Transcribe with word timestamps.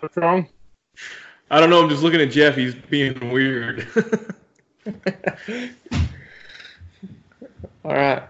What's 0.00 0.16
wrong? 0.16 0.48
I 1.50 1.58
don't 1.60 1.70
know. 1.70 1.82
I'm 1.82 1.88
just 1.88 2.02
looking 2.02 2.20
at 2.20 2.30
Jeff. 2.30 2.54
He's 2.56 2.74
being 2.74 3.30
weird. 3.30 3.86
All 7.84 7.94
right. 7.94 8.22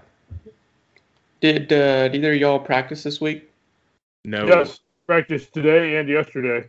Did 1.40 1.72
uh, 1.72 2.08
did 2.08 2.16
either 2.16 2.32
of 2.32 2.38
y'all 2.40 2.58
practice 2.58 3.02
this 3.02 3.20
week? 3.20 3.50
no. 4.24 4.46
Yes, 4.46 4.80
practice 5.06 5.46
today 5.46 5.96
and 5.96 6.08
yesterday. 6.08 6.68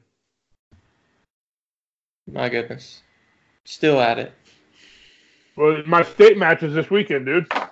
My 2.31 2.49
goodness. 2.49 3.01
Still 3.65 3.99
at 3.99 4.17
it. 4.19 4.33
Well, 5.55 5.83
my 5.85 6.03
state 6.03 6.37
match 6.37 6.63
is 6.63 6.73
this 6.73 6.89
weekend, 6.89 7.25
dude. 7.25 7.47
Oh 7.53 7.69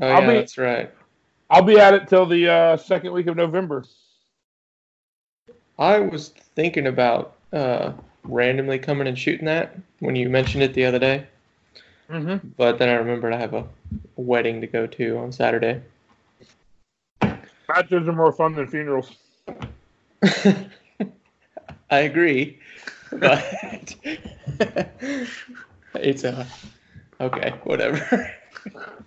I'll 0.00 0.20
be- 0.20 0.34
that's 0.34 0.56
right. 0.58 0.90
I'll 1.50 1.62
be 1.62 1.78
at 1.78 1.94
it 1.94 2.08
till 2.08 2.26
the 2.26 2.48
uh, 2.48 2.76
second 2.76 3.12
week 3.12 3.26
of 3.26 3.36
November. 3.36 3.84
I 5.78 5.98
was 6.00 6.28
thinking 6.54 6.86
about 6.86 7.34
uh, 7.52 7.92
randomly 8.24 8.78
coming 8.78 9.06
and 9.06 9.18
shooting 9.18 9.46
that 9.46 9.76
when 10.00 10.16
you 10.16 10.28
mentioned 10.28 10.62
it 10.62 10.74
the 10.74 10.84
other 10.84 10.98
day, 10.98 11.26
Mm-hmm. 12.10 12.48
but 12.56 12.78
then 12.78 12.88
I 12.88 12.94
remembered 12.94 13.32
I 13.32 13.38
have 13.38 13.54
a 13.54 13.66
wedding 14.16 14.60
to 14.60 14.66
go 14.66 14.86
to 14.86 15.18
on 15.18 15.32
Saturday. 15.32 15.80
Matches 17.68 18.08
are 18.08 18.12
more 18.12 18.32
fun 18.32 18.54
than 18.54 18.66
funerals. 18.66 19.16
I 21.90 21.98
agree, 22.00 22.58
but 23.12 23.94
it's 25.94 26.24
a 26.24 26.46
okay, 27.20 27.50
whatever. 27.64 28.30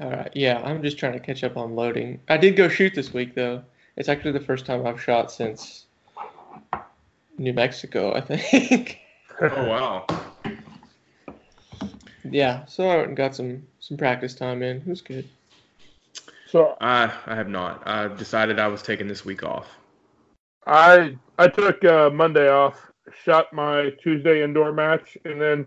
All 0.00 0.10
right, 0.10 0.30
yeah, 0.34 0.60
I'm 0.64 0.82
just 0.82 0.98
trying 0.98 1.12
to 1.12 1.20
catch 1.20 1.44
up 1.44 1.56
on 1.56 1.76
loading. 1.76 2.20
I 2.28 2.36
did 2.36 2.56
go 2.56 2.68
shoot 2.68 2.94
this 2.94 3.12
week 3.12 3.34
though. 3.34 3.62
It's 3.96 4.08
actually 4.08 4.32
the 4.32 4.40
first 4.40 4.66
time 4.66 4.86
I've 4.86 5.00
shot 5.00 5.30
since 5.30 5.86
New 7.38 7.52
Mexico, 7.52 8.14
I 8.14 8.20
think. 8.20 9.00
Oh 9.40 9.68
wow. 9.68 10.06
yeah, 12.22 12.64
so 12.66 12.88
I 12.88 12.96
went 12.98 13.08
and 13.08 13.16
got 13.16 13.34
some 13.34 13.64
some 13.80 13.96
practice 13.96 14.32
time 14.32 14.62
in. 14.62 14.76
It 14.76 14.86
was 14.86 15.00
good. 15.00 15.28
So 16.46 16.76
I 16.80 17.12
I 17.26 17.34
have 17.34 17.48
not. 17.48 17.82
I 17.84 18.06
decided 18.06 18.60
I 18.60 18.68
was 18.68 18.80
taking 18.80 19.08
this 19.08 19.24
week 19.24 19.42
off. 19.42 19.66
I 20.68 21.16
I 21.36 21.48
took 21.48 21.84
uh, 21.84 22.10
Monday 22.10 22.48
off, 22.48 22.92
shot 23.24 23.52
my 23.52 23.90
Tuesday 24.00 24.44
indoor 24.44 24.70
match, 24.70 25.18
and 25.24 25.40
then 25.40 25.66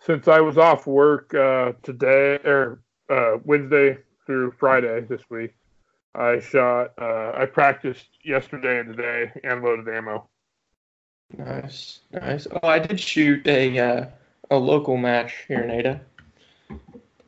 since 0.00 0.28
I 0.28 0.40
was 0.40 0.58
off 0.58 0.86
work 0.86 1.32
uh, 1.32 1.72
today 1.82 2.34
or 2.44 2.80
uh, 3.08 3.38
Wednesday 3.44 3.98
through 4.26 4.52
Friday 4.58 5.00
this 5.02 5.22
week, 5.30 5.54
I 6.14 6.40
shot. 6.40 6.92
Uh, 6.98 7.32
I 7.34 7.46
practiced 7.46 8.06
yesterday 8.24 8.80
and 8.80 8.96
today 8.96 9.32
and 9.44 9.62
loaded 9.62 9.88
ammo. 9.88 10.28
Nice, 11.36 12.00
nice. 12.12 12.46
Oh, 12.50 12.66
I 12.68 12.78
did 12.78 13.00
shoot 13.00 13.46
a 13.46 13.78
uh, 13.78 14.06
a 14.50 14.56
local 14.56 14.96
match 14.96 15.44
here 15.48 15.60
in 15.62 15.70
Ada. 15.70 16.00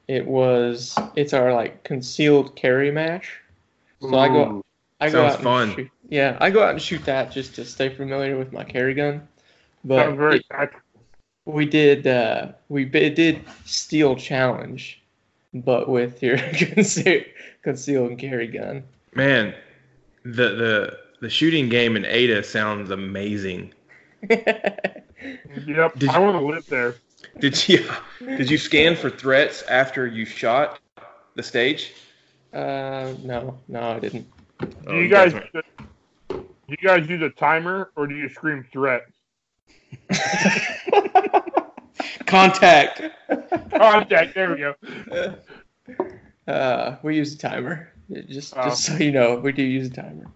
It 0.06 0.27
was 0.27 0.97
it's 1.17 1.33
our 1.33 1.53
like 1.53 1.84
concealed 1.84 2.56
carry 2.56 2.91
match. 2.91 3.41
So 4.01 4.17
I 4.17 4.29
go 4.29 4.65
I 5.01 5.11
go 5.11 5.12
Sounds 5.29 5.33
out 5.33 5.39
and 5.39 5.45
fun. 5.45 5.75
shoot. 5.75 5.91
Yeah, 6.09 6.39
I 6.41 6.51
go 6.51 6.62
out 6.62 6.71
and 6.71 6.81
shoot 6.81 7.05
that 7.05 7.31
just 7.33 7.55
to 7.56 7.65
stay 7.65 7.89
familiar 7.95 8.39
with 8.39 8.53
my 8.53 8.65
carry 8.65 8.95
gun. 8.95 9.27
But 9.84 10.06
Sounds 10.06 10.17
very 10.17 10.37
it- 10.51 10.71
we 11.45 11.67
did 11.67 12.06
uh, 12.06 12.53
we 12.69 12.84
bi- 12.84 13.09
did 13.09 13.43
steel 13.65 14.15
challenge, 14.17 15.03
but 15.54 15.88
with 15.88 16.22
your 16.22 16.38
conceal 16.52 17.22
concealed 17.62 18.18
carry 18.18 18.46
gun. 18.48 18.84
Man, 19.14 19.54
the 20.24 20.30
the 20.54 20.98
the 21.20 21.30
shooting 21.30 21.68
game 21.68 21.96
in 21.96 22.04
Ada 22.04 22.42
sounds 22.42 22.91
amazing. 22.91 23.72
Yep, 25.66 25.98
Did 25.98 26.10
I 26.10 26.14
you- 26.19 26.25
want 26.25 26.38
to 26.38 26.47
live 26.47 26.64
there. 26.69 26.94
Did 27.41 27.69
you 27.69 27.84
did 28.20 28.48
you 28.48 28.56
scan 28.56 28.94
for 28.94 29.10
threats 29.10 29.62
after 29.62 30.06
you 30.06 30.25
shot 30.25 30.78
the 31.34 31.42
stage? 31.42 31.92
uh, 32.53 33.12
no, 33.22 33.58
no, 33.66 33.81
I 33.81 33.98
didn't. 33.98 34.28
Do 34.60 34.69
Oh, 34.87 35.00
you 35.00 35.08
guys 35.08 35.32
do 35.32 36.41
you 36.69 36.76
guys 36.76 37.08
use 37.08 37.20
a 37.22 37.31
timer 37.31 37.91
or 37.97 38.06
do 38.06 38.14
you 38.14 38.28
scream 38.28 38.64
threat? 38.72 39.03
Contact. 42.28 43.03
Contact. 43.71 44.34
There 44.34 44.50
we 44.50 44.59
go. 44.59 45.34
Uh, 46.47 46.97
we 47.03 47.16
use 47.16 47.34
a 47.34 47.39
timer. 47.39 47.91
Just, 48.28 48.55
Oh. 48.56 48.65
just 48.65 48.84
so 48.84 48.94
you 48.97 49.11
know, 49.12 49.37
we 49.37 49.53
do 49.53 49.62
use 49.62 49.89
a 49.89 49.91
timer. 49.91 50.27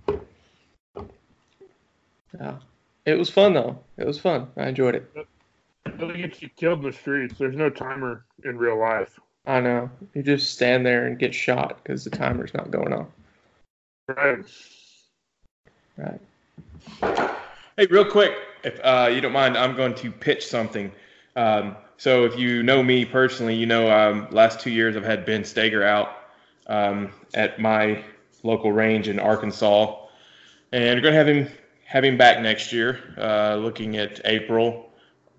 Yeah. 2.38 2.56
It 3.04 3.14
was 3.18 3.30
fun 3.30 3.52
though. 3.54 3.78
It 3.96 4.06
was 4.06 4.18
fun. 4.18 4.48
I 4.56 4.68
enjoyed 4.68 4.94
it. 4.94 5.26
It'll 5.86 6.12
get 6.12 6.40
you 6.40 6.48
killed 6.50 6.80
in 6.80 6.90
the 6.90 6.96
streets. 6.96 7.34
There's 7.38 7.56
no 7.56 7.68
timer 7.68 8.24
in 8.44 8.56
real 8.56 8.78
life. 8.78 9.18
I 9.46 9.60
know. 9.60 9.90
You 10.14 10.22
just 10.22 10.52
stand 10.54 10.86
there 10.86 11.06
and 11.06 11.18
get 11.18 11.34
shot 11.34 11.82
because 11.82 12.04
the 12.04 12.10
timer's 12.10 12.54
not 12.54 12.70
going 12.70 12.92
off. 12.92 13.08
Right. 14.08 14.38
Right. 15.96 16.20
Hey, 17.76 17.86
real 17.86 18.04
quick, 18.04 18.34
if 18.64 18.78
uh, 18.84 19.10
you 19.12 19.20
don't 19.20 19.32
mind, 19.32 19.56
I'm 19.56 19.74
going 19.74 19.94
to 19.96 20.10
pitch 20.12 20.46
something. 20.46 20.92
Um, 21.36 21.76
so, 21.96 22.24
if 22.24 22.38
you 22.38 22.62
know 22.62 22.82
me 22.82 23.04
personally, 23.04 23.54
you 23.54 23.66
know 23.66 23.90
um, 23.90 24.28
last 24.30 24.60
two 24.60 24.70
years 24.70 24.96
I've 24.96 25.04
had 25.04 25.24
Ben 25.24 25.42
Stoeger 25.42 25.84
out 25.84 26.16
um, 26.66 27.12
at 27.34 27.60
my 27.60 28.02
local 28.42 28.72
range 28.72 29.08
in 29.08 29.18
Arkansas, 29.18 29.96
and 30.72 30.96
we're 30.96 31.02
going 31.02 31.12
to 31.14 31.18
have 31.18 31.28
him 31.28 31.48
have 31.84 32.04
him 32.04 32.16
back 32.16 32.40
next 32.40 32.72
year. 32.72 33.14
Uh, 33.18 33.56
looking 33.56 33.96
at 33.96 34.20
April, 34.24 34.90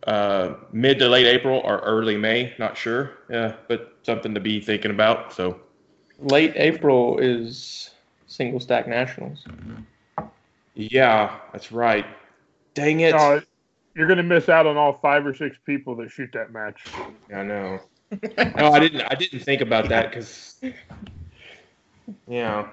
uh, 0.08 0.54
mid 0.72 1.00
to 1.00 1.10
late 1.10 1.26
April 1.26 1.62
or 1.64 1.80
early 1.80 2.18
May, 2.18 2.54
not 2.60 2.78
sure. 2.78 3.12
Yeah, 3.30 3.56
but 3.68 3.98
something 4.04 4.34
to 4.34 4.40
be 4.40 4.60
thinking 4.60 4.92
about. 4.92 5.34
So, 5.34 5.60
Late 6.20 6.54
April 6.56 7.18
is 7.18 7.92
single 8.28 8.60
stack 8.60 8.88
nationals. 8.88 9.46
yeah, 10.76 11.40
that's 11.52 11.72
right. 11.72 12.06
Dang 12.74 13.02
it! 13.02 13.14
No, 13.14 13.42
you're 13.96 14.08
gonna 14.08 14.24
miss 14.24 14.50
out 14.50 14.66
on 14.66 14.78
all 14.78 14.94
five 15.02 15.26
or 15.26 15.34
six 15.34 15.58
people 15.66 15.96
that 15.98 16.12
shoot 16.12 16.30
that 16.34 16.52
match. 16.52 16.84
I 17.34 17.44
know. 17.44 17.80
no, 18.58 18.72
I 18.72 18.80
didn't. 18.80 19.02
I 19.02 19.16
didn't 19.16 19.40
think 19.42 19.62
about 19.62 19.90
that 19.90 20.10
because. 20.10 20.60
Yeah. 22.28 22.70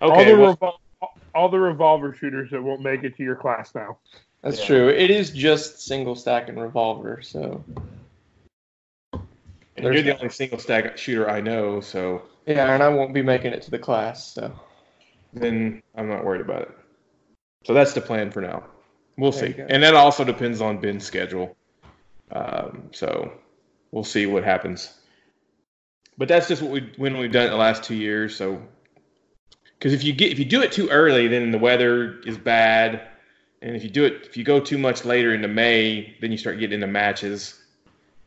all 0.00 0.12
Okay. 0.12 0.32
the 0.32 0.38
well, 0.38 0.56
revol- 0.56 1.08
all 1.34 1.48
the 1.48 1.58
revolver 1.60 2.14
shooters 2.14 2.50
that 2.50 2.62
won't 2.62 2.80
make 2.82 3.04
it 3.04 3.16
to 3.16 3.22
your 3.22 3.36
class 3.36 3.74
now. 3.74 3.98
That's 4.42 4.60
Yeah. 4.60 4.66
true. 4.66 4.88
It 4.88 5.10
is 5.10 5.30
just 5.30 5.80
single 5.82 6.14
stack 6.16 6.48
and 6.48 6.60
revolver, 6.60 7.20
so 7.22 7.62
and 9.76 9.84
you're 9.84 10.02
the 10.02 10.16
only 10.16 10.28
single 10.30 10.58
stack 10.58 10.98
shooter 10.98 11.28
I 11.30 11.40
know, 11.40 11.80
so 11.80 12.22
yeah, 12.46 12.72
and 12.74 12.82
I 12.82 12.88
won't 12.88 13.14
be 13.14 13.22
making 13.22 13.52
it 13.52 13.62
to 13.62 13.70
the 13.70 13.78
class, 13.78 14.32
so 14.32 14.52
then 15.32 15.82
I'm 15.94 16.08
not 16.08 16.24
worried 16.24 16.40
about 16.40 16.62
it. 16.62 16.70
So 17.64 17.72
that's 17.74 17.92
the 17.92 18.00
plan 18.00 18.30
for 18.30 18.40
now. 18.40 18.64
We'll 19.16 19.32
There 19.32 19.52
see, 19.52 19.62
and 19.68 19.82
that 19.82 19.94
also 19.94 20.24
depends 20.24 20.60
on 20.60 20.78
Ben's 20.78 21.04
schedule. 21.04 21.56
Um, 22.30 22.88
so 22.92 23.32
we'll 23.90 24.04
see 24.04 24.26
what 24.26 24.42
happens. 24.42 24.98
But 26.18 26.28
that's 26.28 26.48
just 26.48 26.62
what 26.62 26.70
we 26.70 26.92
when 26.96 27.18
we've 27.18 27.32
done 27.32 27.46
it 27.46 27.50
the 27.50 27.56
last 27.56 27.84
two 27.84 27.94
years. 27.94 28.34
So 28.36 28.60
because 29.78 29.92
if 29.92 30.04
you 30.04 30.12
get 30.12 30.32
if 30.32 30.38
you 30.38 30.44
do 30.44 30.62
it 30.62 30.72
too 30.72 30.88
early, 30.88 31.28
then 31.28 31.50
the 31.50 31.58
weather 31.58 32.20
is 32.20 32.38
bad, 32.38 33.08
and 33.60 33.76
if 33.76 33.82
you 33.82 33.90
do 33.90 34.04
it 34.04 34.26
if 34.26 34.36
you 34.36 34.44
go 34.44 34.60
too 34.60 34.78
much 34.78 35.04
later 35.04 35.34
into 35.34 35.48
May, 35.48 36.16
then 36.20 36.30
you 36.32 36.38
start 36.38 36.58
getting 36.58 36.74
into 36.74 36.86
matches, 36.86 37.60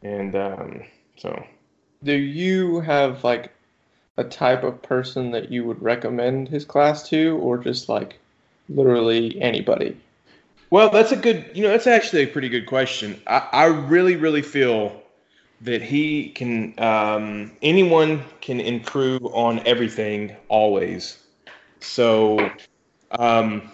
and 0.04 0.36
um, 0.36 0.84
so 1.18 1.46
do 2.04 2.14
you 2.14 2.80
have 2.82 3.24
like 3.24 3.52
a 4.18 4.24
type 4.24 4.64
of 4.64 4.82
person 4.82 5.32
that 5.32 5.52
you 5.52 5.66
would 5.66 5.82
recommend 5.82 6.48
his 6.48 6.64
class 6.64 7.08
to 7.10 7.38
or 7.38 7.58
just 7.58 7.90
like 7.90 8.20
literally 8.70 9.42
anybody? 9.42 9.98
Well, 10.70 10.90
that's 10.90 11.12
a 11.12 11.16
good, 11.16 11.52
you 11.54 11.64
know, 11.64 11.70
that's 11.70 11.88
actually 11.88 12.24
a 12.24 12.28
pretty 12.28 12.50
good 12.50 12.66
question. 12.66 13.22
I, 13.28 13.48
I 13.52 13.66
really, 13.66 14.16
really 14.16 14.42
feel 14.42 15.02
that 15.62 15.82
he 15.82 16.30
can, 16.30 16.74
um, 16.80 17.52
anyone 17.62 18.24
can 18.42 18.60
improve 18.60 19.24
on 19.26 19.66
everything 19.66 20.36
always. 20.50 21.20
So, 21.80 22.50
um, 23.12 23.72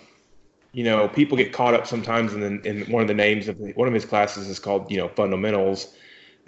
you 0.74 0.84
know, 0.84 1.08
people 1.08 1.38
get 1.38 1.54
caught 1.54 1.74
up 1.74 1.88
sometimes 1.88 2.34
in, 2.34 2.42
the, 2.42 2.70
in 2.70 2.92
one 2.92 3.02
of 3.02 3.08
the 3.08 3.14
names 3.14 3.48
of 3.48 3.58
the, 3.58 3.72
one 3.74 3.88
of 3.88 3.94
his 3.94 4.06
classes 4.06 4.48
is 4.48 4.60
called, 4.60 4.92
you 4.92 4.98
know, 4.98 5.10
fundamentals, 5.10 5.96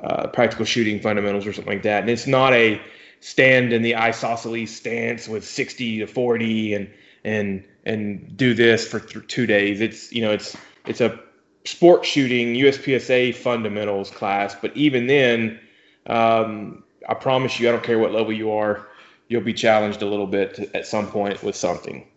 uh, 0.03 0.27
practical 0.27 0.65
shooting 0.65 0.99
fundamentals 1.01 1.45
or 1.47 1.53
something 1.53 1.73
like 1.73 1.83
that. 1.83 2.01
And 2.01 2.09
it's 2.09 2.27
not 2.27 2.53
a 2.53 2.81
stand 3.21 3.73
in 3.73 3.81
the 3.81 3.95
isosceles 3.95 4.71
stance 4.71 5.27
with 5.27 5.45
60 5.45 5.99
to 5.99 6.07
40 6.07 6.73
and, 6.75 6.89
and, 7.23 7.63
and 7.85 8.35
do 8.35 8.53
this 8.53 8.87
for 8.87 8.99
th- 8.99 9.27
two 9.27 9.45
days. 9.45 9.81
It's 9.81 10.11
you 10.11 10.21
know 10.21 10.31
it's 10.31 10.55
it's 10.85 11.01
a 11.01 11.19
sport 11.65 12.05
shooting 12.05 12.55
USPSA 12.55 13.35
fundamentals 13.35 14.11
class, 14.11 14.55
but 14.61 14.75
even 14.75 15.07
then, 15.07 15.59
um, 16.07 16.83
I 17.07 17.13
promise 17.13 17.59
you, 17.59 17.69
I 17.69 17.71
don't 17.71 17.83
care 17.83 17.99
what 17.99 18.11
level 18.11 18.33
you 18.33 18.51
are, 18.51 18.87
you'll 19.27 19.41
be 19.41 19.53
challenged 19.53 20.01
a 20.01 20.05
little 20.05 20.27
bit 20.27 20.55
to, 20.55 20.75
at 20.75 20.85
some 20.85 21.07
point 21.07 21.41
with 21.43 21.55
something. 21.55 22.07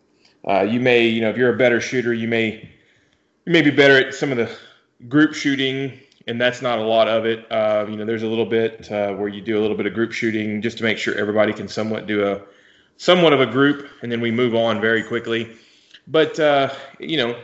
Uh, 0.47 0.63
you 0.63 0.81
may, 0.81 1.07
you 1.07 1.21
know, 1.21 1.31
if 1.31 1.37
you're 1.37 1.55
a 1.55 1.57
better 1.57 1.81
shooter, 1.81 2.13
you 2.13 2.29
may 2.29 2.69
you 3.47 3.53
may 3.53 3.63
be 3.63 3.71
better 3.71 3.97
at 3.97 4.15
some 4.15 4.33
of 4.33 4.37
the 4.37 4.51
group 5.09 5.35
shooting, 5.35 5.99
and 6.27 6.41
that's 6.41 6.63
not 6.63 6.79
a 6.79 6.83
lot 6.83 7.09
of 7.09 7.25
it. 7.25 7.51
Uh, 7.51 7.87
you 7.89 7.97
know, 7.97 8.05
there's 8.05 8.23
a 8.23 8.27
little 8.27 8.47
bit 8.47 8.91
uh, 8.91 9.13
where 9.15 9.29
you 9.29 9.41
do 9.41 9.59
a 9.59 9.61
little 9.61 9.77
bit 9.77 9.87
of 9.87 9.95
group 9.95 10.13
shooting 10.13 10.61
just 10.63 10.79
to 10.79 10.85
make 10.85 10.99
sure 10.99 11.15
everybody 11.17 11.53
can 11.53 11.69
somewhat 11.69 12.07
do 12.07 12.27
a 12.27 12.41
somewhat 12.97 13.33
of 13.33 13.41
a 13.41 13.47
group, 13.47 13.89
and 14.03 14.11
then 14.11 14.21
we 14.21 14.31
move 14.31 14.55
on 14.55 14.81
very 14.81 15.03
quickly. 15.03 15.57
But 16.07 16.39
uh, 16.39 16.73
you 16.99 17.17
know, 17.17 17.39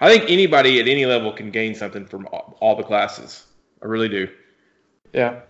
I 0.00 0.08
think 0.08 0.30
anybody 0.30 0.80
at 0.80 0.88
any 0.88 1.06
level 1.06 1.32
can 1.32 1.50
gain 1.50 1.74
something 1.74 2.06
from 2.06 2.26
all, 2.32 2.56
all 2.60 2.76
the 2.76 2.82
classes. 2.82 3.44
I 3.82 3.86
really 3.86 4.08
do. 4.08 4.28
Yeah. 5.12 5.40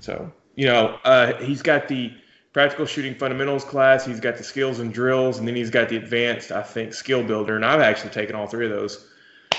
So 0.00 0.30
you 0.54 0.66
know, 0.66 0.98
uh, 1.04 1.34
he's 1.42 1.62
got 1.62 1.88
the 1.88 2.12
practical 2.52 2.86
shooting 2.86 3.14
fundamentals 3.14 3.64
class. 3.64 4.04
He's 4.04 4.20
got 4.20 4.36
the 4.36 4.44
skills 4.44 4.78
and 4.78 4.92
drills, 4.92 5.38
and 5.38 5.46
then 5.46 5.54
he's 5.54 5.70
got 5.70 5.88
the 5.88 5.96
advanced, 5.96 6.52
I 6.52 6.62
think, 6.62 6.94
skill 6.94 7.22
builder. 7.22 7.56
And 7.56 7.64
I've 7.64 7.80
actually 7.80 8.10
taken 8.10 8.34
all 8.34 8.46
three 8.46 8.64
of 8.64 8.72
those. 8.72 9.06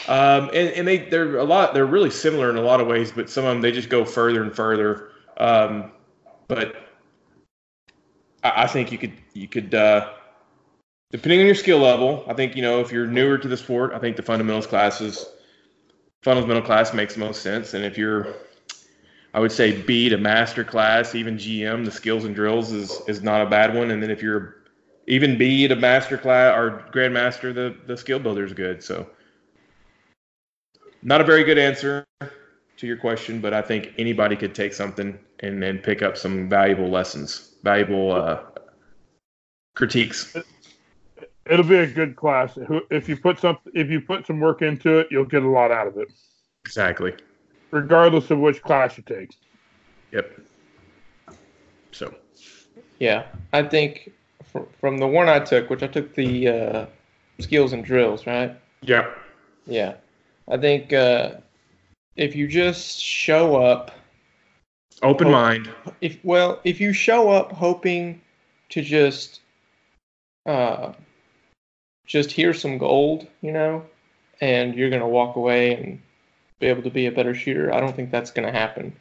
Um, 0.08 0.50
and, 0.54 0.70
and 0.70 0.88
they 0.88 1.00
they're 1.10 1.38
a 1.38 1.44
lot 1.44 1.74
they're 1.74 1.86
really 1.86 2.12
similar 2.12 2.50
in 2.50 2.56
a 2.58 2.62
lot 2.62 2.80
of 2.80 2.88
ways, 2.88 3.12
but 3.12 3.30
some 3.30 3.46
of 3.46 3.54
them 3.54 3.62
they 3.62 3.72
just 3.72 3.90
go 3.90 4.06
further 4.06 4.42
and 4.42 4.56
further. 4.56 5.10
Um, 5.38 5.92
but 6.48 6.76
I, 8.44 8.68
think 8.68 8.92
you 8.92 8.98
could 8.98 9.14
you 9.34 9.48
could 9.48 9.74
uh, 9.76 10.14
depending 11.12 11.42
on 11.42 11.46
your 11.46 11.56
skill 11.56 11.80
level. 11.80 12.24
I 12.28 12.34
think 12.34 12.56
you 12.56 12.62
know 12.62 12.80
if 12.80 12.92
you're 12.92 13.08
newer 13.08 13.38
to 13.38 13.48
the 13.48 13.58
sport, 13.58 13.94
I 13.94 14.00
think 14.00 14.16
the 14.16 14.24
fundamentals 14.24 14.68
classes 14.68 15.26
fundamental 16.24 16.64
class 16.64 16.94
makes 16.94 17.18
most 17.18 17.42
sense. 17.42 17.74
And 17.74 17.84
if 17.84 17.98
you're 17.98 18.36
I 19.34 19.40
would 19.40 19.52
say 19.52 19.82
B 19.82 20.10
to 20.10 20.18
master 20.18 20.64
class, 20.64 21.14
even 21.14 21.38
GM, 21.38 21.86
the 21.86 21.92
skills 21.92 22.26
and 22.26 22.34
drills 22.34 22.72
is 22.72 23.02
is 23.08 23.22
not 23.22 23.42
a 23.42 23.50
bad 23.50 23.76
one. 23.76 23.92
And 23.92 24.02
then 24.02 24.10
if 24.10 24.22
you're 24.22 24.64
even 25.08 25.38
B 25.38 25.68
to 25.68 25.76
master 25.76 26.18
class 26.18 26.58
or 26.58 26.86
grandmaster, 26.94 27.54
the 27.54 27.76
the 27.86 27.98
skill 27.98 28.20
builder 28.20 28.46
is 28.46 28.54
good. 28.54 28.84
So 28.84 29.10
not 31.04 31.22
a 31.22 31.24
very 31.24 31.44
good 31.44 31.58
answer 31.58 32.06
to 32.78 32.88
your 32.88 32.98
question, 32.98 33.42
but 33.42 33.54
I 33.54 33.62
think 33.62 33.94
anybody 33.98 34.36
could 34.36 34.56
take 34.56 34.74
something 34.74 35.18
and 35.40 35.62
then 35.62 35.80
pick 35.80 36.02
up 36.02 36.18
some 36.18 36.48
valuable 36.50 36.90
lessons, 36.90 37.56
valuable 37.64 38.12
uh, 38.12 38.40
critiques. 39.76 40.36
It'll 41.46 41.66
be 41.66 41.78
a 41.78 41.88
good 41.88 42.16
class. 42.16 42.58
If 42.90 43.08
you 43.08 43.18
put 43.18 43.40
some 43.40 43.58
if 43.74 43.90
you 43.90 44.02
put 44.02 44.28
some 44.28 44.40
work 44.40 44.62
into 44.62 45.00
it, 45.00 45.08
you'll 45.10 45.26
get 45.26 45.44
a 45.44 45.50
lot 45.50 45.72
out 45.72 45.88
of 45.88 45.98
it. 45.98 46.12
Exactly 46.66 47.14
regardless 47.72 48.32
of 48.32 48.40
which 48.40 48.62
class 48.62 48.98
you 48.98 49.04
take. 49.04 49.36
Yep. 50.12 50.40
So. 51.92 52.14
Yeah, 53.00 53.26
I 53.54 53.64
think 53.64 54.12
from 54.80 54.98
the 54.98 55.08
one 55.08 55.30
I 55.30 55.40
took, 55.40 55.70
which 55.70 55.84
I 55.84 55.88
took 55.88 56.16
the 56.16 56.48
uh, 56.48 56.86
skills 57.40 57.74
and 57.74 57.84
drills, 57.84 58.26
right? 58.26 58.58
Yeah. 58.82 59.10
Yeah, 59.66 59.96
I 60.48 60.58
think 60.58 60.94
uh, 60.94 61.36
if 62.18 62.36
you 62.36 62.48
just 62.48 63.00
show 63.00 63.56
up, 63.56 63.92
open 65.02 65.28
hope, 65.28 65.32
mind. 65.32 65.70
If 66.02 66.18
well, 66.24 66.60
if 66.64 66.82
you 66.82 66.92
show 66.92 67.30
up 67.30 67.52
hoping 67.52 68.22
to 68.70 68.82
just 68.82 69.40
uh, 70.46 70.92
just 72.06 72.32
hear 72.32 72.54
some 72.54 72.78
gold, 72.78 73.28
you 73.42 73.52
know, 73.52 73.86
and 74.42 74.76
you're 74.76 74.90
gonna 74.90 75.08
walk 75.08 75.36
away 75.36 75.74
and 75.76 76.02
be 76.60 76.68
able 76.68 76.84
to 76.84 76.90
be 76.90 77.06
a 77.06 77.12
better 77.12 77.36
shooter. 77.36 77.74
I 77.74 77.80
don't 77.80 77.96
think 77.96 78.12
that's 78.12 78.32
going 78.32 78.48
to 78.52 78.58
happen. 78.58 78.96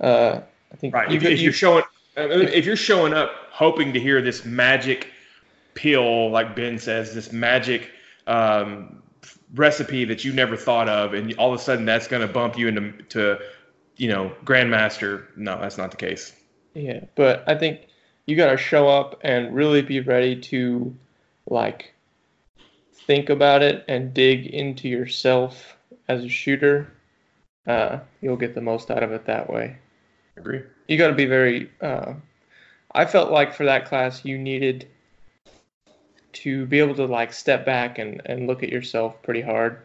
Uh, 0.00 0.40
I 0.72 0.76
think 0.76 0.94
right. 0.94 1.10
If, 1.10 1.24
if, 1.24 1.40
you're 1.40 1.52
showing, 1.52 1.84
if 2.16 2.64
you're 2.64 2.76
showing 2.76 3.12
up 3.12 3.32
hoping 3.50 3.92
to 3.92 4.00
hear 4.00 4.22
this 4.22 4.44
magic 4.44 5.08
pill, 5.74 6.30
like 6.30 6.54
Ben 6.54 6.78
says, 6.78 7.14
this 7.14 7.32
magic 7.32 7.90
um, 8.26 8.99
recipe 9.54 10.04
that 10.04 10.24
you 10.24 10.32
never 10.32 10.56
thought 10.56 10.88
of, 10.88 11.14
and 11.14 11.32
all 11.34 11.52
of 11.52 11.60
a 11.60 11.62
sudden 11.62 11.84
that's 11.84 12.06
going 12.06 12.26
to 12.26 12.32
bump 12.32 12.58
you 12.58 12.68
into, 12.68 12.92
to, 13.04 13.38
you 13.96 14.08
know, 14.08 14.32
grandmaster. 14.44 15.26
No, 15.36 15.60
that's 15.60 15.78
not 15.78 15.90
the 15.90 15.96
case. 15.96 16.32
Yeah, 16.74 17.04
but 17.16 17.44
I 17.48 17.56
think 17.56 17.88
you 18.26 18.36
got 18.36 18.50
to 18.50 18.56
show 18.56 18.88
up 18.88 19.20
and 19.22 19.54
really 19.54 19.82
be 19.82 20.00
ready 20.00 20.40
to, 20.40 20.94
like, 21.46 21.94
think 22.94 23.28
about 23.28 23.62
it 23.62 23.84
and 23.88 24.14
dig 24.14 24.46
into 24.46 24.88
yourself 24.88 25.76
as 26.08 26.24
a 26.24 26.28
shooter 26.28 26.92
uh, 27.66 28.00
you'll 28.20 28.36
get 28.36 28.54
the 28.54 28.60
most 28.60 28.90
out 28.90 29.02
of 29.02 29.12
it 29.12 29.26
that 29.26 29.48
way. 29.48 29.76
Agree. 30.36 30.62
You 30.88 30.98
got 30.98 31.08
to 31.08 31.14
be 31.14 31.26
very. 31.26 31.70
Uh, 31.80 32.14
I 32.92 33.04
felt 33.04 33.30
like 33.30 33.54
for 33.54 33.64
that 33.64 33.86
class, 33.86 34.24
you 34.24 34.38
needed 34.38 34.88
to 36.32 36.66
be 36.66 36.78
able 36.78 36.94
to 36.94 37.06
like 37.06 37.32
step 37.32 37.64
back 37.64 37.98
and, 37.98 38.22
and 38.26 38.46
look 38.46 38.62
at 38.62 38.68
yourself 38.68 39.20
pretty 39.22 39.40
hard. 39.40 39.78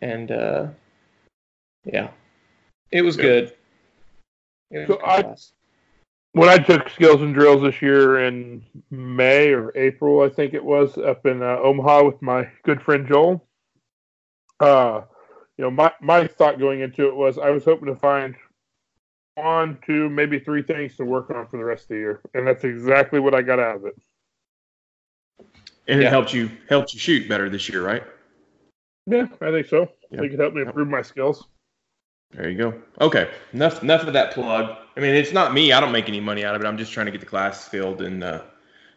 And 0.00 0.30
uh, 0.30 0.66
yeah, 1.84 2.10
it 2.90 3.02
was 3.02 3.16
good. 3.16 3.52
It 4.70 4.88
was 4.88 4.98
so 4.98 5.04
I, 5.04 5.34
when 6.32 6.48
I 6.48 6.58
took 6.58 6.88
skills 6.88 7.20
and 7.20 7.34
drills 7.34 7.62
this 7.62 7.82
year 7.82 8.24
in 8.24 8.64
May 8.90 9.52
or 9.52 9.76
April, 9.76 10.22
I 10.22 10.28
think 10.28 10.54
it 10.54 10.64
was 10.64 10.96
up 10.96 11.26
in 11.26 11.42
uh, 11.42 11.58
Omaha 11.58 12.04
with 12.04 12.22
my 12.22 12.48
good 12.62 12.82
friend 12.82 13.06
Joel. 13.06 13.44
Uh, 14.60 15.02
you 15.58 15.64
know, 15.64 15.70
my, 15.70 15.92
my 16.00 16.26
thought 16.26 16.58
going 16.58 16.80
into 16.80 17.08
it 17.08 17.14
was 17.14 17.38
I 17.38 17.50
was 17.50 17.64
hoping 17.64 17.86
to 17.86 17.96
find 17.96 18.34
one, 19.34 19.78
two, 19.84 20.08
maybe 20.08 20.38
three 20.38 20.62
things 20.62 20.96
to 20.96 21.04
work 21.04 21.30
on 21.30 21.46
for 21.46 21.58
the 21.58 21.64
rest 21.64 21.84
of 21.84 21.88
the 21.88 21.96
year, 21.96 22.20
and 22.34 22.46
that's 22.46 22.64
exactly 22.64 23.20
what 23.20 23.34
I 23.34 23.42
got 23.42 23.58
out 23.58 23.76
of 23.76 23.84
it. 23.86 23.96
And 25.88 26.00
yeah. 26.00 26.06
it 26.08 26.10
helped 26.10 26.32
you 26.32 26.50
helped 26.68 26.94
you 26.94 27.00
shoot 27.00 27.28
better 27.28 27.50
this 27.50 27.68
year, 27.68 27.84
right? 27.84 28.04
Yeah, 29.06 29.26
I 29.40 29.50
think 29.50 29.66
so. 29.66 29.88
Yeah. 30.10 30.18
I 30.18 30.20
think 30.22 30.34
it 30.34 30.40
helped 30.40 30.56
me 30.56 30.62
improve 30.62 30.88
my 30.88 31.02
skills. 31.02 31.46
There 32.32 32.48
you 32.48 32.56
go. 32.56 32.82
Okay, 33.00 33.28
enough 33.52 33.82
enough 33.82 34.06
of 34.06 34.12
that 34.12 34.32
plug. 34.32 34.76
I 34.96 35.00
mean, 35.00 35.14
it's 35.14 35.32
not 35.32 35.52
me. 35.52 35.72
I 35.72 35.80
don't 35.80 35.92
make 35.92 36.08
any 36.08 36.20
money 36.20 36.44
out 36.44 36.54
of 36.54 36.62
it. 36.62 36.66
I'm 36.66 36.78
just 36.78 36.92
trying 36.92 37.06
to 37.06 37.12
get 37.12 37.20
the 37.20 37.26
class 37.26 37.68
filled, 37.68 38.00
and 38.00 38.24
uh, 38.24 38.42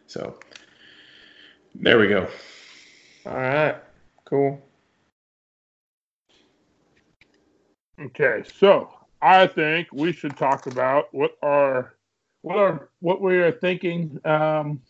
so 0.06 0.38
there 1.74 1.98
we 1.98 2.08
go. 2.08 2.28
All 3.26 3.34
right, 3.34 3.76
cool. 4.24 4.62
Okay, 8.00 8.44
so 8.58 8.90
I 9.20 9.46
think 9.46 9.88
we 9.92 10.12
should 10.12 10.36
talk 10.36 10.66
about 10.66 11.12
what 11.12 11.36
are 11.42 11.96
what 12.42 12.56
are 12.56 12.90
what 13.00 13.20
we 13.20 13.36
are 13.36 13.52
thinking 13.52 14.20
um, 14.24 14.80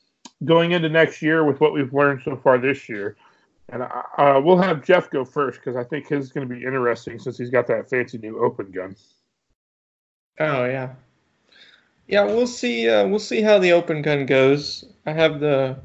going 0.44 0.72
into 0.72 0.88
next 0.88 1.22
year 1.22 1.44
with 1.44 1.60
what 1.60 1.72
we've 1.72 1.92
learned 1.92 2.22
so 2.24 2.36
far 2.36 2.58
this 2.58 2.88
year. 2.88 3.16
And 3.68 3.82
uh, 3.82 4.40
we'll 4.44 4.58
have 4.58 4.84
Jeff 4.84 5.10
go 5.10 5.24
first 5.24 5.58
because 5.58 5.76
I 5.76 5.82
think 5.82 6.06
his 6.06 6.26
is 6.26 6.32
going 6.32 6.48
to 6.48 6.54
be 6.54 6.62
interesting 6.62 7.18
since 7.18 7.36
he's 7.36 7.50
got 7.50 7.66
that 7.66 7.90
fancy 7.90 8.18
new 8.18 8.38
open 8.44 8.70
gun. 8.70 8.94
Oh 10.38 10.66
yeah, 10.66 10.90
yeah. 12.06 12.24
We'll 12.24 12.46
see. 12.46 12.88
Uh, 12.88 13.08
we'll 13.08 13.18
see 13.18 13.40
how 13.40 13.58
the 13.58 13.72
open 13.72 14.02
gun 14.02 14.26
goes. 14.26 14.84
I 15.06 15.12
have 15.12 15.40
the 15.40 15.78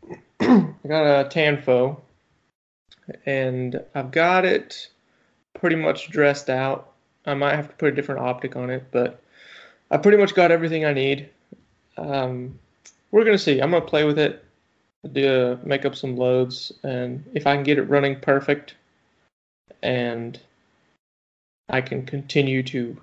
I 0.40 0.72
got 0.88 1.04
a 1.04 1.28
Tanfo, 1.28 2.00
and 3.26 3.84
I've 3.94 4.10
got 4.10 4.44
it 4.44 4.88
pretty 5.54 5.76
much 5.76 6.10
dressed 6.10 6.50
out. 6.50 6.92
I 7.26 7.34
might 7.34 7.54
have 7.54 7.68
to 7.68 7.74
put 7.76 7.92
a 7.92 7.94
different 7.94 8.22
optic 8.22 8.56
on 8.56 8.70
it, 8.70 8.86
but 8.90 9.20
I 9.90 9.98
pretty 9.98 10.18
much 10.18 10.34
got 10.34 10.50
everything 10.50 10.84
I 10.84 10.92
need. 10.92 11.28
Um, 11.96 12.58
we're 13.10 13.24
gonna 13.24 13.38
see. 13.38 13.60
I'm 13.60 13.70
gonna 13.70 13.84
play 13.84 14.04
with 14.04 14.18
it, 14.18 14.44
do 15.12 15.28
uh, 15.28 15.56
make 15.64 15.84
up 15.84 15.94
some 15.94 16.16
loads, 16.16 16.72
and 16.82 17.24
if 17.34 17.46
I 17.46 17.54
can 17.54 17.64
get 17.64 17.78
it 17.78 17.84
running 17.84 18.20
perfect, 18.20 18.74
and 19.82 20.38
I 21.68 21.80
can 21.80 22.04
continue 22.04 22.62
to 22.64 22.96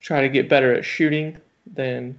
try 0.00 0.20
to 0.20 0.28
get 0.28 0.48
better 0.48 0.74
at 0.74 0.84
shooting, 0.84 1.36
then 1.66 2.18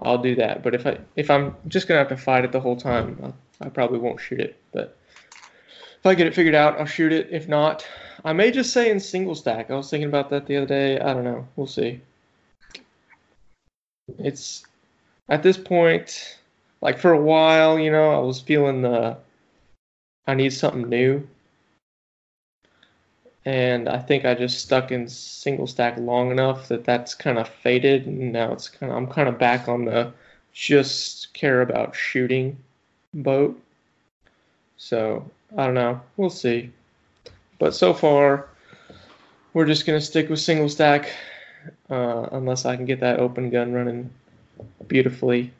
I'll 0.00 0.18
do 0.18 0.34
that. 0.36 0.62
But 0.62 0.74
if 0.74 0.86
I 0.86 0.98
if 1.16 1.30
I'm 1.30 1.54
just 1.68 1.88
gonna 1.88 1.98
have 1.98 2.08
to 2.08 2.16
fight 2.16 2.44
it 2.44 2.52
the 2.52 2.60
whole 2.60 2.76
time, 2.76 3.34
I, 3.60 3.66
I 3.66 3.68
probably 3.68 3.98
won't 3.98 4.20
shoot 4.20 4.40
it. 4.40 4.56
But 4.72 4.96
if 5.30 6.06
I 6.06 6.14
get 6.14 6.26
it 6.26 6.34
figured 6.34 6.54
out, 6.54 6.78
I'll 6.78 6.86
shoot 6.86 7.12
it. 7.12 7.28
If 7.30 7.48
not, 7.48 7.86
I 8.24 8.32
may 8.32 8.50
just 8.50 8.72
say 8.72 8.90
in 8.90 8.98
single 9.00 9.34
stack. 9.34 9.70
I 9.70 9.74
was 9.74 9.90
thinking 9.90 10.08
about 10.08 10.30
that 10.30 10.46
the 10.46 10.56
other 10.56 10.66
day. 10.66 10.98
I 10.98 11.14
don't 11.14 11.24
know. 11.24 11.46
We'll 11.56 11.66
see. 11.66 12.00
It's 14.18 14.64
at 15.28 15.42
this 15.42 15.56
point, 15.56 16.38
like 16.80 16.98
for 16.98 17.12
a 17.12 17.20
while, 17.20 17.78
you 17.78 17.90
know, 17.90 18.10
I 18.10 18.18
was 18.18 18.40
feeling 18.40 18.82
the 18.82 19.16
I 20.26 20.34
need 20.34 20.52
something 20.52 20.88
new. 20.88 21.26
And 23.44 23.88
I 23.88 23.98
think 23.98 24.24
I 24.24 24.34
just 24.34 24.60
stuck 24.60 24.92
in 24.92 25.08
single 25.08 25.66
stack 25.66 25.98
long 25.98 26.30
enough 26.30 26.68
that 26.68 26.84
that's 26.84 27.14
kind 27.14 27.38
of 27.38 27.48
faded. 27.48 28.06
And 28.06 28.32
now 28.32 28.52
it's 28.52 28.68
kind 28.68 28.92
of, 28.92 28.98
I'm 28.98 29.08
kind 29.08 29.28
of 29.28 29.38
back 29.38 29.68
on 29.68 29.84
the 29.84 30.12
just 30.52 31.34
care 31.34 31.62
about 31.62 31.96
shooting 31.96 32.56
boat. 33.14 33.60
So 34.76 35.28
I 35.56 35.66
don't 35.66 35.74
know. 35.74 36.00
We'll 36.16 36.30
see. 36.30 36.70
But 37.58 37.74
so 37.74 37.92
far, 37.92 38.48
we're 39.54 39.66
just 39.66 39.86
to 39.86 40.04
stick 40.04 40.28
with 40.28 40.40
single 40.40 40.68
stack 40.68 41.10
uh, 41.90 42.28
unless 42.32 42.64
I 42.64 42.76
can 42.76 42.86
get 42.86 43.00
that 43.00 43.18
open 43.18 43.50
gun 43.50 43.72
running 43.72 44.10
beautifully, 44.86 45.50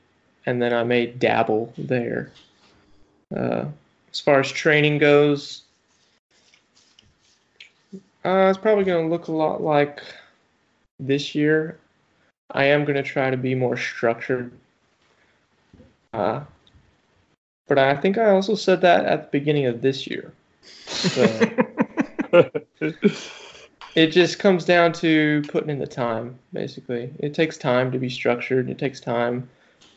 and 0.46 0.60
then 0.60 0.72
I 0.72 0.84
may 0.84 1.06
dabble 1.06 1.72
there. 1.78 2.32
Uh, 3.34 3.66
as 4.10 4.20
far 4.20 4.40
as 4.40 4.50
training 4.50 4.98
goes, 4.98 5.62
uh, 8.24 8.48
it's 8.48 8.58
probably 8.58 8.84
going 8.84 9.04
to 9.04 9.10
look 9.10 9.28
a 9.28 9.32
lot 9.32 9.62
like 9.62 10.00
this 11.00 11.34
year. 11.34 11.78
I 12.50 12.64
am 12.64 12.84
going 12.84 12.96
to 12.96 13.02
try 13.02 13.30
to 13.30 13.36
be 13.36 13.54
more 13.54 13.76
structured. 13.76 14.52
Uh, 16.12 16.42
but 17.66 17.78
I 17.78 17.96
think 17.96 18.18
I 18.18 18.30
also 18.30 18.54
said 18.54 18.82
that 18.82 19.06
at 19.06 19.30
the 19.30 19.38
beginning 19.38 19.66
of 19.66 19.80
this 19.80 20.06
year. 20.06 20.32
So 20.86 21.26
it 23.94 24.08
just 24.08 24.38
comes 24.38 24.64
down 24.64 24.92
to 24.94 25.42
putting 25.48 25.70
in 25.70 25.78
the 25.78 25.86
time, 25.86 26.38
basically. 26.52 27.10
It 27.18 27.34
takes 27.34 27.58
time 27.58 27.92
to 27.92 27.98
be 27.98 28.08
structured. 28.08 28.70
It 28.70 28.78
takes 28.78 29.00
time 29.00 29.48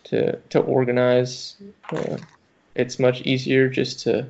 to 0.06 0.38
to 0.50 0.60
organize. 0.60 1.56
Uh, 1.92 2.18
it's 2.76 3.00
much 3.00 3.22
easier 3.22 3.70
just 3.70 4.00
to 4.02 4.28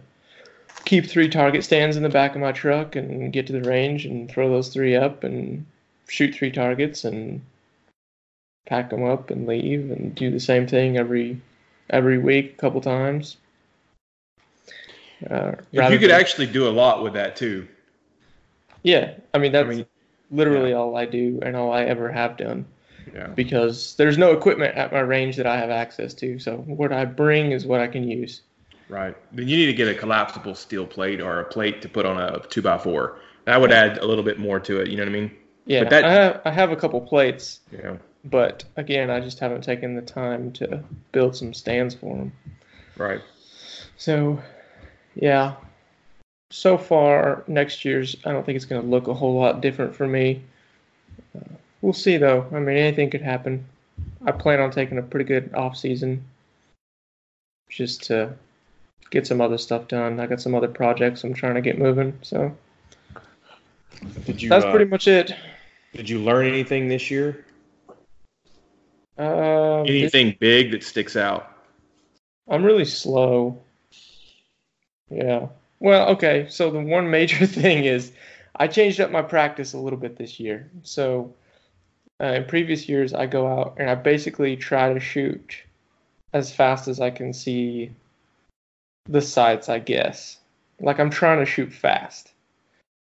keep 0.85 1.07
three 1.07 1.29
target 1.29 1.63
stands 1.63 1.97
in 1.97 2.03
the 2.03 2.09
back 2.09 2.35
of 2.35 2.41
my 2.41 2.51
truck 2.51 2.95
and 2.95 3.33
get 3.33 3.47
to 3.47 3.53
the 3.53 3.67
range 3.67 4.05
and 4.05 4.29
throw 4.29 4.49
those 4.49 4.69
three 4.69 4.95
up 4.95 5.23
and 5.23 5.65
shoot 6.07 6.33
three 6.33 6.51
targets 6.51 7.03
and 7.03 7.41
pack 8.67 8.91
them 8.91 9.03
up 9.03 9.31
and 9.31 9.47
leave 9.47 9.89
and 9.91 10.13
do 10.13 10.29
the 10.29 10.39
same 10.39 10.67
thing 10.67 10.97
every 10.97 11.41
every 11.89 12.17
week 12.17 12.53
a 12.53 12.57
couple 12.57 12.81
times. 12.81 13.37
Uh, 15.29 15.53
you 15.71 15.81
could 15.81 16.01
than, 16.01 16.11
actually 16.11 16.45
do 16.45 16.67
a 16.67 16.69
lot 16.69 17.01
with 17.01 17.13
that 17.13 17.35
too. 17.35 17.67
Yeah, 18.85 19.15
I 19.33 19.39
mean 19.39 19.51
that's 19.51 19.67
I 19.67 19.69
mean, 19.69 19.85
literally 20.29 20.69
yeah. 20.69 20.75
all 20.77 20.95
I 20.95 21.05
do 21.05 21.39
and 21.41 21.55
all 21.55 21.73
I 21.73 21.85
ever 21.85 22.11
have 22.11 22.37
done. 22.37 22.65
Yeah. 23.11 23.27
Because 23.27 23.95
there's 23.95 24.17
no 24.17 24.31
equipment 24.31 24.75
at 24.75 24.91
my 24.91 24.99
range 24.99 25.37
that 25.37 25.47
I 25.47 25.57
have 25.57 25.71
access 25.71 26.13
to, 26.15 26.37
so 26.37 26.57
what 26.57 26.93
I 26.93 27.05
bring 27.05 27.51
is 27.51 27.65
what 27.65 27.81
I 27.81 27.87
can 27.87 28.07
use. 28.07 28.41
Right. 28.87 29.15
Then 29.31 29.47
you 29.47 29.57
need 29.57 29.65
to 29.65 29.73
get 29.73 29.87
a 29.87 29.95
collapsible 29.95 30.53
steel 30.53 30.85
plate 30.85 31.19
or 31.19 31.39
a 31.39 31.45
plate 31.45 31.81
to 31.81 31.89
put 31.89 32.05
on 32.05 32.21
a 32.21 32.39
two 32.47 32.61
by 32.61 32.77
four. 32.77 33.17
That 33.45 33.59
would 33.59 33.71
add 33.71 33.97
a 33.97 34.05
little 34.05 34.23
bit 34.23 34.37
more 34.37 34.59
to 34.59 34.81
it. 34.81 34.89
You 34.89 34.97
know 34.97 35.03
what 35.03 35.09
I 35.09 35.13
mean? 35.13 35.31
Yeah. 35.65 35.81
But 35.81 35.89
that, 35.89 36.05
I 36.05 36.11
have 36.13 36.41
I 36.45 36.51
have 36.51 36.71
a 36.71 36.75
couple 36.75 37.01
plates. 37.01 37.61
Yeah. 37.71 37.97
But 38.23 38.65
again, 38.75 39.09
I 39.09 39.19
just 39.19 39.39
haven't 39.39 39.63
taken 39.63 39.95
the 39.95 40.01
time 40.03 40.51
to 40.53 40.83
build 41.11 41.35
some 41.35 41.53
stands 41.53 41.95
for 41.95 42.15
them. 42.15 42.33
Right. 42.97 43.21
So, 43.97 44.41
yeah. 45.15 45.55
So 46.55 46.77
far, 46.77 47.43
next 47.47 47.83
year's 47.83 48.15
I 48.23 48.31
don't 48.31 48.45
think 48.45 48.55
it's 48.55 48.63
going 48.63 48.81
to 48.81 48.87
look 48.87 49.09
a 49.09 49.13
whole 49.13 49.37
lot 49.37 49.59
different 49.59 49.93
for 49.93 50.07
me. 50.07 50.41
Uh, 51.35 51.41
we'll 51.81 51.91
see 51.91 52.15
though. 52.15 52.47
I 52.49 52.59
mean, 52.59 52.77
anything 52.77 53.09
could 53.09 53.21
happen. 53.21 53.65
I 54.25 54.31
plan 54.31 54.61
on 54.61 54.71
taking 54.71 54.97
a 54.97 55.01
pretty 55.01 55.25
good 55.25 55.53
off 55.53 55.75
season 55.75 56.23
just 57.69 58.03
to 58.03 58.33
get 59.09 59.27
some 59.27 59.41
other 59.41 59.57
stuff 59.57 59.89
done. 59.89 60.17
I 60.21 60.27
got 60.27 60.39
some 60.39 60.55
other 60.55 60.69
projects 60.69 61.25
I'm 61.25 61.33
trying 61.33 61.55
to 61.55 61.61
get 61.61 61.77
moving. 61.77 62.17
So 62.21 62.55
did 64.25 64.41
you? 64.41 64.47
That's 64.47 64.63
uh, 64.63 64.71
pretty 64.71 64.85
much 64.85 65.09
it. 65.09 65.35
Did 65.93 66.09
you 66.09 66.19
learn 66.19 66.47
anything 66.47 66.87
this 66.87 67.11
year? 67.11 67.45
Uh, 69.19 69.81
anything 69.81 70.27
this, 70.27 70.37
big 70.39 70.71
that 70.71 70.85
sticks 70.85 71.17
out? 71.17 71.51
I'm 72.47 72.63
really 72.63 72.85
slow. 72.85 73.61
Yeah. 75.09 75.47
Well, 75.79 76.09
okay. 76.09 76.47
So 76.49 76.71
the 76.71 76.79
one 76.79 77.09
major 77.09 77.45
thing 77.47 77.85
is 77.85 78.11
I 78.55 78.67
changed 78.67 78.99
up 78.99 79.11
my 79.11 79.21
practice 79.21 79.73
a 79.73 79.79
little 79.79 79.99
bit 79.99 80.17
this 80.17 80.39
year. 80.39 80.69
So 80.83 81.33
uh, 82.21 82.27
in 82.27 82.45
previous 82.45 82.87
years, 82.87 83.13
I 83.13 83.25
go 83.25 83.47
out 83.47 83.75
and 83.77 83.89
I 83.89 83.95
basically 83.95 84.55
try 84.55 84.93
to 84.93 84.99
shoot 84.99 85.55
as 86.33 86.53
fast 86.53 86.87
as 86.87 86.99
I 86.99 87.09
can 87.09 87.33
see 87.33 87.91
the 89.05 89.21
sights, 89.21 89.69
I 89.69 89.79
guess. 89.79 90.37
Like 90.79 90.99
I'm 90.99 91.09
trying 91.09 91.39
to 91.39 91.45
shoot 91.45 91.71
fast. 91.71 92.31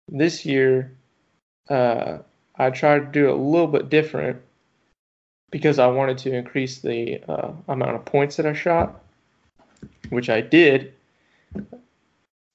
This 0.10 0.46
year, 0.46 0.92
uh, 1.70 2.18
I 2.56 2.70
tried 2.70 3.00
to 3.00 3.06
do 3.06 3.30
it 3.30 3.32
a 3.32 3.36
little 3.36 3.68
bit 3.68 3.90
different 3.90 4.42
because 5.52 5.80
I 5.80 5.88
wanted 5.88 6.18
to 6.20 6.34
increase 6.34 6.80
the 6.80 7.22
uh, 7.30 7.52
amount 7.68 7.96
of 7.96 8.06
points 8.06 8.38
that 8.38 8.46
I 8.46 8.54
shot, 8.54 9.02
which 10.10 10.30
I 10.30 10.42
did. 10.42 10.94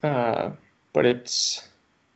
Uh, 0.03 0.51
but 0.93 1.05
it's 1.05 1.67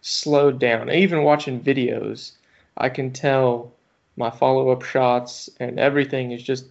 slowed 0.02 0.60
down. 0.60 0.92
Even 0.92 1.24
watching 1.24 1.62
videos, 1.62 2.34
I 2.78 2.90
can 2.90 3.12
tell 3.12 3.74
my 4.18 4.30
follow-up 4.30 4.84
shots 4.84 5.50
and 5.60 5.80
everything 5.80 6.32
is 6.32 6.44
just 6.44 6.66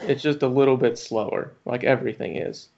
it's 0.00 0.22
just 0.22 0.42
a 0.42 0.48
little 0.48 0.76
bit 0.76 0.96
slower, 0.96 1.52
like 1.64 1.82
everything 1.82 2.36
is 2.36 2.68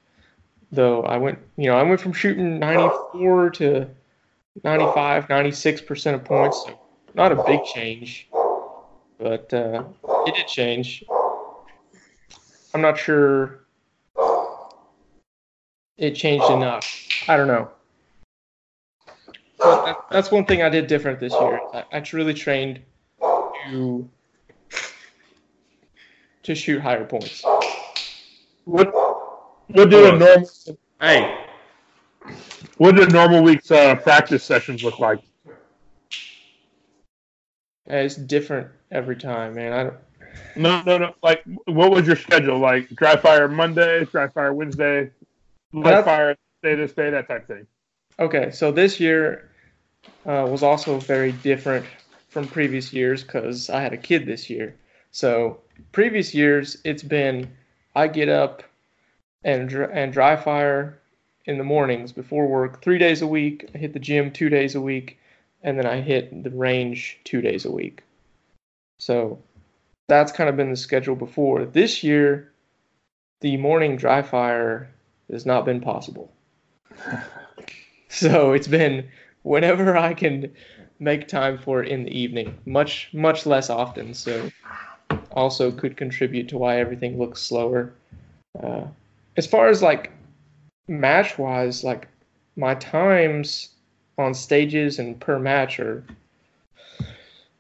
though 0.73 1.03
I 1.03 1.17
went, 1.17 1.39
you 1.57 1.71
know, 1.71 1.77
I 1.77 1.83
went 1.83 2.01
from 2.01 2.13
shooting 2.13 2.59
94 2.59 3.51
to 3.51 3.89
95, 4.65 5.29
96% 5.29 6.15
of 6.15 6.25
points. 6.25 6.65
So 6.67 6.79
not 7.15 7.33
a 7.33 7.43
big 7.45 7.65
change, 7.65 8.29
but 9.19 9.53
uh, 9.53 9.85
it 10.27 10.35
did 10.35 10.47
change. 10.47 11.05
I'm 12.73 12.81
not 12.81 12.99
sure 12.99 13.61
it 15.99 16.13
changed 16.13 16.49
enough. 16.51 17.10
I 17.29 17.37
don't 17.37 17.49
know. 17.49 17.71
But 19.59 19.85
that, 19.85 20.05
that's 20.11 20.31
one 20.31 20.47
thing 20.47 20.63
I 20.63 20.69
did 20.69 20.87
different 20.87 21.21
this 21.21 21.33
year. 21.33 21.61
I, 21.73 21.85
I 21.93 22.05
really 22.13 22.35
trained 22.35 22.81
to 23.21 24.09
to 26.43 26.55
shoot 26.55 26.81
higher 26.81 27.05
points. 27.05 27.45
What 28.65 28.93
what 29.69 29.91
do 29.91 30.07
a 30.07 30.19
normal 30.19 30.51
hey? 31.01 31.45
What 32.79 32.97
do 32.97 33.07
normal 33.07 33.43
week's 33.43 33.71
uh, 33.71 33.95
practice 33.97 34.43
sessions 34.43 34.83
look 34.83 34.99
like? 34.99 35.21
It's 37.87 38.15
different 38.17 38.69
every 38.91 39.17
time, 39.17 39.55
man. 39.55 39.73
I 39.73 39.83
don't. 39.83 39.97
No, 40.57 40.83
no, 40.83 40.99
no. 40.99 41.15
Like, 41.23 41.43
what 41.67 41.91
was 41.91 42.07
your 42.07 42.17
schedule? 42.17 42.59
Like, 42.59 42.89
dry 42.91 43.17
fire 43.17 43.49
Monday, 43.49 44.05
dry 44.07 44.29
fire 44.29 44.55
Wednesday, 44.55 45.11
live 45.73 46.05
fire 46.05 46.37
day 46.63 46.75
this 46.75 46.93
day, 46.93 47.11
that 47.11 47.29
type 47.29 47.47
thing. 47.47 47.67
Okay, 48.19 48.51
so 48.51 48.71
this 48.71 49.01
year 49.01 49.51
uh, 50.27 50.47
was 50.49 50.63
also 50.63 50.99
very 50.99 51.33
different 51.33 51.87
from 52.29 52.47
previous 52.47 52.93
years 52.93 53.23
because 53.23 53.71
I 53.71 53.81
had 53.81 53.93
a 53.93 53.99
kid 53.99 54.27
this 54.27 54.51
year. 54.51 54.77
So 55.11 55.61
previous 55.93 56.35
years, 56.35 56.77
it's 56.85 57.03
been 57.03 57.51
I 57.95 58.09
get 58.09 58.29
up 58.29 58.63
and 59.43 59.73
and 59.73 60.13
dry 60.13 60.37
fire 60.37 60.99
in 61.47 61.59
the 61.59 61.65
mornings 61.65 62.13
before 62.13 62.47
work 62.47 62.83
three 62.83 62.99
days 62.99 63.23
a 63.23 63.27
week. 63.27 63.69
I 63.75 63.79
hit 63.79 63.93
the 63.93 63.99
gym 63.99 64.31
two 64.31 64.49
days 64.49 64.75
a 64.75 64.81
week, 64.81 65.19
and 65.63 65.79
then 65.79 65.87
I 65.87 66.01
hit 66.01 66.45
the 66.45 66.51
range 66.51 67.19
two 67.25 67.41
days 67.41 67.65
a 67.65 67.73
week. 67.73 68.03
So 68.99 69.39
that's 70.09 70.33
kind 70.33 70.51
of 70.51 70.57
been 70.57 70.71
the 70.71 70.77
schedule 70.77 71.17
before. 71.17 71.65
This 71.65 72.05
year, 72.05 72.53
the 73.41 73.57
morning 73.57 73.97
dry 73.97 74.23
fire 74.23 74.91
has 75.31 75.47
not 75.47 75.65
been 75.65 75.81
possible. 75.81 76.31
so 78.09 78.53
it's 78.53 78.69
been 78.69 79.09
whenever 79.43 79.97
I 79.97 80.15
can 80.15 80.53
make 80.99 81.29
time 81.29 81.59
for 81.59 81.83
it 81.83 81.89
in 81.89 82.05
the 82.05 82.17
evening, 82.17 82.59
much 82.67 83.11
much 83.13 83.47
less 83.47 83.71
often. 83.71 84.15
So 84.15 84.51
also 85.33 85.71
could 85.71 85.97
contribute 85.97 86.49
to 86.49 86.59
why 86.59 86.79
everything 86.79 87.19
looks 87.19 87.41
slower. 87.41 87.93
Uh, 88.63 88.85
as 89.37 89.47
far 89.47 89.69
as 89.69 89.83
like 89.83 90.13
match 90.89 91.39
wise, 91.39 91.85
like 91.85 92.09
my 92.57 92.75
times 92.75 93.71
on 94.19 94.35
stages 94.35 94.99
and 94.99 95.19
per 95.21 95.39
match 95.39 95.81
are 95.81 96.05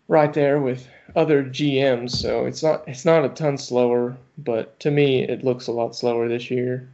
right 0.08 0.34
there 0.34 0.60
with 0.60 0.86
other 1.16 1.42
GMs, 1.44 2.10
so 2.10 2.46
it's 2.46 2.62
not 2.62 2.86
it's 2.86 3.04
not 3.04 3.24
a 3.24 3.28
ton 3.30 3.56
slower, 3.56 4.16
but 4.38 4.78
to 4.80 4.90
me 4.90 5.22
it 5.22 5.44
looks 5.44 5.66
a 5.66 5.72
lot 5.72 5.94
slower 5.96 6.28
this 6.28 6.50
year. 6.50 6.88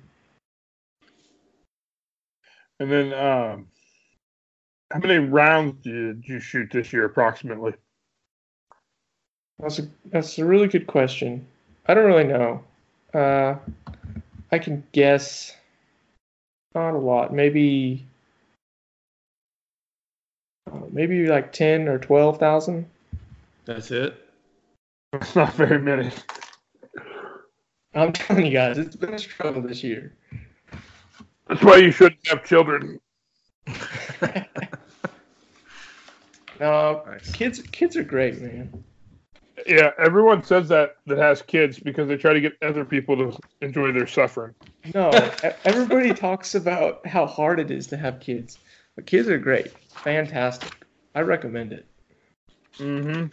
And 2.81 2.91
then 2.91 3.13
um 3.15 3.69
how 4.91 5.01
many 5.01 5.19
rounds 5.19 5.83
did 5.83 6.25
you 6.27 6.39
shoot 6.39 6.71
this 6.71 6.93
year 6.93 7.05
approximately? 7.05 7.75
That's 9.59 9.79
a 9.79 9.89
that's 10.07 10.39
a 10.39 10.45
really 10.45 10.69
good 10.69 10.87
question. 10.87 11.47
I 11.87 11.95
don't 11.95 12.07
really 12.07 12.25
know. 12.25 12.63
Uh 13.15 13.57
I 14.53 14.59
can 14.59 14.85
guess 14.93 15.55
not 16.75 16.95
a 16.95 16.99
lot, 16.99 17.33
maybe 17.33 18.07
maybe 20.91 21.27
like 21.27 21.53
ten 21.53 21.89
or 21.89 21.99
twelve 21.99 22.39
thousand. 22.39 22.87
That's 23.65 23.91
it. 23.91 24.15
That's 25.13 25.35
not 25.35 25.55
very 25.55 25.79
many. 25.79 26.11
I'm 27.95 28.13
telling 28.13 28.47
you 28.47 28.53
guys, 28.53 28.79
it's 28.79 28.97
been 28.97 29.15
a 29.15 29.19
struggle 29.19 29.63
this 29.63 29.83
year. 29.83 30.13
That's 31.49 31.63
why 31.63 31.77
you 31.77 31.91
shouldn't 31.91 32.27
have 32.29 32.45
children. 32.45 32.99
no, 36.61 37.03
nice. 37.07 37.33
kids 37.33 37.61
kids 37.73 37.97
are 37.97 38.05
great, 38.05 38.41
man. 38.41 38.85
Yeah, 39.67 39.91
everyone 39.99 40.43
says 40.45 40.69
that 40.69 40.97
that 41.07 41.19
has 41.19 41.43
kids 41.43 41.79
because 41.79 42.09
they 42.09 42.17
try 42.17 42.33
to 42.33 42.41
get 42.41 42.53
other 42.63 42.85
people 42.85 43.17
to 43.17 43.39
enjoy 43.63 43.91
their 43.93 44.07
suffering. 44.07 44.55
No, 44.95 45.11
everybody 45.65 46.13
talks 46.13 46.55
about 46.55 47.07
how 47.07 47.27
hard 47.27 47.59
it 47.59 47.71
is 47.71 47.87
to 47.89 47.97
have 47.97 48.21
kids. 48.21 48.59
But 48.95 49.07
kids 49.07 49.29
are 49.29 49.39
great. 49.39 49.73
Fantastic. 49.91 50.73
I 51.15 51.21
recommend 51.23 51.73
it. 51.73 51.87
Mm-hmm. 52.79 53.27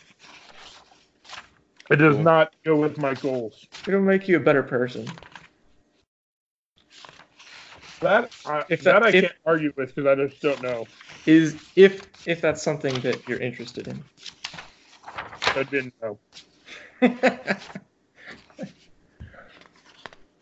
It 1.91 1.95
does 1.97 2.15
Cool. 2.15 2.23
not 2.23 2.53
go 2.65 2.75
with 2.77 2.97
my 2.97 3.13
goals. 3.15 3.67
It'll 3.87 4.01
make 4.01 4.27
you 4.27 4.37
a 4.37 4.39
better 4.39 4.63
person. 4.63 5.07
That 8.03 8.31
I, 8.45 8.63
If 8.69 8.81
that, 8.83 8.93
that- 8.99 9.03
I 9.03 9.09
if- 9.09 9.23
can't 9.23 9.35
argue 9.45 9.73
with 9.75 9.95
because 9.95 10.05
I 10.07 10.15
just 10.27 10.41
don't 10.41 10.61
know. 10.61 10.85
Is 11.25 11.55
if 11.75 12.01
if 12.27 12.41
that's 12.41 12.61
something 12.61 12.93
that 13.01 13.27
you're 13.27 13.39
interested 13.39 13.87
in. 13.87 14.03
I 15.55 15.63
didn't 15.63 15.93
know. 16.01 16.19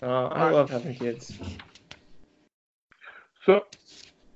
Uh, 0.03 0.25
I 0.29 0.49
love 0.49 0.71
having 0.71 0.95
kids. 0.95 1.37
So 3.45 3.65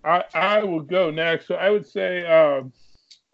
I 0.04 0.24
I 0.36 0.64
will 0.64 0.82
go 0.82 1.10
next. 1.10 1.48
So 1.48 1.56
I 1.56 1.72
would 1.72 1.88
say 1.88 2.24
um, 2.28 2.72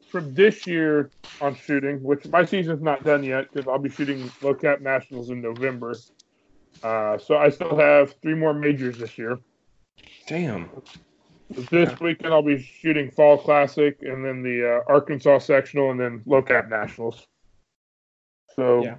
from 0.10 0.33
this 0.33 0.65
year 0.65 1.12
on 1.41 1.55
shooting, 1.55 2.01
which 2.01 2.25
my 2.29 2.45
season's 2.45 2.81
not 2.81 3.03
done 3.03 3.24
yet 3.25 3.51
because 3.51 3.67
I'll 3.67 3.79
be 3.79 3.89
shooting 3.89 4.31
low 4.41 4.53
cap 4.53 4.79
nationals 4.79 5.29
in 5.29 5.41
November. 5.41 5.93
Uh, 6.81 7.17
so 7.17 7.36
I 7.36 7.50
still 7.50 7.77
have 7.77 8.15
three 8.21 8.33
more 8.36 8.53
majors 8.53 8.98
this 8.98 9.17
year. 9.17 9.38
Damn. 10.27 10.69
This 11.69 12.00
weekend 12.00 12.33
I'll 12.33 12.41
be 12.41 12.62
shooting 12.62 13.12
Fall 13.12 13.38
Classic 13.38 13.98
and 14.01 14.24
then 14.25 14.41
the 14.41 14.77
uh, 14.77 14.91
Arkansas 14.91 15.39
sectional 15.39 15.91
and 15.91 16.00
then 16.00 16.24
low 16.25 16.41
cap 16.41 16.69
nationals. 16.69 17.27
So 18.55 18.83
Yeah. 18.83 18.95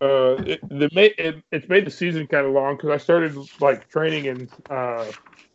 uh, 0.00 0.42
it, 0.46 0.66
the 0.68 0.88
it, 1.18 1.42
it's 1.52 1.68
made 1.68 1.84
the 1.84 1.90
season 1.90 2.26
kind 2.26 2.46
of 2.46 2.52
long 2.52 2.76
because 2.76 2.90
I 2.90 2.96
started 2.96 3.36
like 3.60 3.88
training 3.90 4.24
in 4.26 4.48
uh, 4.70 5.10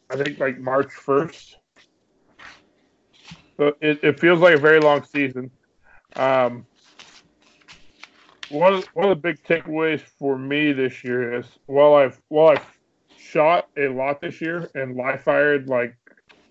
I 0.09 0.15
think 0.17 0.39
like 0.39 0.59
March 0.59 0.91
first. 0.91 1.57
So 3.57 3.73
it, 3.81 4.03
it 4.03 4.19
feels 4.19 4.39
like 4.39 4.55
a 4.55 4.59
very 4.59 4.79
long 4.79 5.03
season. 5.03 5.49
Um, 6.15 6.67
one 8.49 8.75
of, 8.75 8.85
one 8.93 9.09
of 9.09 9.17
the 9.17 9.21
big 9.21 9.43
takeaways 9.43 10.01
for 10.01 10.37
me 10.37 10.71
this 10.71 11.03
year 11.03 11.33
is 11.39 11.45
while 11.65 11.95
I've 11.95 12.21
while 12.27 12.49
I've 12.49 12.74
shot 13.35 13.67
a 13.77 13.89
lot 13.89 14.21
this 14.21 14.39
year 14.39 14.69
and 14.75 14.95
live 14.95 15.21
fired 15.21 15.67
like 15.67 15.93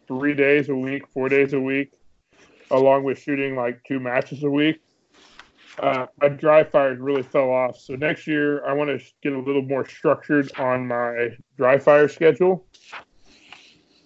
three 0.07 0.35
days 0.35 0.69
a 0.69 0.76
week, 0.76 1.09
four 1.09 1.31
days 1.31 1.55
a 1.55 1.61
week, 1.61 1.91
along 2.71 3.05
with 3.05 3.19
shooting 3.19 3.57
like 3.57 3.83
two 3.85 3.99
matches 3.99 4.43
a 4.45 4.50
week. 4.50 4.83
Uh, 5.79 6.05
my 6.21 6.29
dry 6.29 6.62
fires 6.62 6.99
really 6.99 7.23
fell 7.23 7.50
off. 7.50 7.79
So 7.79 7.95
next 7.95 8.26
year, 8.26 8.62
I 8.67 8.75
want 8.75 8.91
to 8.91 9.03
get 9.23 9.33
a 9.33 9.38
little 9.38 9.62
more 9.62 9.88
structured 9.88 10.53
on 10.59 10.87
my 10.87 11.31
dry 11.57 11.79
fire 11.79 12.07
schedule 12.07 12.67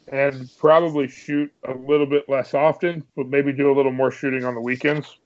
and 0.06 0.48
probably 0.56 1.08
shoot 1.08 1.52
a 1.66 1.74
little 1.74 2.06
bit 2.06 2.28
less 2.28 2.54
often, 2.54 3.02
but 3.16 3.26
maybe 3.26 3.52
do 3.52 3.72
a 3.72 3.74
little 3.74 3.92
more 3.92 4.12
shooting 4.12 4.44
on 4.44 4.54
the 4.54 4.60
weekends. 4.60 5.18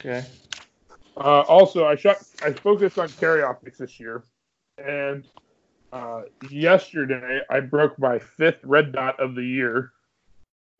Okay. 0.00 0.24
Uh, 1.18 1.42
also, 1.42 1.84
I 1.84 1.96
shot. 1.96 2.16
I 2.42 2.52
focused 2.52 2.98
on 2.98 3.08
carry 3.10 3.42
optics 3.42 3.78
this 3.78 4.00
year, 4.00 4.24
and 4.78 5.26
uh, 5.92 6.22
yesterday 6.50 7.40
I 7.50 7.60
broke 7.60 7.98
my 7.98 8.18
fifth 8.18 8.60
red 8.64 8.92
dot 8.92 9.18
of 9.20 9.34
the 9.34 9.42
year. 9.42 9.92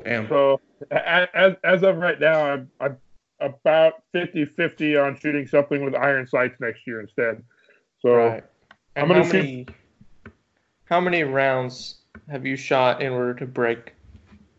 Damn. 0.04 0.28
So 0.28 0.60
as 0.90 1.56
as 1.64 1.82
of 1.82 1.96
right 1.96 2.20
now, 2.20 2.44
I'm 2.44 2.70
I'm 2.80 2.96
about 3.40 3.94
50-50 4.14 5.00
on 5.04 5.16
shooting 5.18 5.46
something 5.46 5.84
with 5.84 5.94
iron 5.94 6.26
sights 6.26 6.56
next 6.60 6.86
year 6.86 7.00
instead. 7.00 7.42
So 8.00 8.14
Right. 8.16 8.44
I'm 8.96 9.06
gonna 9.08 9.22
how 9.24 9.30
shoot- 9.30 9.34
many 9.44 9.66
how 10.86 11.00
many 11.00 11.22
rounds 11.22 12.00
have 12.30 12.44
you 12.46 12.56
shot 12.56 13.00
in 13.02 13.12
order 13.12 13.34
to 13.34 13.46
break 13.46 13.94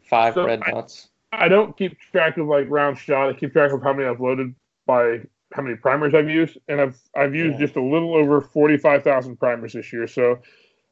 five 0.03 0.33
So 0.33 0.45
red 0.45 0.61
I- 0.65 0.71
dots? 0.71 1.09
I 1.31 1.47
don't 1.47 1.77
keep 1.77 1.99
track 1.99 2.37
of 2.37 2.47
like 2.47 2.67
round 2.69 2.97
shot. 2.97 3.29
I 3.29 3.33
keep 3.33 3.53
track 3.53 3.71
of 3.71 3.83
how 3.83 3.93
many 3.93 4.07
I've 4.09 4.19
loaded 4.19 4.55
by 4.87 5.21
how 5.53 5.61
many 5.63 5.75
primers 5.75 6.13
I've 6.13 6.29
used, 6.29 6.57
and 6.67 6.79
I've 6.79 6.97
I've 7.15 7.33
used 7.35 7.59
Yeah. 7.59 7.65
just 7.65 7.75
a 7.75 7.81
little 7.81 8.15
over 8.15 8.41
forty 8.41 8.77
five 8.77 9.03
thousand 9.03 9.37
primers 9.37 9.73
this 9.73 9.91
year. 9.91 10.07
So 10.07 10.39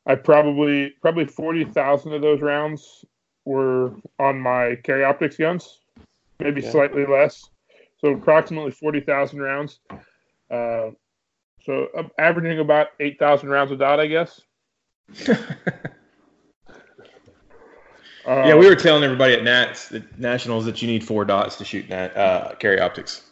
I 0.05 0.15
probably 0.15 0.95
probably 1.01 1.25
forty 1.25 1.65
thousand 1.65 2.13
of 2.13 2.21
those 2.21 2.41
rounds 2.41 3.05
were 3.45 3.93
on 4.19 4.39
my 4.39 4.75
carry 4.83 5.03
optics 5.03 5.37
guns, 5.37 5.79
maybe 6.39 6.61
Yeah. 6.61 6.71
slightly 6.71 7.05
less. 7.05 7.49
So 7.99 8.09
approximately 8.09 8.71
forty 8.71 8.99
thousand 8.99 9.41
rounds. 9.41 9.79
Uh, 10.49 10.91
so 11.63 11.87
I'm 11.97 12.09
averaging 12.17 12.59
about 12.59 12.87
eight 12.99 13.19
thousand 13.19 13.49
rounds 13.49 13.71
a 13.71 13.75
dot, 13.77 13.99
I 13.99 14.07
guess. 14.07 14.41
Uh, 18.25 18.43
yeah, 18.45 18.55
we 18.55 18.67
were 18.67 18.75
telling 18.75 19.05
everybody 19.05 19.33
at 19.33 19.43
Nats, 19.45 19.87
the 19.87 20.03
Nationals, 20.17 20.65
that 20.65 20.81
you 20.81 20.87
need 20.89 21.01
four 21.01 21.23
dots 21.23 21.55
to 21.55 21.63
shoot 21.63 21.87
nat, 21.87 22.07
uh, 22.17 22.55
carry 22.55 22.77
optics. 22.77 23.26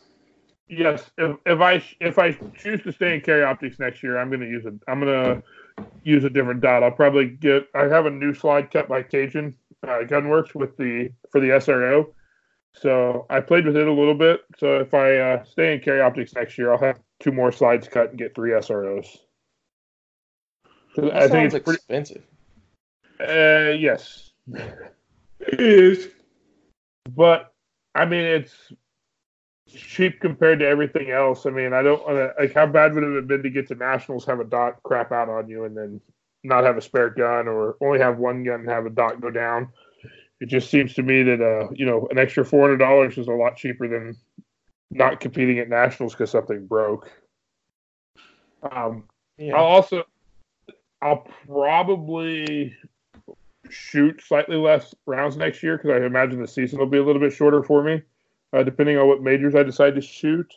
Yes, 0.67 1.11
if, 1.17 1.37
if 1.45 1.61
I 1.61 1.83
if 1.99 2.17
I 2.17 2.31
choose 2.57 2.81
to 2.83 2.91
stay 2.91 3.15
in 3.15 3.21
carry 3.21 3.43
optics 3.43 3.77
next 3.77 4.01
year, 4.01 4.17
I'm 4.17 4.29
going 4.29 4.39
to 4.41 4.47
use 4.47 4.65
it. 4.65 4.73
I'm 4.87 4.99
going 4.99 5.13
to 5.13 5.85
use 6.03 6.23
a 6.23 6.29
different 6.29 6.61
dot. 6.61 6.81
I'll 6.83 6.91
probably 6.91 7.27
get. 7.27 7.67
I 7.75 7.83
have 7.83 8.07
a 8.07 8.09
new 8.09 8.33
slide 8.33 8.71
cut 8.71 8.87
by 8.87 9.03
Cajun 9.03 9.55
uh, 9.83 9.99
Gunworks 10.05 10.55
with 10.55 10.75
the 10.77 11.11
for 11.31 11.39
the 11.39 11.49
SRO. 11.49 12.07
So 12.73 13.25
I 13.29 13.41
played 13.41 13.65
with 13.65 13.77
it 13.77 13.87
a 13.87 13.93
little 13.93 14.15
bit. 14.15 14.41
So 14.57 14.79
if 14.79 14.93
I 14.93 15.17
uh, 15.17 15.43
stay 15.43 15.73
in 15.75 15.81
carry 15.81 16.01
optics 16.01 16.33
next 16.33 16.57
year, 16.57 16.71
I'll 16.73 16.79
have 16.79 16.99
two 17.19 17.31
more 17.31 17.51
slides 17.51 17.87
cut 17.87 18.09
and 18.09 18.17
get 18.17 18.33
three 18.35 18.51
SROs. 18.51 19.05
That 20.95 21.13
I 21.13 21.27
think 21.27 21.53
it's 21.53 21.63
pretty. 21.63 21.77
expensive. 21.77 22.23
Uh, 23.19 23.71
yes, 23.77 24.31
It 25.39 25.59
is. 25.59 26.09
but 27.09 27.53
I 27.93 28.05
mean 28.05 28.21
it's 28.21 28.53
cheap 29.67 30.19
compared 30.19 30.59
to 30.59 30.67
everything 30.67 31.11
else. 31.11 31.45
I 31.45 31.49
mean, 31.49 31.73
I 31.73 31.81
don't 31.81 32.05
wanna- 32.05 32.33
like 32.39 32.53
how 32.53 32.65
bad 32.65 32.93
would 32.93 33.03
it 33.03 33.15
have 33.15 33.27
been 33.27 33.43
to 33.43 33.49
get 33.49 33.67
to 33.67 33.75
nationals, 33.75 34.25
have 34.25 34.39
a 34.39 34.43
dot 34.45 34.81
crap 34.83 35.11
out 35.11 35.29
on 35.29 35.47
you, 35.49 35.63
and 35.65 35.75
then 35.75 36.01
not 36.43 36.63
have 36.63 36.77
a 36.77 36.81
spare 36.81 37.09
gun, 37.09 37.47
or 37.47 37.75
only 37.81 37.99
have 37.99 38.17
one 38.19 38.43
gun 38.43 38.61
and 38.61 38.69
have 38.69 38.85
a 38.85 38.89
dot 38.89 39.19
go 39.21 39.31
down. 39.31 39.69
It 40.39 40.47
just 40.47 40.69
seems 40.69 40.93
to 40.95 41.03
me 41.03 41.23
that 41.23 41.41
uh, 41.41 41.69
you 41.73 41.85
know, 41.85 42.07
an 42.11 42.19
extra 42.19 42.45
four 42.45 42.61
hundred 42.61 42.77
dollars 42.77 43.17
is 43.17 43.27
a 43.27 43.31
lot 43.31 43.55
cheaper 43.57 43.87
than 43.87 44.15
not 44.91 45.19
competing 45.19 45.59
at 45.59 45.69
nationals 45.69 46.13
because 46.13 46.29
something 46.29 46.67
broke. 46.67 47.11
Um, 48.71 49.07
Yeah. 49.37 49.55
I'll 49.55 49.65
also, 49.65 50.03
I'll 51.01 51.27
probably 51.47 52.75
shoot 53.69 54.21
slightly 54.21 54.55
less 54.55 54.93
rounds 55.05 55.35
next 55.37 55.63
year 55.63 55.77
because 55.77 55.91
I 55.91 56.05
imagine 56.05 56.39
the 56.39 56.47
season 56.47 56.79
will 56.79 56.85
be 56.85 56.99
a 56.99 57.03
little 57.03 57.19
bit 57.19 57.33
shorter 57.33 57.63
for 57.63 57.83
me, 57.83 58.01
uh, 58.53 58.63
depending 58.63 58.97
on 58.97 59.07
what 59.07 59.21
majors 59.21 59.55
I 59.55 59.63
decide 59.63 59.95
to 59.95 60.01
shoot. 60.01 60.51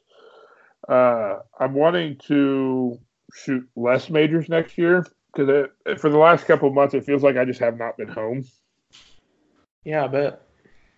Uh, 0.89 1.39
I'm 1.59 1.75
wanting 1.75 2.17
to 2.27 2.99
shoot 3.35 3.69
less 3.77 4.09
majors 4.11 4.49
next 4.49 4.79
year 4.79 5.07
because 5.33 5.67
for 5.99 6.09
the 6.09 6.19
last 6.19 6.47
couple 6.47 6.69
of 6.69 6.75
months 6.75 6.95
it 6.95 7.05
feels 7.05 7.23
like 7.23 7.37
I 7.37 7.45
just 7.45 7.61
have 7.61 7.79
not 7.79 7.97
been 7.97 8.09
home. 8.09 8.45
yeah, 9.85 10.05
I 10.05 10.09
bet. 10.09 10.43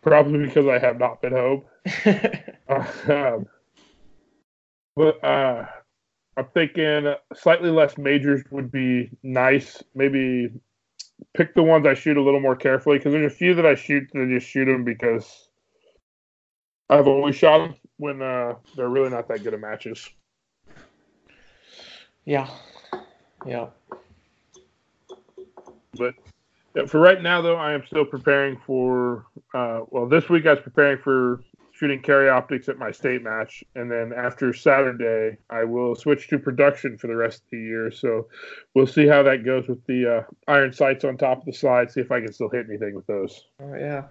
Probably 0.02 0.46
because 0.46 0.66
I 0.66 0.78
have 0.78 0.98
not 0.98 1.20
been 1.20 1.32
home. 1.32 1.64
um, 3.08 3.46
but 4.96 5.24
uh, 5.24 5.66
I'm 6.36 6.46
thinking 6.54 7.14
slightly 7.34 7.70
less 7.70 7.98
majors 7.98 8.42
would 8.50 8.70
be 8.70 9.10
nice. 9.22 9.82
Maybe 9.94 10.50
pick 11.34 11.54
the 11.54 11.62
ones 11.62 11.86
I 11.86 11.94
shoot 11.94 12.16
a 12.16 12.22
little 12.22 12.40
more 12.40 12.56
carefully 12.56 12.98
because 12.98 13.12
there's 13.12 13.32
a 13.32 13.36
few 13.36 13.54
that 13.54 13.66
I 13.66 13.74
shoot 13.74 14.08
that 14.12 14.22
I 14.22 14.26
just 14.26 14.46
shoot 14.46 14.64
them 14.66 14.84
because 14.84 15.49
I've 16.90 17.06
always 17.06 17.36
shot 17.36 17.58
them 17.58 17.76
when 17.98 18.20
uh, 18.20 18.54
they're 18.76 18.88
really 18.88 19.10
not 19.10 19.28
that 19.28 19.44
good 19.44 19.54
at 19.54 19.60
matches. 19.60 20.10
yeah. 22.24 22.50
Yeah. 23.46 23.68
But 25.96 26.14
yeah, 26.74 26.86
for 26.86 27.00
right 27.00 27.22
now, 27.22 27.40
though, 27.40 27.56
I 27.56 27.72
am 27.72 27.84
still 27.86 28.04
preparing 28.04 28.58
for. 28.66 29.26
Uh, 29.54 29.80
well, 29.88 30.06
this 30.06 30.28
week 30.28 30.46
I 30.46 30.50
was 30.50 30.60
preparing 30.60 30.98
for 30.98 31.42
shooting 31.72 32.02
carry 32.02 32.28
optics 32.28 32.68
at 32.68 32.76
my 32.76 32.90
state 32.90 33.22
match, 33.22 33.64
and 33.74 33.90
then 33.90 34.12
after 34.14 34.52
Saturday, 34.52 35.38
I 35.48 35.64
will 35.64 35.94
switch 35.94 36.28
to 36.28 36.38
production 36.38 36.98
for 36.98 37.06
the 37.06 37.16
rest 37.16 37.38
of 37.38 37.50
the 37.52 37.58
year. 37.58 37.90
So 37.90 38.28
we'll 38.74 38.86
see 38.86 39.06
how 39.06 39.22
that 39.22 39.44
goes 39.44 39.66
with 39.66 39.84
the 39.86 40.18
uh, 40.18 40.22
iron 40.46 40.72
sights 40.72 41.04
on 41.04 41.16
top 41.16 41.38
of 41.38 41.44
the 41.46 41.52
slide. 41.52 41.90
See 41.90 42.00
if 42.00 42.12
I 42.12 42.20
can 42.20 42.32
still 42.32 42.50
hit 42.50 42.66
anything 42.68 42.94
with 42.94 43.06
those. 43.06 43.44
Oh 43.60 43.74
yeah. 43.74 44.04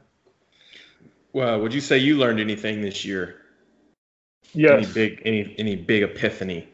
Well, 1.34 1.62
would 1.62 1.74
you 1.74 1.82
say 1.82 1.98
you 2.00 2.18
learned 2.18 2.40
anything 2.40 2.82
this 2.82 3.06
year? 3.06 3.42
Yes. 4.54 4.84
Any 4.84 4.94
big 4.94 5.22
any 5.26 5.56
any 5.60 5.76
big 5.76 6.04
epiphany? 6.04 6.68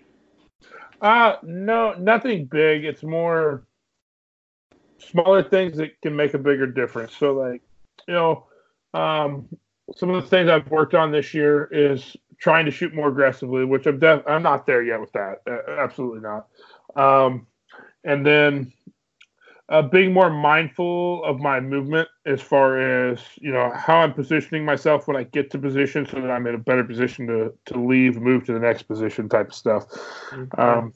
Uh 1.02 1.36
no, 1.44 1.94
nothing 1.94 2.46
big. 2.46 2.86
It's 2.86 3.04
more 3.04 3.68
smaller 4.98 5.44
things 5.44 5.78
that 5.78 6.00
can 6.02 6.16
make 6.16 6.34
a 6.34 6.40
bigger 6.40 6.68
difference. 6.68 7.16
So 7.18 7.34
like, 7.34 7.62
you 8.08 8.14
know, 8.14 8.46
um 8.94 9.50
some 9.96 10.10
of 10.10 10.24
the 10.24 10.30
things 10.30 10.50
I've 10.50 10.70
worked 10.72 10.96
on 10.96 11.12
this 11.12 11.34
year 11.34 11.68
is 11.72 12.16
trying 12.40 12.66
to 12.66 12.72
shoot 12.72 12.94
more 12.94 13.10
aggressively, 13.10 13.66
which 13.66 13.86
I'm 13.86 14.00
def- 14.00 14.28
I'm 14.28 14.44
not 14.44 14.66
there 14.66 14.82
yet 14.82 15.00
with 15.00 15.12
that. 15.14 15.42
Uh, 15.48 15.80
absolutely 15.80 16.22
not. 16.22 16.48
Um, 16.96 17.48
and 18.04 18.26
then 18.26 18.74
uh, 19.70 19.82
being 19.82 20.14
more 20.14 20.30
mindful 20.30 21.24
of 21.24 21.40
my 21.40 21.60
movement 21.60 22.08
as 22.26 22.42
far 22.42 22.80
as 22.80 23.20
you 23.42 23.52
know 23.52 23.72
how 23.76 23.98
I'm 23.98 24.14
positioning 24.14 24.64
myself 24.64 25.08
when 25.08 25.18
I 25.18 25.24
get 25.24 25.50
to 25.52 25.58
position, 25.58 26.06
so 26.06 26.22
that 26.22 26.30
I'm 26.30 26.46
in 26.46 26.56
a 26.56 26.60
better 26.60 26.84
position 26.84 27.26
to 27.28 27.54
to 27.74 27.80
leave, 27.80 28.18
move 28.18 28.46
to 28.46 28.54
the 28.54 28.60
next 28.60 28.84
position, 28.84 29.28
type 29.28 29.50
of 29.50 29.56
stuff. 29.56 29.88
Mm-hmm. 30.30 30.60
Um, 30.60 30.94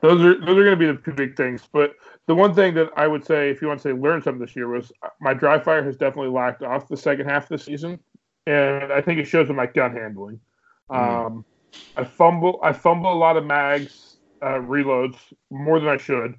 those 0.00 0.22
are 0.22 0.40
those 0.40 0.56
are 0.56 0.64
going 0.64 0.70
to 0.70 0.76
be 0.76 0.86
the 0.86 0.98
two 1.04 1.12
big 1.12 1.36
things. 1.36 1.68
But 1.70 1.94
the 2.26 2.34
one 2.34 2.54
thing 2.54 2.74
that 2.74 2.90
I 2.96 3.06
would 3.06 3.26
say, 3.26 3.50
if 3.50 3.60
you 3.60 3.68
want 3.68 3.80
to 3.80 3.88
say 3.88 3.92
learn 3.92 4.22
something 4.22 4.40
this 4.40 4.56
year, 4.56 4.68
was 4.68 4.90
my 5.20 5.34
dry 5.34 5.58
fire 5.58 5.84
has 5.84 5.96
definitely 5.96 6.32
lacked 6.32 6.62
off 6.62 6.88
the 6.88 6.96
second 6.96 7.28
half 7.28 7.44
of 7.44 7.48
the 7.50 7.58
season, 7.58 7.98
and 8.46 8.90
I 8.90 9.02
think 9.02 9.20
it 9.20 9.26
shows 9.26 9.50
in 9.50 9.56
my 9.56 9.66
gun 9.66 9.92
handling. 9.92 10.40
Mm-hmm. 10.90 11.26
Um, 11.26 11.44
I 11.96 12.04
fumble 12.04 12.58
I 12.62 12.72
fumble 12.72 13.12
a 13.12 13.14
lot 13.14 13.36
of 13.36 13.44
mags 13.44 14.16
uh, 14.40 14.60
reloads 14.60 15.16
more 15.50 15.78
than 15.78 15.88
I 15.90 15.98
should 15.98 16.36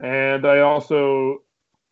and 0.00 0.46
I 0.46 0.60
also 0.60 1.42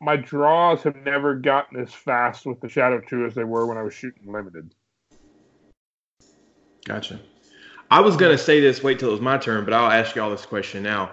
my 0.00 0.16
draws 0.16 0.82
have 0.82 0.96
never 0.96 1.34
gotten 1.34 1.80
as 1.80 1.92
fast 1.92 2.46
with 2.46 2.60
the 2.60 2.68
Shadow 2.68 3.00
2 3.00 3.26
as 3.26 3.34
they 3.34 3.44
were 3.44 3.66
when 3.66 3.76
I 3.76 3.82
was 3.82 3.94
shooting 3.94 4.32
limited. 4.32 4.74
Gotcha. 6.84 7.20
I 7.90 8.00
was 8.00 8.16
gonna 8.16 8.38
say 8.38 8.60
this, 8.60 8.82
wait 8.82 8.98
till 8.98 9.08
it 9.08 9.12
was 9.12 9.20
my 9.20 9.38
turn, 9.38 9.64
but 9.64 9.74
I'll 9.74 9.90
ask 9.90 10.14
y'all 10.14 10.30
this 10.30 10.46
question 10.46 10.82
now. 10.82 11.10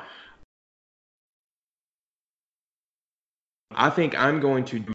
I 3.75 3.89
think 3.89 4.17
I'm 4.17 4.39
going 4.39 4.63
to 4.65 4.79
do 4.79 4.93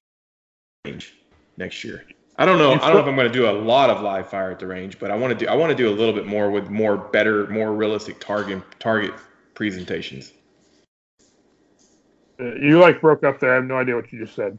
range 0.84 1.14
next 1.56 1.84
year. 1.84 2.04
I 2.38 2.46
don't 2.46 2.56
know. 2.56 2.72
I 2.72 2.78
don't 2.78 2.94
know 2.94 3.00
if 3.00 3.06
I'm 3.06 3.16
going 3.16 3.30
to 3.30 3.32
do 3.32 3.46
a 3.46 3.52
lot 3.52 3.90
of 3.90 4.00
live 4.00 4.30
fire 4.30 4.50
at 4.50 4.58
the 4.58 4.66
range, 4.66 4.98
but 4.98 5.10
I 5.10 5.16
want 5.16 5.38
to 5.38 5.44
do. 5.44 5.50
I 5.50 5.54
want 5.54 5.70
to 5.70 5.76
do 5.76 5.90
a 5.90 5.94
little 5.94 6.14
bit 6.14 6.26
more 6.26 6.50
with 6.50 6.70
more 6.70 6.96
better, 6.96 7.46
more 7.48 7.74
realistic 7.74 8.18
target 8.18 8.62
target 8.78 9.12
presentations. 9.54 10.32
You 12.40 12.78
like 12.78 13.00
broke 13.00 13.22
up 13.24 13.40
there. 13.40 13.52
I 13.52 13.54
have 13.56 13.64
no 13.64 13.76
idea 13.76 13.94
what 13.96 14.10
you 14.12 14.24
just 14.24 14.34
said. 14.34 14.58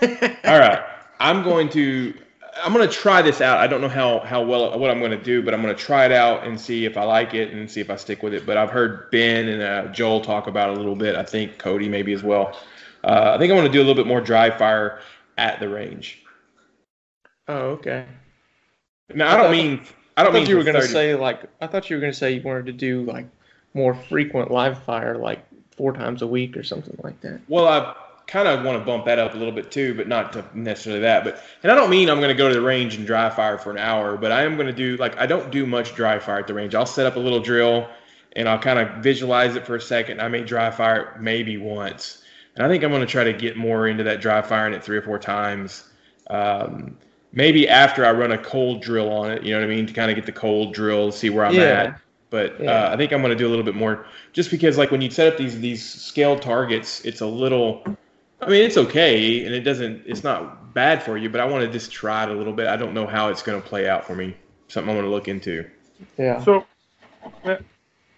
All 0.02 0.58
right, 0.58 0.82
I'm 1.20 1.42
going 1.42 1.68
to 1.70 2.14
I'm 2.62 2.72
going 2.72 2.86
to 2.86 2.94
try 2.94 3.22
this 3.22 3.40
out. 3.40 3.58
I 3.58 3.66
don't 3.66 3.80
know 3.80 3.88
how 3.88 4.20
how 4.20 4.42
well 4.42 4.78
what 4.78 4.90
I'm 4.90 4.98
going 4.98 5.10
to 5.10 5.22
do, 5.22 5.42
but 5.42 5.54
I'm 5.54 5.62
going 5.62 5.74
to 5.74 5.80
try 5.80 6.04
it 6.04 6.12
out 6.12 6.46
and 6.46 6.60
see 6.60 6.84
if 6.84 6.96
I 6.96 7.04
like 7.04 7.34
it 7.34 7.52
and 7.52 7.70
see 7.70 7.80
if 7.80 7.90
I 7.90 7.96
stick 7.96 8.22
with 8.22 8.34
it. 8.34 8.46
But 8.46 8.56
I've 8.56 8.70
heard 8.70 9.10
Ben 9.10 9.48
and 9.48 9.62
uh, 9.62 9.92
Joel 9.92 10.20
talk 10.20 10.46
about 10.46 10.70
it 10.70 10.76
a 10.76 10.78
little 10.78 10.96
bit. 10.96 11.16
I 11.16 11.22
think 11.22 11.58
Cody 11.58 11.88
maybe 11.88 12.12
as 12.12 12.22
well. 12.22 12.58
Uh, 13.04 13.32
I 13.34 13.38
think 13.38 13.52
I 13.52 13.54
want 13.54 13.66
to 13.66 13.72
do 13.72 13.78
a 13.78 13.84
little 13.84 13.94
bit 13.94 14.06
more 14.06 14.20
dry 14.20 14.50
fire 14.50 15.00
at 15.38 15.60
the 15.60 15.68
range. 15.68 16.22
Oh, 17.48 17.70
okay. 17.70 18.06
Now 19.14 19.28
I, 19.28 19.34
I 19.34 19.36
don't 19.36 19.46
thought, 19.46 19.52
mean 19.52 19.82
I 20.16 20.22
don't 20.22 20.34
I 20.34 20.38
mean 20.38 20.48
you 20.48 20.56
were 20.56 20.64
going 20.64 20.80
to 20.80 20.86
say 20.86 21.14
like 21.14 21.42
I 21.60 21.66
thought 21.66 21.90
you 21.90 21.96
were 21.96 22.00
going 22.00 22.12
to 22.12 22.18
say 22.18 22.32
you 22.32 22.42
wanted 22.42 22.66
to 22.66 22.72
do 22.72 23.02
like 23.02 23.26
more 23.74 23.94
frequent 23.94 24.50
live 24.50 24.82
fire, 24.84 25.16
like 25.16 25.44
four 25.76 25.92
times 25.92 26.22
a 26.22 26.26
week 26.26 26.56
or 26.56 26.62
something 26.62 26.98
like 27.02 27.20
that. 27.22 27.40
Well, 27.48 27.66
I 27.66 27.94
kind 28.26 28.48
of 28.48 28.64
want 28.64 28.78
to 28.78 28.84
bump 28.84 29.04
that 29.06 29.18
up 29.18 29.34
a 29.34 29.36
little 29.36 29.52
bit 29.52 29.70
too, 29.70 29.94
but 29.94 30.08
not 30.08 30.32
to 30.32 30.44
necessarily 30.54 31.02
that. 31.02 31.24
But 31.24 31.42
and 31.62 31.72
I 31.72 31.74
don't 31.74 31.90
mean 31.90 32.08
I'm 32.08 32.18
going 32.18 32.28
to 32.28 32.34
go 32.34 32.48
to 32.48 32.54
the 32.54 32.62
range 32.62 32.96
and 32.96 33.06
dry 33.06 33.28
fire 33.30 33.58
for 33.58 33.70
an 33.70 33.78
hour, 33.78 34.16
but 34.16 34.32
I 34.32 34.42
am 34.42 34.56
going 34.56 34.68
to 34.68 34.72
do 34.72 34.96
like 34.96 35.16
I 35.18 35.26
don't 35.26 35.50
do 35.50 35.66
much 35.66 35.94
dry 35.94 36.18
fire 36.18 36.38
at 36.38 36.46
the 36.46 36.54
range. 36.54 36.74
I'll 36.74 36.86
set 36.86 37.06
up 37.06 37.16
a 37.16 37.20
little 37.20 37.40
drill 37.40 37.88
and 38.34 38.48
I'll 38.48 38.58
kind 38.58 38.78
of 38.78 39.02
visualize 39.02 39.56
it 39.56 39.66
for 39.66 39.76
a 39.76 39.80
second. 39.80 40.20
I 40.20 40.28
may 40.28 40.42
dry 40.42 40.70
fire 40.70 41.14
it 41.14 41.20
maybe 41.20 41.58
once, 41.58 42.22
and 42.56 42.64
I 42.64 42.68
think 42.68 42.82
I'm 42.84 42.90
going 42.90 43.02
to 43.02 43.06
try 43.06 43.24
to 43.24 43.32
get 43.32 43.56
more 43.56 43.88
into 43.88 44.04
that 44.04 44.20
dry 44.20 44.40
firing 44.42 44.74
it 44.74 44.82
three 44.82 44.96
or 44.96 45.02
four 45.02 45.18
times. 45.18 45.88
Um, 46.30 46.96
maybe 47.32 47.68
after 47.68 48.06
I 48.06 48.12
run 48.12 48.32
a 48.32 48.38
cold 48.38 48.82
drill 48.82 49.10
on 49.10 49.30
it, 49.30 49.42
you 49.42 49.52
know 49.52 49.60
what 49.60 49.70
I 49.70 49.74
mean, 49.74 49.86
to 49.86 49.92
kind 49.92 50.10
of 50.10 50.14
get 50.14 50.26
the 50.26 50.32
cold 50.32 50.74
drill, 50.74 51.12
see 51.12 51.30
where 51.30 51.44
I'm 51.44 51.54
yeah. 51.54 51.62
at. 51.62 52.00
But 52.32 52.58
yeah. 52.58 52.86
uh, 52.86 52.94
I 52.94 52.96
think 52.96 53.12
I'm 53.12 53.20
going 53.20 53.30
to 53.30 53.36
do 53.36 53.46
a 53.46 53.50
little 53.50 53.64
bit 53.64 53.74
more, 53.74 54.06
just 54.32 54.50
because 54.50 54.78
like 54.78 54.90
when 54.90 55.02
you 55.02 55.10
set 55.10 55.30
up 55.30 55.38
these 55.38 55.60
these 55.60 55.84
scaled 55.84 56.40
targets, 56.40 57.04
it's 57.04 57.20
a 57.20 57.26
little. 57.26 57.84
I 58.40 58.48
mean, 58.48 58.64
it's 58.64 58.78
okay, 58.78 59.44
and 59.44 59.54
it 59.54 59.60
doesn't. 59.60 60.02
It's 60.06 60.24
not 60.24 60.72
bad 60.72 61.02
for 61.02 61.18
you, 61.18 61.28
but 61.28 61.42
I 61.42 61.44
want 61.44 61.62
to 61.62 61.70
just 61.70 61.92
try 61.92 62.24
it 62.24 62.30
a 62.30 62.32
little 62.32 62.54
bit. 62.54 62.68
I 62.68 62.76
don't 62.78 62.94
know 62.94 63.06
how 63.06 63.28
it's 63.28 63.42
going 63.42 63.60
to 63.60 63.68
play 63.68 63.86
out 63.86 64.06
for 64.06 64.14
me. 64.14 64.34
Something 64.68 64.90
I 64.90 64.94
want 64.94 65.04
to 65.04 65.10
look 65.10 65.28
into. 65.28 65.68
Yeah. 66.16 66.42
So, 66.42 66.64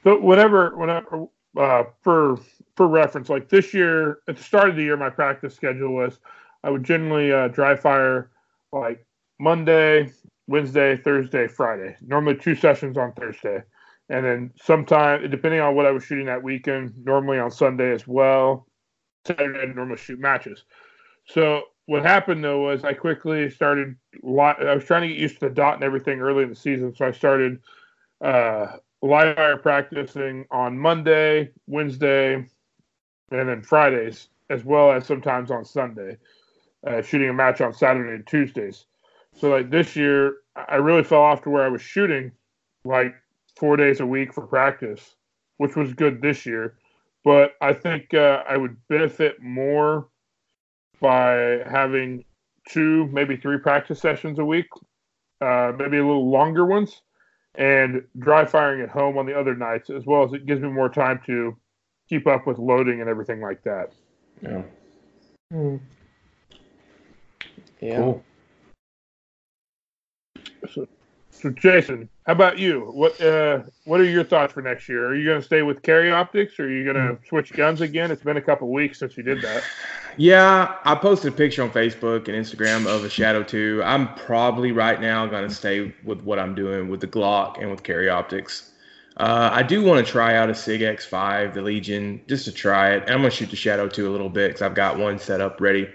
so 0.04 0.18
whatever, 0.20 0.76
whenever 0.76 1.26
uh, 1.56 1.82
for 2.00 2.38
for 2.76 2.86
reference, 2.86 3.28
like 3.28 3.48
this 3.48 3.74
year 3.74 4.20
at 4.28 4.36
the 4.36 4.44
start 4.44 4.68
of 4.70 4.76
the 4.76 4.82
year, 4.84 4.96
my 4.96 5.10
practice 5.10 5.56
schedule 5.56 5.92
was 5.92 6.20
I 6.62 6.70
would 6.70 6.84
generally 6.84 7.32
uh, 7.32 7.48
dry 7.48 7.74
fire 7.74 8.30
like 8.72 9.04
Monday, 9.40 10.12
Wednesday, 10.46 10.96
Thursday, 10.96 11.48
Friday. 11.48 11.96
Normally 12.00 12.36
two 12.36 12.54
sessions 12.54 12.96
on 12.96 13.12
Thursday 13.14 13.64
and 14.08 14.24
then 14.24 14.50
sometime 14.62 15.30
depending 15.30 15.60
on 15.60 15.74
what 15.74 15.86
I 15.86 15.90
was 15.90 16.04
shooting 16.04 16.26
that 16.26 16.42
weekend, 16.42 16.94
normally 17.04 17.38
on 17.38 17.50
Sunday 17.50 17.92
as 17.92 18.06
well. 18.06 18.66
Saturday 19.26 19.60
I 19.60 19.72
normally 19.72 19.96
shoot 19.96 20.18
matches. 20.18 20.64
So 21.26 21.62
what 21.86 22.02
happened 22.02 22.44
though 22.44 22.60
was 22.60 22.84
I 22.84 22.92
quickly 22.92 23.50
started. 23.50 23.96
I 24.22 24.74
was 24.74 24.84
trying 24.84 25.02
to 25.02 25.08
get 25.08 25.18
used 25.18 25.40
to 25.40 25.48
the 25.48 25.54
dot 25.54 25.74
and 25.74 25.84
everything 25.84 26.20
early 26.20 26.42
in 26.42 26.50
the 26.50 26.54
season, 26.54 26.94
so 26.94 27.06
I 27.06 27.12
started 27.12 27.60
uh, 28.22 28.76
live 29.02 29.36
fire 29.36 29.56
practicing 29.56 30.46
on 30.50 30.78
Monday, 30.78 31.50
Wednesday, 31.66 32.34
and 33.30 33.48
then 33.48 33.62
Fridays, 33.62 34.28
as 34.50 34.64
well 34.64 34.92
as 34.92 35.06
sometimes 35.06 35.50
on 35.50 35.64
Sunday. 35.64 36.16
Uh, 36.86 37.00
shooting 37.00 37.30
a 37.30 37.32
match 37.32 37.62
on 37.62 37.72
Saturday 37.72 38.14
and 38.14 38.26
Tuesdays. 38.26 38.84
So 39.38 39.48
like 39.48 39.70
this 39.70 39.96
year, 39.96 40.36
I 40.54 40.76
really 40.76 41.02
fell 41.02 41.22
off 41.22 41.42
to 41.42 41.50
where 41.50 41.64
I 41.64 41.68
was 41.68 41.80
shooting 41.80 42.30
like 42.84 43.14
four 43.56 43.76
days 43.76 44.00
a 44.00 44.06
week 44.06 44.32
for 44.32 44.46
practice, 44.46 45.16
which 45.58 45.76
was 45.76 45.92
good 45.94 46.20
this 46.20 46.44
year. 46.46 46.76
But 47.24 47.54
I 47.60 47.72
think 47.72 48.12
uh, 48.12 48.42
I 48.48 48.56
would 48.56 48.76
benefit 48.88 49.40
more 49.40 50.08
by 51.00 51.62
having 51.66 52.24
two, 52.68 53.06
maybe 53.08 53.36
three 53.36 53.58
practice 53.58 54.00
sessions 54.00 54.38
a 54.38 54.44
week, 54.44 54.66
uh, 55.40 55.72
maybe 55.78 55.98
a 55.98 56.06
little 56.06 56.30
longer 56.30 56.66
ones, 56.66 57.02
and 57.54 58.02
dry 58.18 58.44
firing 58.44 58.82
at 58.82 58.90
home 58.90 59.16
on 59.16 59.26
the 59.26 59.38
other 59.38 59.54
nights, 59.54 59.90
as 59.90 60.04
well 60.04 60.24
as 60.24 60.32
it 60.32 60.46
gives 60.46 60.60
me 60.60 60.68
more 60.68 60.88
time 60.88 61.20
to 61.26 61.56
keep 62.08 62.26
up 62.26 62.46
with 62.46 62.58
loading 62.58 63.00
and 63.00 63.08
everything 63.08 63.40
like 63.40 63.62
that. 63.62 63.92
Yeah. 64.42 64.62
Mm. 65.52 65.80
Yeah. 67.80 67.96
Cool. 67.96 68.24
So, 70.72 70.88
so 71.40 71.50
Jason, 71.50 72.08
how 72.26 72.32
about 72.32 72.58
you? 72.58 72.90
What 72.92 73.20
uh, 73.20 73.62
what 73.84 74.00
are 74.00 74.04
your 74.04 74.24
thoughts 74.24 74.52
for 74.52 74.62
next 74.62 74.88
year? 74.88 75.06
Are 75.06 75.14
you 75.14 75.24
going 75.24 75.40
to 75.40 75.44
stay 75.44 75.62
with 75.62 75.82
carry 75.82 76.10
optics, 76.10 76.58
or 76.58 76.64
are 76.64 76.70
you 76.70 76.84
going 76.84 76.96
to 76.96 77.14
hmm. 77.14 77.26
switch 77.28 77.52
guns 77.52 77.80
again? 77.80 78.10
It's 78.10 78.22
been 78.22 78.36
a 78.36 78.42
couple 78.42 78.70
weeks 78.70 78.98
since 78.98 79.16
you 79.16 79.22
did 79.22 79.42
that. 79.42 79.62
Yeah, 80.16 80.76
I 80.84 80.94
posted 80.94 81.32
a 81.32 81.36
picture 81.36 81.62
on 81.62 81.70
Facebook 81.70 82.28
and 82.28 82.36
Instagram 82.36 82.86
of 82.86 83.04
a 83.04 83.10
Shadow 83.10 83.42
2. 83.42 83.82
I'm 83.84 84.14
probably 84.14 84.70
right 84.70 85.00
now 85.00 85.26
going 85.26 85.48
to 85.48 85.54
stay 85.54 85.92
with 86.04 86.22
what 86.22 86.38
I'm 86.38 86.54
doing 86.54 86.88
with 86.88 87.00
the 87.00 87.08
Glock 87.08 87.60
and 87.60 87.70
with 87.70 87.82
carry 87.82 88.08
optics. 88.08 88.70
Uh, 89.16 89.50
I 89.52 89.62
do 89.62 89.82
want 89.82 90.04
to 90.04 90.10
try 90.10 90.36
out 90.36 90.50
a 90.50 90.54
Sig 90.54 90.80
X5, 90.80 91.54
the 91.54 91.62
Legion, 91.62 92.20
just 92.28 92.44
to 92.44 92.52
try 92.52 92.92
it. 92.94 93.02
And 93.02 93.10
I'm 93.10 93.20
going 93.20 93.30
to 93.30 93.36
shoot 93.36 93.50
the 93.50 93.56
Shadow 93.56 93.88
2 93.88 94.08
a 94.08 94.10
little 94.10 94.28
bit 94.28 94.48
because 94.48 94.62
I've 94.62 94.74
got 94.74 94.98
one 94.98 95.18
set 95.18 95.40
up 95.40 95.60
ready. 95.60 95.88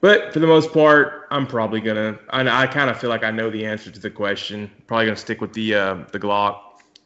But 0.00 0.32
for 0.32 0.38
the 0.38 0.46
most 0.46 0.72
part, 0.72 1.26
I'm 1.30 1.46
probably 1.46 1.80
gonna. 1.80 2.18
I, 2.30 2.62
I 2.62 2.66
kind 2.66 2.88
of 2.88 2.98
feel 2.98 3.10
like 3.10 3.22
I 3.22 3.30
know 3.30 3.50
the 3.50 3.66
answer 3.66 3.90
to 3.90 4.00
the 4.00 4.10
question. 4.10 4.70
Probably 4.86 5.06
gonna 5.06 5.16
stick 5.16 5.40
with 5.40 5.52
the 5.52 5.74
uh, 5.74 5.94
the 6.12 6.18
Glock 6.18 6.58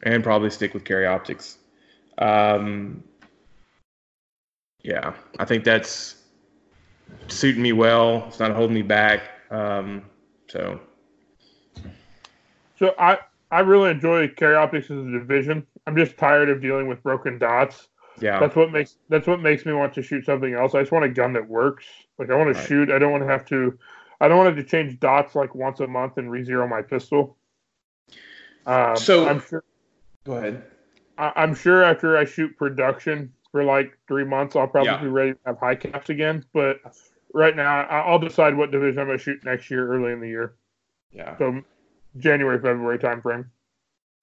and 0.03 0.23
probably 0.23 0.49
stick 0.49 0.73
with 0.73 0.85
carry 0.85 1.05
optics. 1.05 1.57
Um, 2.17 3.03
yeah, 4.81 5.13
I 5.39 5.45
think 5.45 5.63
that's 5.65 6.15
suiting 7.27 7.61
me 7.61 7.73
well. 7.73 8.25
It's 8.27 8.39
not 8.39 8.51
holding 8.51 8.75
me 8.75 8.81
back. 8.81 9.23
Um, 9.51 10.03
so, 10.47 10.79
so 12.79 12.93
I 12.97 13.19
I 13.51 13.59
really 13.59 13.91
enjoy 13.91 14.29
carry 14.29 14.55
optics 14.55 14.89
as 14.89 15.05
a 15.05 15.11
division. 15.11 15.67
I'm 15.85 15.97
just 15.97 16.17
tired 16.17 16.49
of 16.49 16.61
dealing 16.61 16.87
with 16.87 17.03
broken 17.03 17.37
dots. 17.37 17.89
Yeah, 18.19 18.39
that's 18.39 18.55
what 18.55 18.71
makes 18.71 18.97
that's 19.09 19.27
what 19.27 19.41
makes 19.41 19.65
me 19.65 19.73
want 19.73 19.93
to 19.95 20.01
shoot 20.01 20.25
something 20.25 20.53
else. 20.53 20.73
I 20.73 20.81
just 20.81 20.91
want 20.91 21.05
a 21.05 21.09
gun 21.09 21.33
that 21.33 21.47
works. 21.47 21.85
Like 22.17 22.29
I 22.29 22.35
want 22.35 22.53
to 22.53 22.59
right. 22.59 22.67
shoot. 22.67 22.89
I 22.89 22.99
don't 22.99 23.11
want 23.11 23.23
to 23.23 23.29
have 23.29 23.45
to. 23.47 23.77
I 24.21 24.27
don't 24.27 24.37
want 24.37 24.55
to 24.55 24.63
change 24.63 24.99
dots 24.99 25.35
like 25.35 25.53
once 25.53 25.81
a 25.81 25.87
month 25.87 26.17
and 26.17 26.31
re-zero 26.31 26.67
my 26.67 26.81
pistol. 26.81 27.37
Um, 28.65 28.95
so 28.95 29.27
I'm 29.27 29.41
sure. 29.41 29.63
Go 30.25 30.33
ahead. 30.33 30.63
I, 31.17 31.43
am 31.43 31.53
sure 31.55 31.83
after 31.83 32.17
I 32.17 32.25
shoot 32.25 32.57
production 32.57 33.31
for 33.51 33.63
like 33.63 33.97
three 34.07 34.25
months, 34.25 34.55
I'll 34.55 34.67
probably 34.67 34.91
yeah. 34.91 35.01
be 35.01 35.07
ready 35.07 35.33
to 35.33 35.39
have 35.45 35.59
high 35.59 35.75
caps 35.75 36.09
again. 36.09 36.45
But 36.53 36.79
right 37.33 37.55
now, 37.55 37.83
I'll 37.83 38.19
decide 38.19 38.55
what 38.55 38.71
division 38.71 38.99
I'm 38.99 39.07
going 39.07 39.17
to 39.17 39.23
shoot 39.23 39.43
next 39.43 39.69
year, 39.69 39.87
early 39.87 40.11
in 40.11 40.19
the 40.19 40.27
year. 40.27 40.55
Yeah. 41.11 41.37
So 41.37 41.61
January, 42.17 42.57
February 42.57 42.99
timeframe. 42.99 43.45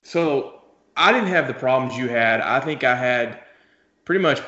So 0.02 0.62
I 0.96 1.12
didn't 1.12 1.28
have 1.28 1.46
the 1.46 1.54
problems 1.54 1.96
you 1.96 2.08
had. 2.08 2.40
I 2.40 2.60
think 2.60 2.84
I 2.84 2.96
had 2.96 3.40
pretty 4.04 4.22
much 4.22 4.40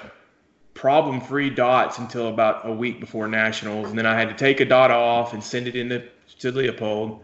problem 0.75 1.21
free 1.21 1.51
dots 1.51 1.99
until 1.99 2.29
about 2.29 2.69
a 2.69 2.73
week 2.73 2.99
before 2.99 3.29
nationals 3.29 3.89
and 3.89 3.99
then 3.99 4.07
i 4.07 4.19
had 4.19 4.29
to 4.29 4.35
take 4.35 4.61
a 4.61 4.65
dot 4.65 4.91
off 4.91 5.33
and 5.33 5.43
send 5.43 5.69
it 5.69 5.77
into 5.77 6.03
to 6.39 6.53
Leupold 6.53 7.21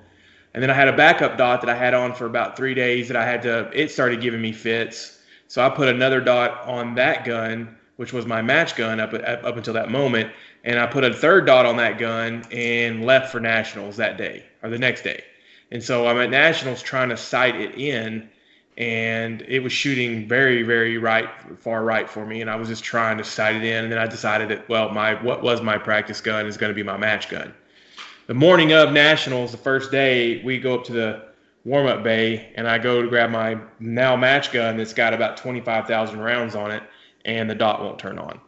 And 0.53 0.63
then 0.63 0.71
I 0.71 0.75
had 0.75 0.89
a 0.89 0.97
backup 0.97 1.39
dot 1.39 1.61
that 1.61 1.71
I 1.71 1.77
had 1.77 1.95
on 1.95 2.15
for 2.15 2.27
about 2.27 2.57
three 2.57 2.75
days 2.75 3.09
that 3.09 3.17
I 3.17 3.25
had 3.25 3.43
to. 3.43 3.71
It 3.73 3.91
started 3.91 4.21
giving 4.21 4.41
me 4.41 4.53
fits, 4.53 5.19
so 5.47 5.65
I 5.65 5.69
put 5.71 5.89
another 5.89 6.21
dot 6.21 6.67
on 6.67 6.95
that 6.97 7.25
gun, 7.25 7.77
which 7.97 8.13
was 8.13 8.27
my 8.27 8.43
match 8.43 8.77
gun 8.77 8.99
up 8.99 9.15
up 9.15 9.57
until 9.57 9.75
that 9.75 9.91
moment, 9.91 10.33
and 10.65 10.79
I 10.79 10.87
put 10.87 11.05
a 11.05 11.15
third 11.15 11.47
dot 11.47 11.67
on 11.67 11.77
that 11.77 11.99
gun 11.99 12.45
and 12.51 13.05
left 13.05 13.31
for 13.31 13.41
nationals 13.41 13.97
that 13.99 14.17
day 14.17 14.45
or 14.63 14.71
the 14.71 14.79
next 14.79 15.03
day. 15.03 15.23
And 15.71 15.83
so 15.83 16.07
I'm 16.09 16.19
at 16.19 16.31
nationals 16.31 16.83
trying 16.83 17.11
to 17.11 17.17
sight 17.17 17.55
it 17.55 17.77
in, 17.77 18.29
and 18.81 19.43
it 19.43 19.61
was 19.61 19.73
shooting 19.73 20.27
very, 20.27 20.63
very 20.65 20.99
right, 20.99 21.29
far 21.59 21.85
right 21.85 22.11
for 22.11 22.27
me, 22.27 22.41
and 22.41 22.51
I 22.51 22.57
was 22.57 22.69
just 22.69 22.83
trying 22.83 23.19
to 23.19 23.25
sight 23.25 23.55
it 23.55 23.63
in. 23.63 23.85
And 23.85 23.93
then 23.93 23.99
I 23.99 24.07
decided 24.07 24.49
that 24.49 24.69
well, 24.69 24.89
my 24.91 25.23
what 25.23 25.43
was 25.43 25.63
my 25.63 25.79
practice 25.79 26.21
gun 26.21 26.47
is 26.47 26.57
going 26.57 26.71
to 26.71 26.75
be 26.75 26.83
my 26.83 26.97
match 26.97 27.29
gun 27.29 27.55
the 28.31 28.35
morning 28.35 28.73
of 28.73 28.93
nationals, 28.93 29.51
the 29.51 29.59
first 29.59 29.91
day, 29.91 30.41
we 30.45 30.61
go 30.61 30.77
up 30.77 30.85
to 30.85 30.93
the 30.93 31.21
warm 31.65 31.89
up 31.89 32.05
bay 32.05 32.53
and 32.55 32.69
I 32.69 32.79
go 32.79 33.03
to 33.03 33.09
grab 33.09 33.29
my 33.29 33.59
now 33.81 34.15
match 34.15 34.53
gun 34.53 34.77
that's 34.77 34.95
got 34.95 35.13
about 35.13 35.37
25,000 35.37 36.21
rounds 36.21 36.55
on 36.55 36.71
it 36.71 36.81
and 37.25 37.51
the 37.51 37.57
dot 37.57 37.83
won't 37.83 37.99
turn 37.99 38.21
on. 38.21 38.41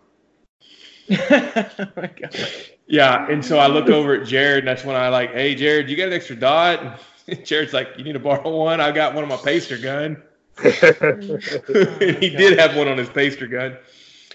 oh 1.10 1.88
my 1.96 2.06
God. 2.06 2.50
Yeah. 2.86 3.28
And 3.28 3.44
so 3.44 3.58
I 3.58 3.66
look 3.66 3.88
over 3.88 4.14
at 4.14 4.28
Jared 4.28 4.60
and 4.60 4.68
that's 4.68 4.84
when 4.84 4.94
I 4.94 5.08
like, 5.08 5.32
hey, 5.32 5.56
Jared, 5.56 5.90
you 5.90 5.96
got 5.96 6.06
an 6.06 6.12
extra 6.12 6.36
dot? 6.36 7.00
And 7.28 7.44
Jared's 7.44 7.72
like, 7.72 7.88
you 7.96 8.04
need 8.04 8.12
to 8.12 8.18
borrow 8.18 8.48
one? 8.50 8.80
I 8.80 8.90
got 8.92 9.14
one 9.14 9.22
on 9.24 9.28
my 9.28 9.36
pacer 9.36 9.78
gun. 9.78 10.22
and 10.62 10.72
he 12.20 12.30
did 12.30 12.58
have 12.58 12.76
one 12.76 12.88
on 12.88 12.98
his 12.98 13.08
pacer 13.08 13.46
gun. 13.46 13.76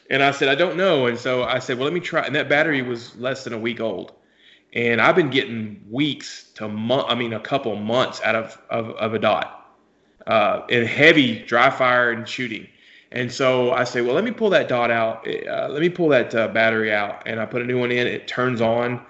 And 0.10 0.23
I 0.23 0.32
said, 0.32 0.47
I 0.47 0.56
don't 0.56 0.78
know. 0.78 1.08
And 1.08 1.19
so 1.19 1.43
I 1.43 1.60
said, 1.60 1.78
well, 1.78 1.86
let 1.86 1.93
me 1.93 2.00
try. 2.00 2.26
And 2.26 2.36
that 2.36 2.47
battery 2.47 2.82
was 2.82 3.15
less 3.17 3.43
than 3.43 3.54
a 3.54 3.60
week 3.60 3.80
old 3.82 4.13
and 4.73 5.02
I've 5.02 5.15
been 5.15 5.30
getting 5.30 5.84
weeks 5.89 6.52
to 6.56 6.67
month. 6.67 7.06
I 7.10 7.15
mean, 7.15 7.34
a 7.34 7.39
couple 7.39 7.76
months 7.76 8.21
out 8.21 8.36
of 8.36 8.62
of, 8.69 8.89
of 8.91 9.13
a 9.13 9.19
dot 9.19 9.76
uh, 10.26 10.62
in 10.69 10.86
heavy 10.86 11.39
dry 11.39 11.69
fire 11.69 12.12
and 12.12 12.28
shooting. 12.28 12.67
And 13.12 13.32
so 13.32 13.71
I 13.71 13.86
say, 13.86 14.02
well, 14.02 14.13
let 14.15 14.26
me 14.26 14.32
pull 14.32 14.50
that 14.50 14.67
dot 14.67 14.91
out. 14.91 15.26
Uh, 15.28 15.69
let 15.69 15.82
me 15.82 15.89
pull 15.89 16.10
that 16.10 16.36
uh, 16.36 16.50
battery 16.50 16.91
out, 16.91 17.23
and 17.26 17.39
I 17.39 17.45
put 17.45 17.62
a 17.62 17.65
new 17.65 17.80
one 17.80 17.91
in. 17.91 18.06
It 18.06 18.28
turns 18.28 18.60
on, 18.60 19.02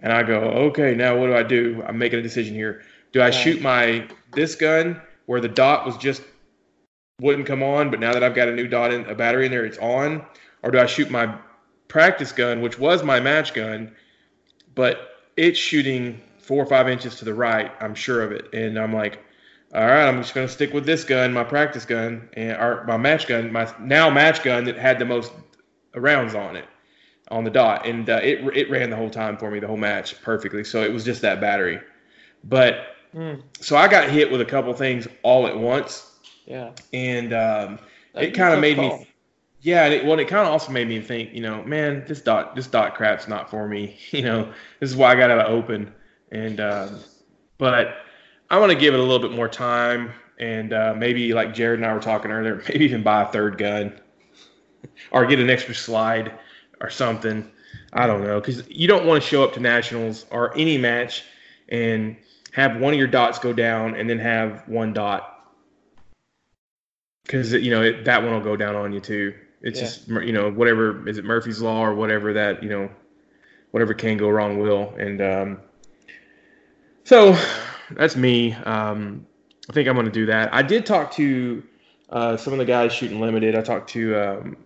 and 0.00 0.12
I 0.12 0.22
go, 0.22 0.38
okay, 0.38 0.94
now 0.94 1.18
what 1.18 1.26
do 1.26 1.34
I 1.34 1.42
do? 1.42 1.82
I'm 1.86 1.98
making 1.98 2.20
a 2.20 2.22
decision 2.22 2.54
here. 2.54 2.82
Do 3.12 3.22
I 3.22 3.30
shoot 3.30 3.60
my 3.60 4.08
this 4.32 4.54
gun 4.54 5.00
where 5.26 5.40
the 5.40 5.48
dot 5.48 5.86
was 5.86 5.96
just 5.98 6.22
wouldn't 7.20 7.46
come 7.46 7.62
on, 7.62 7.90
but 7.90 8.00
now 8.00 8.12
that 8.12 8.24
I've 8.24 8.34
got 8.34 8.48
a 8.48 8.54
new 8.54 8.66
dot 8.66 8.92
in 8.92 9.04
a 9.06 9.14
battery 9.14 9.46
in 9.46 9.52
there, 9.52 9.64
it's 9.64 9.78
on, 9.78 10.24
or 10.62 10.70
do 10.70 10.78
I 10.78 10.86
shoot 10.86 11.10
my 11.10 11.34
practice 11.88 12.32
gun, 12.32 12.60
which 12.60 12.78
was 12.78 13.02
my 13.02 13.20
match 13.20 13.54
gun, 13.54 13.94
but 14.74 15.10
it's 15.36 15.58
shooting 15.58 16.20
four 16.38 16.62
or 16.62 16.66
five 16.66 16.88
inches 16.88 17.16
to 17.16 17.24
the 17.24 17.34
right. 17.34 17.70
I'm 17.80 17.94
sure 17.94 18.22
of 18.22 18.32
it, 18.32 18.52
and 18.52 18.78
I'm 18.78 18.92
like, 18.92 19.22
all 19.74 19.86
right, 19.86 20.06
I'm 20.06 20.20
just 20.20 20.34
gonna 20.34 20.48
stick 20.48 20.72
with 20.72 20.84
this 20.84 21.04
gun, 21.04 21.32
my 21.32 21.44
practice 21.44 21.84
gun, 21.84 22.28
and 22.34 22.52
or 22.52 22.84
my 22.86 22.96
match 22.96 23.26
gun, 23.26 23.52
my 23.52 23.72
now 23.80 24.10
match 24.10 24.42
gun 24.42 24.64
that 24.64 24.76
had 24.76 24.98
the 24.98 25.04
most 25.04 25.32
rounds 25.94 26.34
on 26.34 26.56
it, 26.56 26.66
on 27.30 27.44
the 27.44 27.50
dot, 27.50 27.86
and 27.86 28.08
uh, 28.10 28.20
it 28.22 28.40
it 28.56 28.70
ran 28.70 28.90
the 28.90 28.96
whole 28.96 29.10
time 29.10 29.36
for 29.36 29.50
me, 29.50 29.60
the 29.60 29.66
whole 29.66 29.76
match 29.76 30.20
perfectly. 30.22 30.64
So 30.64 30.82
it 30.82 30.92
was 30.92 31.04
just 31.04 31.22
that 31.22 31.40
battery, 31.40 31.80
but 32.44 32.91
mm. 33.14 33.42
so 33.60 33.76
I 33.76 33.88
got 33.88 34.08
hit 34.08 34.30
with 34.30 34.40
a 34.40 34.44
couple 34.44 34.72
things 34.74 35.08
all 35.22 35.46
at 35.46 35.58
once. 35.58 36.08
Yeah, 36.46 36.72
and 36.92 37.32
um, 37.32 37.78
it 38.14 38.32
kind 38.32 38.52
of 38.52 38.60
made 38.60 38.76
call. 38.76 38.98
me 38.98 39.06
yeah, 39.62 39.84
and 39.84 39.94
it, 39.94 40.04
well, 40.04 40.18
it 40.18 40.26
kind 40.26 40.44
of 40.44 40.52
also 40.52 40.72
made 40.72 40.88
me 40.88 41.00
think, 41.00 41.32
you 41.32 41.40
know, 41.40 41.62
man, 41.62 42.04
this 42.08 42.20
dot 42.20 42.56
this 42.56 42.66
dot 42.66 42.96
crap's 42.96 43.28
not 43.28 43.48
for 43.48 43.66
me. 43.68 43.96
You 44.10 44.22
know, 44.22 44.52
this 44.80 44.90
is 44.90 44.96
why 44.96 45.12
I 45.12 45.14
got 45.14 45.30
out 45.30 45.38
of 45.38 45.52
open. 45.52 45.92
And 46.32 46.60
um, 46.60 46.98
but 47.58 47.98
I 48.50 48.58
want 48.58 48.72
to 48.72 48.78
give 48.78 48.92
it 48.92 49.00
a 49.00 49.02
little 49.02 49.20
bit 49.20 49.34
more 49.34 49.48
time, 49.48 50.12
and 50.38 50.72
uh, 50.72 50.94
maybe 50.96 51.32
like 51.32 51.54
Jared 51.54 51.78
and 51.78 51.86
I 51.86 51.94
were 51.94 52.00
talking 52.00 52.30
earlier, 52.30 52.62
maybe 52.68 52.84
even 52.84 53.02
buy 53.04 53.22
a 53.22 53.26
third 53.26 53.56
gun, 53.56 54.00
or 55.12 55.26
get 55.26 55.38
an 55.38 55.48
extra 55.48 55.74
slide 55.74 56.32
or 56.80 56.90
something. 56.90 57.48
I 57.92 58.06
don't 58.06 58.24
know, 58.24 58.40
because 58.40 58.68
you 58.68 58.88
don't 58.88 59.06
want 59.06 59.22
to 59.22 59.28
show 59.28 59.44
up 59.44 59.52
to 59.54 59.60
nationals 59.60 60.26
or 60.30 60.56
any 60.56 60.76
match 60.76 61.24
and 61.68 62.16
have 62.52 62.76
one 62.78 62.92
of 62.92 62.98
your 62.98 63.08
dots 63.08 63.38
go 63.38 63.52
down 63.52 63.94
and 63.94 64.08
then 64.08 64.18
have 64.18 64.66
one 64.68 64.92
dot 64.92 65.28
because 67.24 67.52
you 67.52 67.70
know 67.70 67.82
it, 67.82 68.04
that 68.04 68.22
one 68.22 68.32
will 68.32 68.40
go 68.40 68.56
down 68.56 68.76
on 68.76 68.92
you 68.92 69.00
too. 69.00 69.34
It's 69.62 69.78
yeah. 69.78 69.86
just 69.86 70.08
you 70.08 70.32
know 70.32 70.50
whatever 70.50 71.06
is 71.08 71.18
it 71.18 71.24
Murphy's 71.24 71.60
law 71.60 71.84
or 71.84 71.94
whatever 71.94 72.32
that 72.32 72.62
you 72.62 72.68
know 72.68 72.90
whatever 73.70 73.94
can 73.94 74.16
go 74.16 74.28
wrong 74.28 74.58
will 74.58 74.94
and 74.98 75.20
um, 75.22 75.60
so 77.04 77.36
that's 77.90 78.16
me. 78.16 78.52
Um, 78.52 79.26
I 79.68 79.72
think 79.72 79.88
I'm 79.88 79.94
going 79.94 80.06
to 80.06 80.12
do 80.12 80.26
that. 80.26 80.52
I 80.52 80.62
did 80.62 80.84
talk 80.84 81.12
to 81.12 81.62
uh, 82.10 82.36
some 82.36 82.52
of 82.52 82.58
the 82.58 82.64
guys 82.64 82.92
shooting 82.92 83.20
limited. 83.20 83.54
I 83.54 83.62
talked 83.62 83.88
to 83.90 84.16
um, 84.16 84.56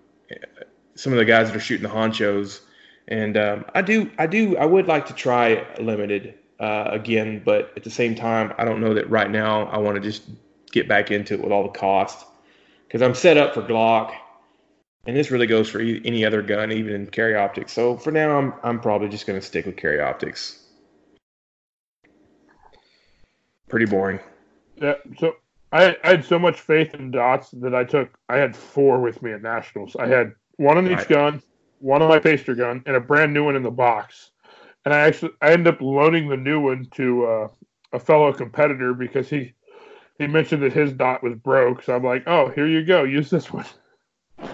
some 0.95 1.13
of 1.13 1.19
the 1.19 1.25
guys 1.25 1.49
that 1.49 1.57
are 1.57 1.61
shooting 1.61 1.89
the 1.89 1.95
honchos, 1.95 2.61
and 3.09 3.37
um, 3.37 3.65
I 3.75 3.83
do 3.83 4.11
I 4.19 4.27
do 4.27 4.57
I 4.57 4.65
would 4.65 4.89
like 4.89 5.07
to 5.07 5.13
try 5.13 5.65
limited 5.79 6.35
uh, 6.61 6.89
again, 6.91 7.43
but 7.45 7.73
at 7.77 7.85
the 7.85 7.91
same 7.91 8.15
time, 8.15 8.53
I 8.59 8.65
don't 8.65 8.81
know 8.81 8.95
that 8.95 9.09
right 9.11 9.31
now 9.31 9.67
I 9.67 9.79
want 9.79 9.97
to 9.97 10.01
just 10.01 10.23
get 10.73 10.89
back 10.89 11.11
into 11.11 11.35
it 11.35 11.43
with 11.43 11.53
all 11.53 11.63
the 11.63 11.79
cost 11.79 12.27
because 12.87 13.03
I'm 13.03 13.15
set 13.15 13.37
up 13.37 13.55
for 13.55 13.63
Glock 13.63 14.15
and 15.07 15.17
this 15.17 15.31
really 15.31 15.47
goes 15.47 15.69
for 15.69 15.81
any 15.81 16.25
other 16.25 16.43
gun, 16.43 16.73
even 16.73 16.93
in 16.93 17.07
carry 17.07 17.37
optics. 17.37 17.73
So 17.73 17.97
for 17.97 18.11
now, 18.11 18.37
I'm 18.37 18.55
I'm 18.63 18.81
probably 18.81 19.09
just 19.09 19.27
going 19.27 19.41
to 19.41 19.47
stick 19.47 19.67
with 19.67 19.77
carry 19.77 20.01
optics. 20.01 20.65
Pretty 23.69 23.87
boring. 23.87 24.21
Yeah. 24.77 24.95
So 25.19 25.37
I, 25.73 25.97
I 26.05 26.09
had 26.09 26.25
so 26.25 26.39
much 26.39 26.61
faith 26.61 26.95
in 26.95 27.11
dots 27.11 27.51
that 27.53 27.75
I 27.75 27.85
took. 27.85 28.19
I 28.29 28.37
had 28.37 28.57
four 28.57 29.01
with 29.01 29.23
me 29.23 29.33
at 29.33 29.43
nationals. 29.43 29.97
I 29.97 30.07
had 30.07 30.33
one 30.57 30.77
on 30.77 30.87
each 30.87 30.99
right. 30.99 31.09
gun, 31.09 31.43
one 31.79 32.03
on 32.03 32.09
my 32.09 32.19
pacer 32.19 32.55
gun, 32.55 32.83
and 32.87 32.97
a 32.97 33.01
brand 33.01 33.33
new 33.33 33.45
one 33.45 33.57
in 33.57 33.63
the 33.63 33.71
box. 33.71 34.31
And 34.87 34.95
I 34.95 35.01
actually 35.01 35.33
I 35.43 35.51
ended 35.51 35.75
up 35.75 35.81
loaning 35.81 36.29
the 36.29 36.37
new 36.37 36.61
one 36.61 36.87
to 36.93 37.27
uh, 37.27 37.49
a 37.93 37.99
fellow 37.99 38.33
competitor 38.33 38.95
because 38.95 39.29
he 39.29 39.53
he 40.17 40.29
mentioned 40.29 40.63
that 40.63 40.73
his 40.73 40.93
dot 40.93 41.25
was 41.25 41.35
broke. 41.35 41.83
So 41.83 41.97
I'm 41.97 42.05
like, 42.05 42.23
oh, 42.29 42.51
here 42.51 42.69
you 42.69 42.85
go, 42.85 43.03
use 43.03 43.29
this 43.29 43.53
one. 43.53 43.67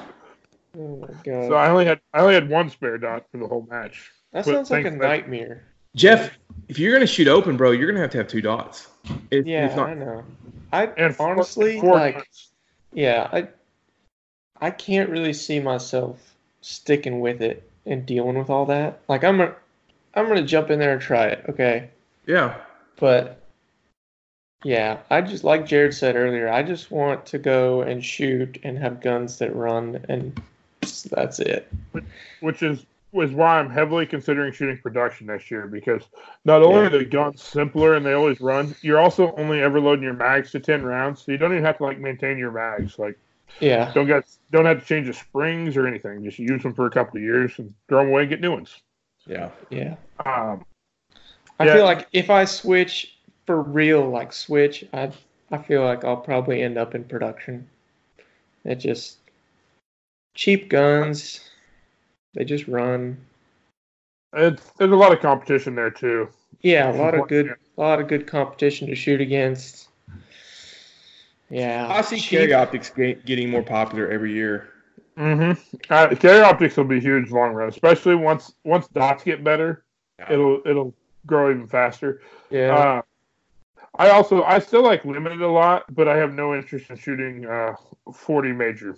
Oh 0.74 0.96
my 0.96 1.08
god! 1.22 1.48
So 1.48 1.52
I 1.52 1.68
only 1.68 1.84
had 1.84 2.00
I 2.14 2.20
only 2.20 2.32
had 2.32 2.48
one 2.48 2.70
spare 2.70 2.96
dot 2.96 3.26
for 3.30 3.36
the 3.36 3.46
whole 3.46 3.66
match. 3.68 4.10
That 4.32 4.46
sounds 4.46 4.70
like 4.70 4.86
a 4.86 4.90
nightmare. 4.90 5.66
Jeff, 5.94 6.38
if 6.68 6.78
you're 6.78 6.94
gonna 6.94 7.06
shoot 7.06 7.28
open, 7.28 7.58
bro, 7.58 7.72
you're 7.72 7.86
gonna 7.86 8.00
have 8.00 8.08
to 8.12 8.16
have 8.16 8.26
two 8.26 8.40
dots. 8.40 8.88
If, 9.30 9.44
yeah, 9.44 9.66
if 9.66 9.76
not, 9.76 9.90
I 9.90 9.94
know. 9.94 10.24
I 10.72 10.86
and 10.86 11.14
honestly 11.20 11.78
four, 11.78 11.90
four 11.90 11.94
like, 11.96 12.14
dots. 12.14 12.52
yeah, 12.94 13.28
I 13.30 13.48
I 14.62 14.70
can't 14.70 15.10
really 15.10 15.34
see 15.34 15.60
myself 15.60 16.34
sticking 16.62 17.20
with 17.20 17.42
it 17.42 17.70
and 17.84 18.06
dealing 18.06 18.38
with 18.38 18.48
all 18.48 18.64
that. 18.64 19.02
Like 19.08 19.24
I'm 19.24 19.36
gonna 19.36 19.54
I'm 20.14 20.28
gonna 20.28 20.42
jump 20.42 20.70
in 20.70 20.78
there 20.78 20.92
and 20.92 21.00
try 21.00 21.26
it. 21.26 21.44
Okay. 21.48 21.90
Yeah. 22.26 22.56
But 22.96 23.40
yeah, 24.64 24.98
I 25.10 25.20
just 25.22 25.44
like 25.44 25.66
Jared 25.66 25.94
said 25.94 26.16
earlier. 26.16 26.48
I 26.48 26.62
just 26.62 26.90
want 26.90 27.26
to 27.26 27.38
go 27.38 27.82
and 27.82 28.04
shoot 28.04 28.58
and 28.62 28.78
have 28.78 29.00
guns 29.00 29.38
that 29.38 29.54
run 29.54 30.04
and 30.08 30.40
that's 31.10 31.40
it. 31.40 31.72
Which 32.40 32.62
is 32.62 32.84
was 33.12 33.30
why 33.30 33.58
I'm 33.58 33.68
heavily 33.68 34.06
considering 34.06 34.52
shooting 34.52 34.78
production 34.78 35.26
next 35.26 35.50
year 35.50 35.66
because 35.66 36.02
not 36.46 36.62
only 36.62 36.80
yeah. 36.80 36.86
are 36.86 36.98
the 36.98 37.04
guns 37.04 37.42
simpler 37.42 37.94
and 37.94 38.04
they 38.04 38.14
always 38.14 38.40
run, 38.40 38.74
you're 38.80 38.98
also 38.98 39.34
only 39.36 39.60
ever 39.60 39.80
loading 39.80 40.02
your 40.02 40.14
mags 40.14 40.50
to 40.52 40.60
ten 40.60 40.82
rounds, 40.82 41.22
so 41.22 41.32
you 41.32 41.38
don't 41.38 41.52
even 41.52 41.64
have 41.64 41.78
to 41.78 41.84
like 41.84 41.98
maintain 41.98 42.38
your 42.38 42.50
mags. 42.50 42.98
Like, 42.98 43.18
yeah, 43.60 43.92
don't 43.92 44.06
get 44.06 44.24
don't 44.50 44.64
have 44.64 44.80
to 44.80 44.86
change 44.86 45.08
the 45.08 45.12
springs 45.12 45.76
or 45.76 45.86
anything. 45.86 46.24
Just 46.24 46.38
use 46.38 46.62
them 46.62 46.74
for 46.74 46.86
a 46.86 46.90
couple 46.90 47.18
of 47.18 47.22
years 47.22 47.58
and 47.58 47.74
throw 47.88 48.00
them 48.00 48.08
away 48.08 48.22
and 48.22 48.30
get 48.30 48.40
new 48.40 48.52
ones. 48.52 48.80
Yeah, 49.26 49.50
yeah. 49.70 49.96
Um, 50.24 50.64
I 51.58 51.66
yeah. 51.66 51.74
feel 51.74 51.84
like 51.84 52.08
if 52.12 52.30
I 52.30 52.44
switch 52.44 53.16
for 53.46 53.62
real, 53.62 54.08
like 54.08 54.32
switch, 54.32 54.84
I 54.92 55.12
I 55.50 55.58
feel 55.58 55.84
like 55.84 56.04
I'll 56.04 56.16
probably 56.16 56.62
end 56.62 56.78
up 56.78 56.94
in 56.94 57.04
production. 57.04 57.68
It 58.64 58.76
just 58.76 59.18
cheap 60.34 60.68
guns. 60.68 61.40
They 62.34 62.44
just 62.44 62.66
run. 62.68 63.18
It's, 64.34 64.70
there's 64.78 64.90
a 64.90 64.96
lot 64.96 65.12
of 65.12 65.20
competition 65.20 65.74
there 65.74 65.90
too. 65.90 66.28
Yeah, 66.62 66.90
a 66.90 66.96
lot 66.96 67.14
of 67.14 67.28
good, 67.28 67.48
a 67.48 67.80
lot 67.80 68.00
of 68.00 68.08
good 68.08 68.26
competition 68.26 68.88
to 68.88 68.94
shoot 68.94 69.20
against. 69.20 69.88
Yeah, 71.50 71.86
I 71.86 72.00
see 72.00 72.16
cheap. 72.16 72.30
carry 72.30 72.52
optics 72.54 72.90
getting 72.90 73.50
more 73.50 73.62
popular 73.62 74.10
every 74.10 74.32
year. 74.32 74.71
Mm-hmm. 75.16 75.76
Uh, 75.90 76.14
carry 76.16 76.40
optics 76.40 76.76
will 76.76 76.84
be 76.84 77.00
huge 77.00 77.30
long 77.30 77.52
run, 77.52 77.68
especially 77.68 78.14
once 78.14 78.54
once 78.64 78.88
dots 78.88 79.24
get 79.24 79.44
better. 79.44 79.84
Yeah. 80.18 80.32
It'll 80.32 80.62
it'll 80.64 80.94
grow 81.26 81.50
even 81.50 81.66
faster. 81.66 82.22
Yeah. 82.50 82.74
Uh, 82.74 83.02
I 83.96 84.10
also 84.10 84.42
I 84.42 84.58
still 84.58 84.82
like 84.82 85.04
limited 85.04 85.42
a 85.42 85.48
lot, 85.48 85.84
but 85.94 86.08
I 86.08 86.16
have 86.16 86.32
no 86.32 86.54
interest 86.54 86.88
in 86.88 86.96
shooting 86.96 87.44
uh, 87.44 87.74
40 88.12 88.52
major. 88.52 88.96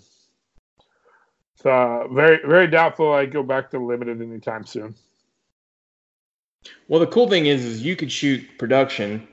So 1.56 1.70
uh, 1.70 2.08
very 2.08 2.38
very 2.46 2.68
doubtful 2.68 3.12
I 3.12 3.26
go 3.26 3.42
back 3.42 3.70
to 3.70 3.84
limited 3.84 4.22
anytime 4.22 4.64
soon. 4.64 4.94
Well, 6.88 7.00
the 7.00 7.06
cool 7.06 7.28
thing 7.28 7.46
is, 7.46 7.64
is 7.64 7.82
you 7.82 7.96
could 7.96 8.10
shoot 8.10 8.42
production 8.58 9.26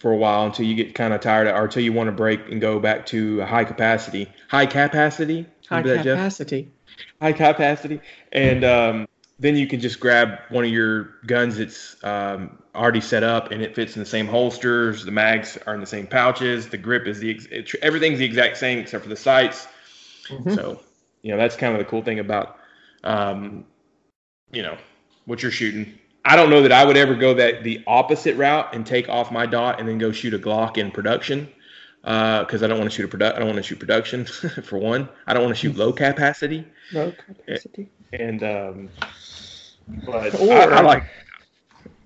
for 0.00 0.10
a 0.10 0.16
while 0.16 0.46
until 0.46 0.66
you 0.66 0.74
get 0.74 0.94
kind 0.94 1.14
of 1.14 1.20
tired 1.20 1.46
of, 1.46 1.54
or 1.54 1.64
until 1.64 1.82
you 1.82 1.92
want 1.92 2.08
to 2.08 2.12
break 2.12 2.40
and 2.50 2.60
go 2.60 2.80
back 2.80 3.06
to 3.06 3.40
a 3.42 3.46
high 3.46 3.64
capacity. 3.64 4.26
High 4.48 4.66
capacity. 4.66 5.46
High 5.68 5.78
Remember 5.78 5.96
that, 5.96 6.04
Jeff? 6.04 6.16
capacity. 6.18 6.72
high 7.20 7.32
capacity, 7.32 8.00
and 8.32 8.64
um, 8.64 9.08
then 9.38 9.56
you 9.56 9.66
can 9.68 9.78
just 9.80 10.00
grab 10.00 10.38
one 10.48 10.64
of 10.64 10.70
your 10.70 11.04
guns 11.26 11.58
that's 11.58 11.96
um, 12.02 12.58
already 12.74 13.00
set 13.00 13.22
up 13.22 13.50
and 13.52 13.62
it 13.62 13.74
fits 13.74 13.94
in 13.96 14.00
the 14.00 14.06
same 14.08 14.26
holsters. 14.26 15.04
The 15.04 15.10
mags 15.12 15.56
are 15.66 15.74
in 15.74 15.80
the 15.80 15.86
same 15.86 16.06
pouches. 16.06 16.68
The 16.68 16.76
grip 16.78 17.06
is 17.06 17.20
the 17.20 17.30
ex- 17.30 17.46
it, 17.46 17.72
everything's 17.82 18.18
the 18.18 18.24
exact 18.24 18.56
same 18.56 18.78
except 18.78 19.02
for 19.04 19.08
the 19.10 19.16
sights. 19.16 19.66
Mhm. 20.28 20.54
So 20.56 20.80
you 21.22 21.30
know 21.30 21.36
that's 21.36 21.56
kind 21.56 21.72
of 21.74 21.78
the 21.78 21.84
cool 21.84 22.02
thing 22.02 22.18
about 22.18 22.56
um, 23.04 23.64
you 24.52 24.62
know 24.62 24.76
what 25.26 25.42
you're 25.42 25.52
shooting. 25.52 25.98
I 26.24 26.36
don't 26.36 26.50
know 26.50 26.62
that 26.62 26.72
I 26.72 26.84
would 26.84 26.96
ever 26.96 27.14
go 27.14 27.34
that 27.34 27.62
the 27.64 27.82
opposite 27.86 28.36
route 28.36 28.74
and 28.74 28.84
take 28.86 29.08
off 29.08 29.32
my 29.32 29.46
dot 29.46 29.80
and 29.80 29.88
then 29.88 29.98
go 29.98 30.12
shoot 30.12 30.34
a 30.34 30.38
Glock 30.38 30.76
in 30.76 30.90
production 30.90 31.48
because 32.02 32.62
I 32.62 32.66
don't 32.66 32.78
want 32.78 32.90
to 32.90 32.96
shoot 32.96 33.04
a 33.04 33.08
product. 33.08 33.36
I 33.36 33.38
don't 33.38 33.48
want 33.48 33.56
to 33.58 33.62
shoot 33.62 33.78
production 33.78 34.24
for 34.64 34.78
one. 34.78 35.08
I 35.26 35.32
don't 35.34 35.42
want 35.44 35.54
to 35.56 35.60
shoot 35.60 35.76
low 35.76 35.92
capacity 35.92 36.64
Low 36.92 37.12
capacity. 37.12 37.88
and 38.12 38.42
um, 38.42 38.88
but 40.04 40.34
Or- 40.40 40.52
I, 40.52 40.78
I 40.78 40.80
like 40.82 41.04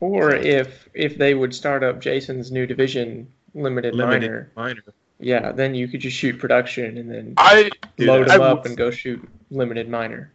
Or 0.00 0.34
if 0.34 0.88
if 0.94 1.18
they 1.18 1.34
would 1.34 1.54
start 1.54 1.82
up 1.82 2.00
Jason's 2.00 2.52
new 2.52 2.66
division, 2.66 3.26
limited, 3.54 3.94
limited 3.94 4.22
minor, 4.30 4.52
minor. 4.56 4.82
yeah, 5.18 5.50
then 5.52 5.74
you 5.74 5.88
could 5.88 6.00
just 6.00 6.16
shoot 6.16 6.38
production 6.38 6.98
and 6.98 7.10
then 7.10 7.34
I 7.36 7.70
load 7.98 8.28
that. 8.28 8.34
them 8.34 8.42
I 8.42 8.44
up 8.46 8.58
would- 8.62 8.66
and 8.68 8.76
go 8.76 8.90
shoot 8.90 9.26
limited 9.50 9.88
minor. 9.88 10.32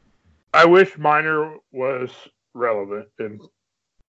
I 0.54 0.66
wish 0.66 0.98
minor 0.98 1.56
was 1.72 2.10
relevant 2.54 3.08
and 3.20 3.40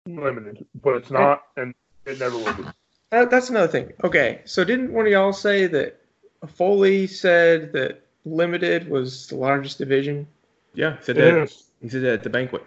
limited, 0.07 0.65
but 0.81 0.95
it's 0.97 1.11
not, 1.11 1.43
and 1.57 1.73
it 2.05 2.19
never 2.19 2.37
will 2.37 2.53
be. 2.53 2.63
That, 3.11 3.29
that's 3.29 3.49
another 3.49 3.67
thing. 3.67 3.93
Okay, 4.03 4.41
so 4.45 4.63
didn't 4.63 4.91
one 4.91 5.05
of 5.05 5.11
y'all 5.11 5.33
say 5.33 5.67
that 5.67 5.99
Foley 6.47 7.07
said 7.07 7.73
that 7.73 8.01
limited 8.25 8.89
was 8.89 9.27
the 9.27 9.35
largest 9.35 9.77
division? 9.77 10.27
Yeah, 10.73 10.97
said 11.01 11.17
It 11.17 11.21
that. 11.33 11.43
is. 11.43 11.63
He 11.81 11.89
said 11.89 12.01
that 12.03 12.13
at 12.13 12.23
the 12.23 12.29
banquet. 12.29 12.63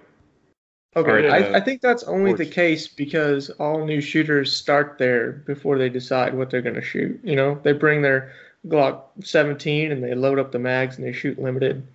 Okay, 0.96 1.10
Or, 1.10 1.28
uh, 1.28 1.32
I, 1.32 1.56
I 1.56 1.60
think 1.60 1.80
that's 1.80 2.02
only 2.04 2.32
the 2.32 2.46
case 2.46 2.88
because 2.88 3.50
all 3.50 3.84
new 3.84 4.00
shooters 4.00 4.54
start 4.56 4.96
there 4.98 5.32
before 5.46 5.78
they 5.78 5.88
decide 5.88 6.34
what 6.34 6.50
they're 6.50 6.62
going 6.62 6.74
to 6.74 6.82
shoot. 6.82 7.20
You 7.22 7.36
know, 7.36 7.60
they 7.62 7.72
bring 7.72 8.00
their 8.02 8.32
Glock 8.66 9.02
17 9.22 9.92
and 9.92 10.02
they 10.02 10.14
load 10.14 10.38
up 10.38 10.50
the 10.50 10.58
mags 10.58 10.96
and 10.96 11.06
they 11.06 11.12
shoot 11.12 11.38
limited. 11.38 11.86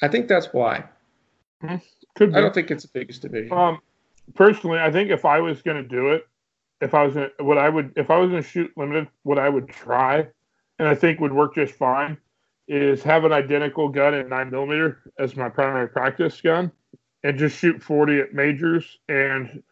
I 0.00 0.08
think 0.08 0.28
that's 0.28 0.52
why. 0.52 0.84
Could 2.14 2.30
be. 2.32 2.36
I 2.36 2.40
don't 2.40 2.54
think 2.54 2.70
it's 2.70 2.84
the 2.84 2.90
biggest 2.92 3.22
division. 3.22 3.52
Um, 3.52 3.80
personally, 4.34 4.78
I 4.78 4.90
think 4.90 5.10
if 5.10 5.24
I 5.24 5.40
was 5.40 5.62
going 5.62 5.82
to 5.82 5.88
do 5.88 6.10
it, 6.10 6.26
if 6.80 6.94
I 6.94 7.04
was 7.04 7.14
gonna, 7.14 7.30
what 7.40 7.58
I 7.58 7.68
would, 7.68 7.92
if 7.96 8.10
I 8.10 8.18
was 8.18 8.30
going 8.30 8.42
to 8.42 8.48
shoot 8.48 8.70
limited, 8.76 9.08
what 9.22 9.38
I 9.38 9.48
would 9.48 9.68
try, 9.68 10.26
and 10.78 10.88
I 10.88 10.94
think 10.94 11.20
would 11.20 11.32
work 11.32 11.54
just 11.54 11.74
fine, 11.74 12.16
is 12.68 13.02
have 13.02 13.24
an 13.24 13.32
identical 13.32 13.88
gun 13.88 14.14
at 14.14 14.28
nine 14.28 14.50
millimeter 14.50 15.00
as 15.18 15.36
my 15.36 15.48
primary 15.48 15.88
practice 15.88 16.40
gun, 16.40 16.70
and 17.24 17.38
just 17.38 17.58
shoot 17.58 17.82
forty 17.82 18.20
at 18.20 18.32
majors 18.32 18.98
and 19.08 19.62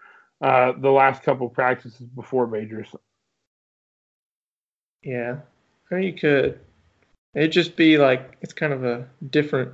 uh, 0.41 0.73
the 0.79 0.91
last 0.91 1.23
couple 1.23 1.49
practices 1.49 2.07
before 2.15 2.47
majors. 2.47 2.89
yeah, 5.03 5.37
you 5.93 6.13
could. 6.13 6.59
It'd 7.35 7.53
just 7.53 7.77
be 7.77 7.99
like 7.99 8.37
it's 8.41 8.53
kind 8.53 8.73
of 8.73 8.85
a 8.85 9.07
different 9.31 9.73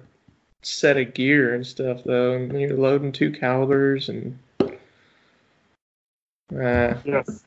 set 0.63 0.97
of 0.97 1.15
gear 1.15 1.55
and 1.55 1.67
stuff 1.67 2.03
though, 2.05 2.35
and 2.35 2.61
you're 2.61 2.77
loading 2.77 3.13
two 3.13 3.31
calibers 3.31 4.09
and. 4.09 4.39
Uh, 6.55 6.95
Yes. 7.05 7.45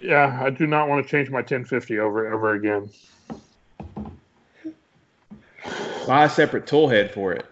Yeah, 0.00 0.40
I 0.42 0.50
do 0.50 0.66
not 0.66 0.88
want 0.88 1.04
to 1.06 1.10
change 1.10 1.30
my 1.30 1.38
1050 1.38 2.00
over 2.00 2.26
and 2.26 2.34
over 2.34 2.54
again. 2.54 2.90
Buy 6.08 6.24
a 6.24 6.28
separate 6.28 6.66
tool 6.66 6.88
head 6.88 7.12
for 7.12 7.32
it. 7.32 7.46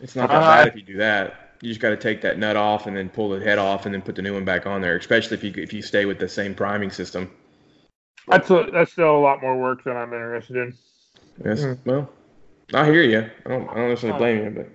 It's 0.00 0.14
not 0.14 0.30
that 0.30 0.42
Uh, 0.42 0.46
bad 0.46 0.68
if 0.68 0.76
you 0.76 0.82
do 0.82 0.96
that. 0.98 1.56
You 1.60 1.68
just 1.68 1.80
got 1.80 1.90
to 1.90 1.96
take 1.96 2.20
that 2.22 2.38
nut 2.38 2.56
off 2.56 2.86
and 2.86 2.96
then 2.96 3.08
pull 3.08 3.28
the 3.28 3.40
head 3.40 3.58
off 3.58 3.84
and 3.84 3.92
then 3.94 4.00
put 4.00 4.14
the 4.14 4.22
new 4.22 4.32
one 4.32 4.44
back 4.44 4.64
on 4.64 4.80
there. 4.80 4.96
Especially 4.96 5.36
if 5.36 5.44
you 5.44 5.52
if 5.62 5.72
you 5.72 5.82
stay 5.82 6.04
with 6.04 6.18
the 6.18 6.28
same 6.28 6.54
priming 6.54 6.90
system. 6.90 7.30
That's 8.28 8.48
a, 8.50 8.68
that's 8.72 8.92
still 8.92 9.16
a 9.16 9.18
lot 9.18 9.42
more 9.42 9.58
work 9.58 9.82
than 9.84 9.96
I'm 9.96 10.12
interested 10.12 10.56
in. 10.56 10.74
Yes. 11.44 11.62
Mm. 11.62 11.78
Well, 11.84 12.10
I 12.72 12.86
hear 12.86 13.02
you. 13.02 13.28
I 13.44 13.48
don't. 13.48 13.68
I 13.68 13.74
don't 13.74 13.88
necessarily 13.88 14.18
blame 14.18 14.44
you, 14.44 14.50
but 14.50 14.68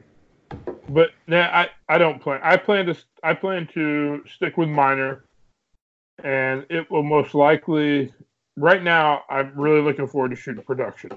But 0.89 1.11
nah, 1.27 1.41
I 1.41 1.69
I 1.89 1.97
don't 1.97 2.21
plan. 2.21 2.39
I 2.43 2.57
plan 2.57 2.85
to 2.87 2.95
I 3.23 3.33
plan 3.33 3.67
to 3.73 4.23
stick 4.33 4.57
with 4.57 4.69
minor, 4.69 5.25
and 6.23 6.65
it 6.69 6.89
will 6.91 7.03
most 7.03 7.33
likely. 7.33 8.13
Right 8.57 8.81
now, 8.81 9.23
I'm 9.29 9.51
really 9.55 9.81
looking 9.81 10.07
forward 10.07 10.29
to 10.29 10.35
shooting 10.37 10.63
production. 10.63 11.11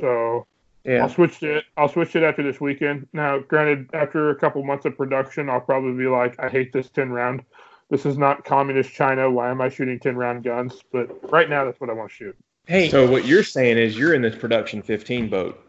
So 0.00 0.46
yeah. 0.84 1.02
I'll 1.02 1.08
switch 1.08 1.38
to 1.40 1.58
it. 1.58 1.64
I'll 1.76 1.88
switch 1.88 2.16
it 2.16 2.22
after 2.22 2.42
this 2.42 2.60
weekend. 2.60 3.06
Now, 3.12 3.38
granted, 3.38 3.90
after 3.92 4.30
a 4.30 4.34
couple 4.34 4.62
months 4.64 4.86
of 4.86 4.96
production, 4.96 5.48
I'll 5.48 5.60
probably 5.60 5.92
be 5.92 6.08
like, 6.08 6.38
I 6.40 6.48
hate 6.48 6.72
this 6.72 6.88
ten 6.88 7.10
round. 7.10 7.44
This 7.90 8.06
is 8.06 8.16
not 8.16 8.44
communist 8.44 8.92
China. 8.92 9.30
Why 9.30 9.50
am 9.50 9.60
I 9.60 9.68
shooting 9.68 10.00
ten 10.00 10.16
round 10.16 10.42
guns? 10.42 10.80
But 10.92 11.30
right 11.30 11.48
now, 11.48 11.64
that's 11.64 11.80
what 11.80 11.90
I 11.90 11.92
want 11.92 12.10
to 12.10 12.16
shoot. 12.16 12.36
Hey, 12.66 12.88
so 12.88 13.08
what 13.10 13.24
you're 13.24 13.44
saying 13.44 13.78
is 13.78 13.98
you're 13.98 14.14
in 14.14 14.22
this 14.22 14.36
production 14.36 14.80
15 14.82 15.28
boat. 15.28 15.64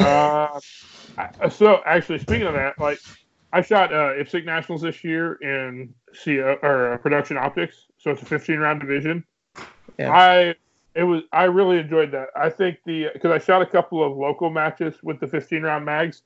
uh, 0.00 0.04
I- 0.04 0.60
so 1.50 1.80
actually, 1.86 2.18
speaking 2.18 2.46
of 2.46 2.54
that, 2.54 2.78
like 2.78 2.98
I 3.52 3.62
shot 3.62 3.92
uh, 3.92 4.14
IPSC 4.14 4.44
nationals 4.44 4.82
this 4.82 5.02
year 5.02 5.34
in 5.34 5.94
CO 6.24 6.58
or 6.62 6.94
uh, 6.94 6.98
production 6.98 7.36
optics, 7.36 7.86
so 7.98 8.10
it's 8.10 8.22
a 8.22 8.26
15 8.26 8.58
round 8.58 8.80
division. 8.80 9.24
Yeah. 9.98 10.10
I 10.12 10.54
it 10.94 11.04
was 11.04 11.22
I 11.32 11.44
really 11.44 11.78
enjoyed 11.78 12.10
that. 12.12 12.28
I 12.34 12.50
think 12.50 12.78
the 12.84 13.08
because 13.12 13.30
I 13.30 13.38
shot 13.38 13.62
a 13.62 13.66
couple 13.66 14.04
of 14.04 14.16
local 14.16 14.50
matches 14.50 14.94
with 15.02 15.20
the 15.20 15.26
15 15.26 15.62
round 15.62 15.84
mags, 15.84 16.22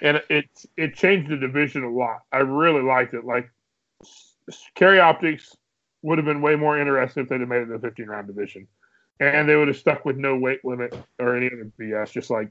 and 0.00 0.22
it 0.30 0.46
it 0.76 0.94
changed 0.94 1.30
the 1.30 1.36
division 1.36 1.84
a 1.84 1.90
lot. 1.90 2.20
I 2.32 2.38
really 2.38 2.82
liked 2.82 3.14
it. 3.14 3.24
Like 3.24 3.50
carry 4.74 5.00
optics 5.00 5.56
would 6.02 6.18
have 6.18 6.24
been 6.24 6.42
way 6.42 6.56
more 6.56 6.78
interesting 6.78 7.22
if 7.22 7.28
they'd 7.28 7.40
have 7.40 7.48
made 7.48 7.62
it 7.62 7.68
the 7.68 7.78
15 7.78 8.06
round 8.06 8.26
division, 8.26 8.66
and 9.20 9.48
they 9.48 9.56
would 9.56 9.68
have 9.68 9.76
stuck 9.76 10.04
with 10.04 10.16
no 10.16 10.36
weight 10.36 10.64
limit 10.64 10.96
or 11.18 11.36
any 11.36 11.46
other 11.46 11.70
BS, 11.78 12.12
just 12.12 12.30
like 12.30 12.50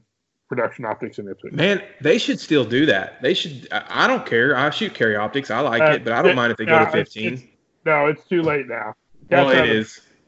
production 0.52 0.84
optics 0.84 1.18
and 1.18 1.26
IPSC. 1.28 1.52
Man, 1.52 1.82
they 2.02 2.18
should 2.18 2.38
still 2.38 2.66
do 2.66 2.84
that. 2.84 3.22
They 3.22 3.32
should. 3.32 3.66
I, 3.72 4.06
don't 4.06 4.26
care. 4.26 4.54
I 4.54 4.68
shoot 4.68 4.92
carry 4.92 5.16
optics. 5.16 5.50
I 5.50 5.60
like 5.60 5.80
Uh, 5.80 5.94
it, 5.94 6.04
but 6.04 6.12
I 6.12 6.20
don't 6.20 6.32
it- 6.32 6.36
mind 6.36 6.50
if 6.52 6.58
they 6.58 6.66
go 6.66 6.78
to 6.78 6.90
15. 6.90 7.32
it's- 7.32 7.48
No, 7.86 8.06
it's 8.06 8.22
too 8.28 8.42
late 8.42 8.68
now. 8.68 8.92
well, 9.30 9.48
it 9.48 9.56
how. 9.56 9.62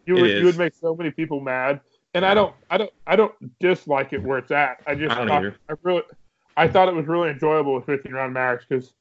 You 0.07 0.15
would 0.15 0.31
is. 0.31 0.41
you 0.41 0.47
would 0.47 0.57
make 0.59 0.75
so 0.75 0.95
many 0.97 1.11
people 1.11 1.41
mad, 1.41 1.81
and 2.15 2.25
I 2.25 2.33
don't 2.35 2.55
I 2.71 2.79
don't 2.79 2.91
I 3.07 3.17
don't 3.17 3.35
dislike 3.61 4.13
it 4.15 4.23
where 4.23 4.39
it's 4.39 4.51
at. 4.51 4.79
I 4.87 4.95
just 4.95 5.15
I 5.15 5.27
thought. 5.27 5.45
I 5.69 5.75
really 5.83 6.03
I 6.57 6.69
thought 6.69 6.89
it 6.89 6.95
was 6.95 7.07
really 7.07 7.29
enjoyable 7.31 7.75
with 7.75 7.85
15 7.87 8.13
round 8.13 8.33
mags 8.33 8.65
because 8.69 8.93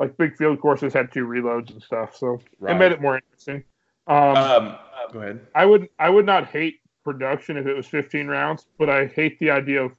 like 0.00 0.16
big 0.16 0.36
field 0.36 0.58
courses 0.60 0.92
had 0.94 1.12
two 1.12 1.26
reloads 1.26 1.70
and 1.70 1.82
stuff, 1.82 2.16
so 2.16 2.40
it 2.66 2.74
made 2.76 2.92
it 2.92 3.00
more 3.02 3.16
interesting. 3.16 3.62
Um, 4.06 4.36
Um, 4.36 4.78
go 5.12 5.20
ahead. 5.20 5.40
I 5.54 5.64
would 5.66 5.88
I 5.98 6.08
would 6.10 6.26
not 6.26 6.46
hate 6.48 6.80
production 7.04 7.56
if 7.56 7.66
it 7.66 7.74
was 7.74 7.86
15 7.86 8.26
rounds, 8.26 8.66
but 8.78 8.88
I 8.90 9.06
hate 9.06 9.38
the 9.38 9.50
idea 9.50 9.82
of 9.84 9.92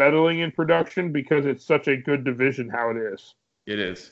meddling 0.00 0.38
in 0.40 0.50
production 0.50 1.12
because 1.12 1.44
it's 1.46 1.64
such 1.64 1.86
a 1.88 1.96
good 1.96 2.24
division 2.24 2.68
how 2.70 2.90
it 2.90 2.96
is. 2.96 3.34
It 3.66 3.78
is. 3.78 4.10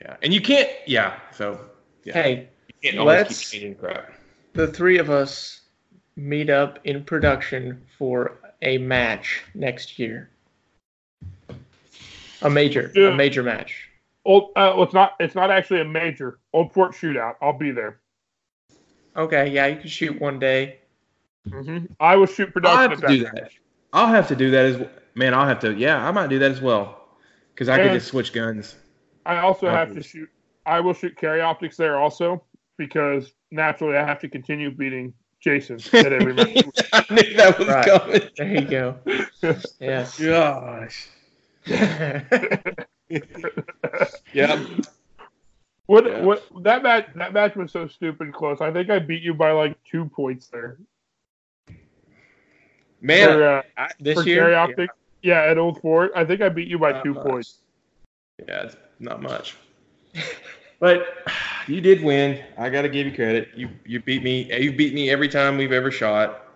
Yeah, 0.00 0.16
and 0.22 0.32
you 0.32 0.40
can't. 0.42 0.68
Yeah, 0.86 1.18
so 1.32 1.58
yeah, 2.04 2.12
hey, 2.14 2.48
you 2.82 2.92
can't 2.92 3.04
let's- 3.04 3.50
keep 3.50 3.60
changing 3.62 3.74
crap. 3.76 4.12
the 4.52 4.66
three 4.66 4.98
of 4.98 5.08
us 5.10 5.62
meet 6.16 6.50
up 6.50 6.78
in 6.84 7.02
production 7.04 7.80
for 7.98 8.38
a 8.62 8.76
match 8.78 9.42
next 9.54 9.98
year. 9.98 10.28
A 12.42 12.50
major, 12.50 12.90
Yeah. 12.94 13.08
a 13.08 13.14
major 13.16 13.42
match. 13.42 13.88
Old, 14.24 14.50
uh, 14.56 14.72
well, 14.74 14.82
it's 14.84 14.92
not 14.94 15.14
it's 15.18 15.34
not 15.34 15.50
actually 15.50 15.80
a 15.80 15.84
major 15.84 16.38
Old 16.52 16.72
Fort 16.74 16.92
shootout. 16.92 17.36
I'll 17.40 17.56
be 17.58 17.70
there. 17.70 18.00
Okay, 19.16 19.48
yeah, 19.50 19.66
you 19.66 19.76
can 19.76 19.88
shoot 19.88 20.20
one 20.20 20.38
day. 20.38 20.76
hmm 21.48 21.86
I 21.98 22.16
will 22.16 22.26
shoot 22.26 22.52
production. 22.52 22.78
I'll 22.78 22.88
have 22.90 23.00
to 23.00 23.06
do 23.08 23.24
match. 23.34 23.60
That. 23.92 23.98
I'll 23.98 24.08
have 24.08 24.28
to 24.28 24.36
do 24.36 24.50
that 24.50 24.64
as 24.66 24.86
man. 25.14 25.34
I'll 25.34 25.46
have 25.46 25.60
to. 25.60 25.74
Yeah, 25.74 26.06
I 26.06 26.10
might 26.10 26.28
do 26.30 26.38
that 26.38 26.50
as 26.50 26.60
well 26.60 27.02
because 27.54 27.68
I 27.68 27.78
could 27.82 27.92
just 27.92 28.08
switch 28.08 28.32
guns. 28.32 28.76
I 29.26 29.38
also 29.38 29.68
have 29.70 29.94
to 29.94 30.02
shoot. 30.02 30.28
I 30.66 30.80
will 30.80 30.94
shoot 30.94 31.16
carry 31.16 31.40
optics 31.40 31.76
there 31.76 31.98
also 31.98 32.42
because 32.76 33.32
naturally 33.50 33.96
I 33.96 34.04
have 34.06 34.20
to 34.20 34.28
continue 34.28 34.70
beating 34.70 35.12
Jason 35.40 35.78
at 35.92 36.12
every 36.12 36.32
match. 36.34 36.64
I 36.92 37.04
knew 37.10 37.34
that 37.36 37.58
was 37.58 37.68
Right. 37.68 37.86
coming. 37.86 38.20
There 38.36 38.54
you 38.54 38.64
go. 38.66 38.96
yes. 39.80 40.18
Gosh. 40.18 41.08
Yeah. 44.32 44.64
what 45.86 46.06
Yeah. 46.06 46.22
what 46.22 46.44
that 46.62 46.82
match 46.84 47.06
that 47.16 47.32
match 47.32 47.56
was 47.56 47.72
so 47.72 47.88
stupid 47.88 48.32
close. 48.32 48.60
I 48.60 48.70
think 48.72 48.88
I 48.90 49.00
beat 49.00 49.22
you 49.22 49.34
by 49.34 49.50
like 49.50 49.76
two 49.84 50.04
points 50.04 50.46
there. 50.46 50.78
Man, 53.00 53.28
for, 53.28 53.48
uh, 53.48 53.62
I, 53.76 53.90
this 53.98 54.18
for 54.20 54.26
year, 54.28 54.42
carry 54.42 54.54
optics. 54.54 54.94
Yeah. 55.22 55.42
at 55.42 55.58
Old 55.58 55.80
Fort. 55.80 56.12
I 56.14 56.24
think 56.24 56.40
I 56.40 56.48
beat 56.48 56.68
you 56.68 56.78
by 56.78 56.92
Not 56.92 57.04
two 57.04 57.14
much. 57.14 57.26
points. 57.26 57.58
yeah, 58.46 58.64
it's 58.64 58.76
not 58.98 59.22
much. 59.22 59.56
But 60.78 61.06
you 61.66 61.80
did 61.80 62.02
win. 62.02 62.42
I 62.58 62.68
got 62.70 62.82
to 62.82 62.88
give 62.88 63.06
you 63.06 63.14
credit. 63.14 63.48
You 63.54 63.68
you 63.84 64.00
beat 64.00 64.22
me. 64.22 64.52
You 64.60 64.72
beat 64.72 64.94
me 64.94 65.10
every 65.10 65.28
time 65.28 65.56
we've 65.56 65.72
ever 65.72 65.90
shot. 65.90 66.46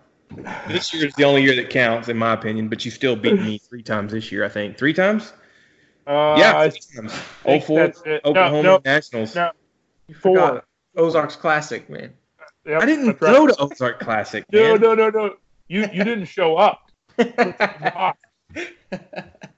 This 0.67 0.93
year 0.93 1.05
is 1.07 1.13
the 1.13 1.23
only 1.23 1.43
year 1.43 1.55
that 1.55 1.69
counts, 1.69 2.09
in 2.09 2.17
my 2.17 2.33
opinion. 2.33 2.67
But 2.67 2.83
you 2.83 2.91
still 2.91 3.15
beat 3.15 3.39
me 3.39 3.57
three 3.59 3.83
times 3.83 4.11
this 4.11 4.31
year. 4.31 4.43
I 4.43 4.49
think 4.49 4.77
three 4.77 4.93
times. 4.93 5.33
Uh, 6.07 6.35
yeah, 6.37 6.57
I 6.57 6.69
three 6.69 6.79
times. 6.95 7.13
think 7.13 7.63
Oh 7.63 7.65
four 7.65 7.79
that's 7.79 8.01
it. 8.05 8.21
No, 8.23 8.31
Oklahoma 8.31 8.63
no, 8.63 8.81
Nationals. 8.85 9.35
no. 9.35 9.51
You 10.07 10.15
Four. 10.15 10.63
Ozarks 10.97 11.35
Classic, 11.35 11.89
man. 11.89 12.13
Yep, 12.65 12.81
I 12.81 12.85
didn't 12.85 13.05
that's 13.07 13.21
right. 13.21 13.33
go 13.35 13.47
to 13.47 13.55
Ozark 13.59 13.99
Classic. 13.99 14.45
No, 14.51 14.75
no, 14.75 14.95
no, 14.95 15.09
no. 15.09 15.35
You 15.67 15.81
you 15.93 16.03
didn't 16.03 16.25
show 16.25 16.57
up. 16.57 16.91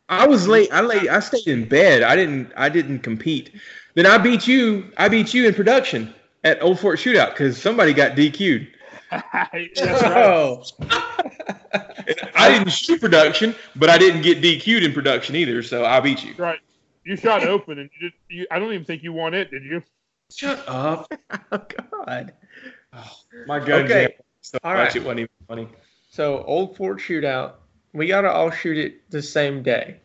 I 0.09 0.25
was 0.25 0.47
late. 0.47 0.71
I 0.71 0.81
late. 0.81 1.09
I 1.09 1.19
stayed 1.19 1.47
in 1.47 1.67
bed. 1.67 2.03
I 2.03 2.15
didn't. 2.15 2.51
I 2.55 2.69
didn't 2.69 2.99
compete. 2.99 3.51
Then 3.95 4.05
I 4.05 4.17
beat 4.17 4.47
you. 4.47 4.91
I 4.97 5.09
beat 5.09 5.33
you 5.33 5.47
in 5.47 5.53
production 5.53 6.13
at 6.43 6.61
Old 6.61 6.79
Fort 6.79 6.99
Shootout 6.99 7.31
because 7.31 7.61
somebody 7.61 7.93
got 7.93 8.15
DQ'd. 8.15 8.67
That's 9.11 10.01
right. 10.03 10.17
Oh. 10.17 10.63
I 12.35 12.49
didn't 12.49 12.71
shoot 12.71 13.01
production, 13.01 13.55
but 13.75 13.89
I 13.89 13.97
didn't 13.97 14.21
get 14.21 14.41
DQ'd 14.41 14.83
in 14.83 14.93
production 14.93 15.35
either. 15.35 15.61
So 15.63 15.85
I 15.85 15.99
beat 15.99 16.23
you. 16.23 16.33
Right. 16.37 16.59
You 17.03 17.15
shot 17.15 17.43
open, 17.47 17.79
and 17.79 17.89
you, 17.99 18.09
did, 18.09 18.13
you 18.29 18.47
I 18.51 18.59
don't 18.59 18.73
even 18.73 18.85
think 18.85 19.01
you 19.01 19.13
won 19.13 19.33
it, 19.33 19.49
did 19.49 19.63
you? 19.63 19.81
Shut 20.31 20.63
up. 20.67 21.11
oh 21.51 21.65
God. 22.05 22.33
Oh, 22.93 23.11
my 23.45 23.59
gun 23.59 23.83
Okay. 23.83 24.07
jammed 24.07 24.13
so 24.41 24.57
All 24.63 24.73
much 24.73 24.79
right. 24.87 24.95
it 24.95 25.03
wasn't 25.03 25.19
even 25.21 25.29
funny. 25.47 25.67
So 26.17 26.43
Old 26.45 26.75
Fort 26.75 26.97
Shootout. 26.97 27.53
We 27.93 28.07
gotta 28.07 28.31
all 28.31 28.49
shoot 28.49 28.75
it 28.75 29.07
the 29.11 29.21
same 29.21 29.61
day. 29.61 29.97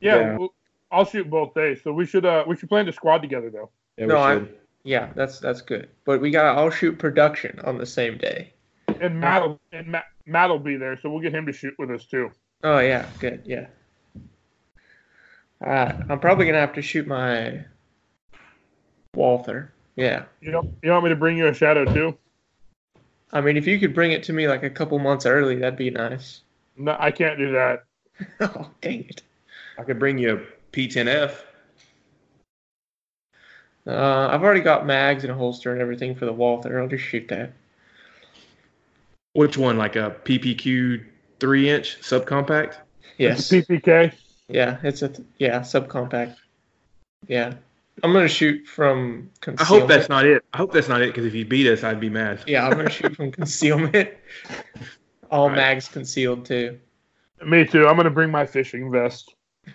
Yeah. 0.00 0.16
Yeah. 0.16 0.36
well, 0.38 0.52
I'll 0.90 1.04
shoot 1.04 1.30
both 1.30 1.54
days. 1.54 1.78
So 1.84 1.92
we 1.92 2.06
should 2.06 2.26
uh 2.26 2.42
we 2.44 2.56
should 2.56 2.68
plan 2.68 2.86
to 2.86 2.92
squad 2.92 3.18
together 3.18 3.50
though. 3.50 3.70
Yeah, 3.96 4.06
No, 4.06 4.16
I- 4.18 4.42
Yeah, 4.82 5.10
that's 5.14 5.38
that's 5.38 5.60
good. 5.60 5.88
But 6.04 6.20
we 6.20 6.32
gotta 6.32 6.58
all 6.58 6.70
shoot 6.70 6.98
production 6.98 7.60
on 7.62 7.78
the 7.78 7.86
same 7.86 8.18
day. 8.18 8.52
And 9.00 9.20
Matt'll 9.20 9.60
and 9.70 9.86
Matt 9.86 10.06
Matt'll 10.26 10.58
be 10.58 10.74
there, 10.74 10.98
so 11.00 11.08
we'll 11.08 11.22
get 11.22 11.32
him 11.32 11.46
to 11.46 11.52
shoot 11.52 11.74
with 11.78 11.92
us 11.92 12.04
too. 12.04 12.32
Oh 12.64 12.80
yeah, 12.80 13.06
good, 13.20 13.42
yeah. 13.44 13.68
Alright, 15.64 15.94
I'm 16.08 16.18
probably 16.18 16.46
gonna 16.46 16.58
have 16.58 16.74
to 16.74 16.82
shoot 16.82 17.06
my 17.06 17.64
Walther. 19.14 19.72
Yeah. 19.94 20.24
You 20.40 20.50
know, 20.50 20.74
you 20.82 20.90
want 20.90 21.04
me 21.04 21.10
to 21.10 21.16
bring 21.16 21.36
you 21.36 21.46
a 21.46 21.54
shadow 21.54 21.84
too? 21.84 22.18
I 23.32 23.40
mean 23.40 23.56
if 23.56 23.66
you 23.66 23.78
could 23.78 23.94
bring 23.94 24.12
it 24.12 24.22
to 24.24 24.32
me 24.32 24.48
like 24.48 24.62
a 24.62 24.70
couple 24.70 24.98
months 24.98 25.26
early, 25.26 25.56
that'd 25.56 25.76
be 25.76 25.90
nice. 25.90 26.40
No, 26.76 26.96
I 26.98 27.10
can't 27.10 27.38
do 27.38 27.52
that. 27.52 27.84
oh 28.40 28.70
dang 28.80 29.06
it. 29.08 29.22
I 29.78 29.84
could 29.84 29.98
bring 29.98 30.18
you 30.18 30.36
a 30.36 30.76
P10F. 30.76 31.32
Uh, 33.86 34.28
I've 34.30 34.42
already 34.42 34.60
got 34.60 34.86
mags 34.86 35.24
and 35.24 35.32
a 35.32 35.34
holster 35.34 35.72
and 35.72 35.80
everything 35.80 36.14
for 36.14 36.26
the 36.26 36.32
Walther. 36.32 36.80
I'll 36.80 36.88
just 36.88 37.04
shoot 37.04 37.28
that. 37.28 37.52
Which 39.32 39.56
one? 39.56 39.78
Like 39.78 39.96
a 39.96 40.16
PPQ 40.24 41.04
three 41.38 41.70
inch 41.70 41.98
subcompact? 42.00 42.76
Yes. 43.16 43.48
PPK. 43.48 44.12
Yeah, 44.48 44.78
it's 44.82 45.02
a 45.02 45.08
th- 45.08 45.26
yeah 45.38 45.60
subcompact. 45.60 46.36
Yeah, 47.28 47.54
I'm 48.02 48.12
gonna 48.12 48.28
shoot 48.28 48.66
from 48.66 49.30
concealment. 49.40 49.60
I 49.60 49.64
hope 49.64 49.88
that's 49.88 50.08
not 50.08 50.24
it. 50.26 50.44
I 50.52 50.56
hope 50.56 50.72
that's 50.72 50.88
not 50.88 51.02
it 51.02 51.08
because 51.08 51.24
if 51.26 51.34
you 51.34 51.44
beat 51.44 51.66
us, 51.66 51.84
I'd 51.84 52.00
be 52.00 52.08
mad. 52.08 52.40
Yeah, 52.46 52.66
I'm 52.66 52.76
gonna 52.76 52.90
shoot 52.90 53.14
from 53.16 53.30
concealment. 53.40 54.10
All 55.30 55.48
Right. 55.48 55.56
mags 55.56 55.88
concealed 55.88 56.44
too. 56.46 56.78
Me 57.44 57.64
too. 57.64 57.86
I'm 57.86 57.96
gonna 57.96 58.10
bring 58.10 58.30
my 58.30 58.46
fishing 58.46 58.90
vest. 58.90 59.34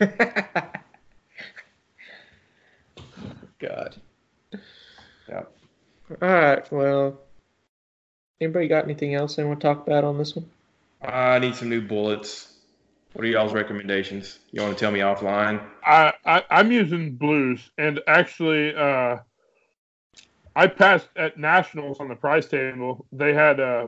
God. 3.60 3.96
Yeah. 5.30 5.44
All 6.22 6.28
right. 6.30 6.72
Well, 6.72 7.20
anybody 8.42 8.68
got 8.68 8.84
anything 8.84 9.16
else 9.16 9.36
they 9.36 9.44
want 9.44 9.60
to 9.60 9.68
talk 9.68 9.86
about 9.88 10.04
on 10.04 10.18
this 10.18 10.36
one? 10.36 10.46
I 11.02 11.40
need 11.40 11.56
some 11.56 11.70
new 11.70 11.82
bullets. 11.82 12.55
What 13.16 13.24
are 13.24 13.30
y'all's 13.30 13.54
recommendations? 13.54 14.40
You 14.52 14.62
want 14.62 14.78
to 14.78 14.80
tell 14.80 14.92
me 14.92 15.00
offline? 15.00 15.66
I, 15.86 16.12
I 16.26 16.44
I'm 16.50 16.70
using 16.70 17.16
blues, 17.16 17.72
and 17.78 18.02
actually, 18.08 18.76
uh, 18.76 19.20
I 20.54 20.68
passed 20.68 21.08
at 21.16 21.38
nationals 21.38 22.02
on 22.02 22.10
the 22.10 22.16
prize 22.16 22.46
table. 22.48 23.08
They 23.14 23.34
had 23.34 23.62
uh, 23.62 23.88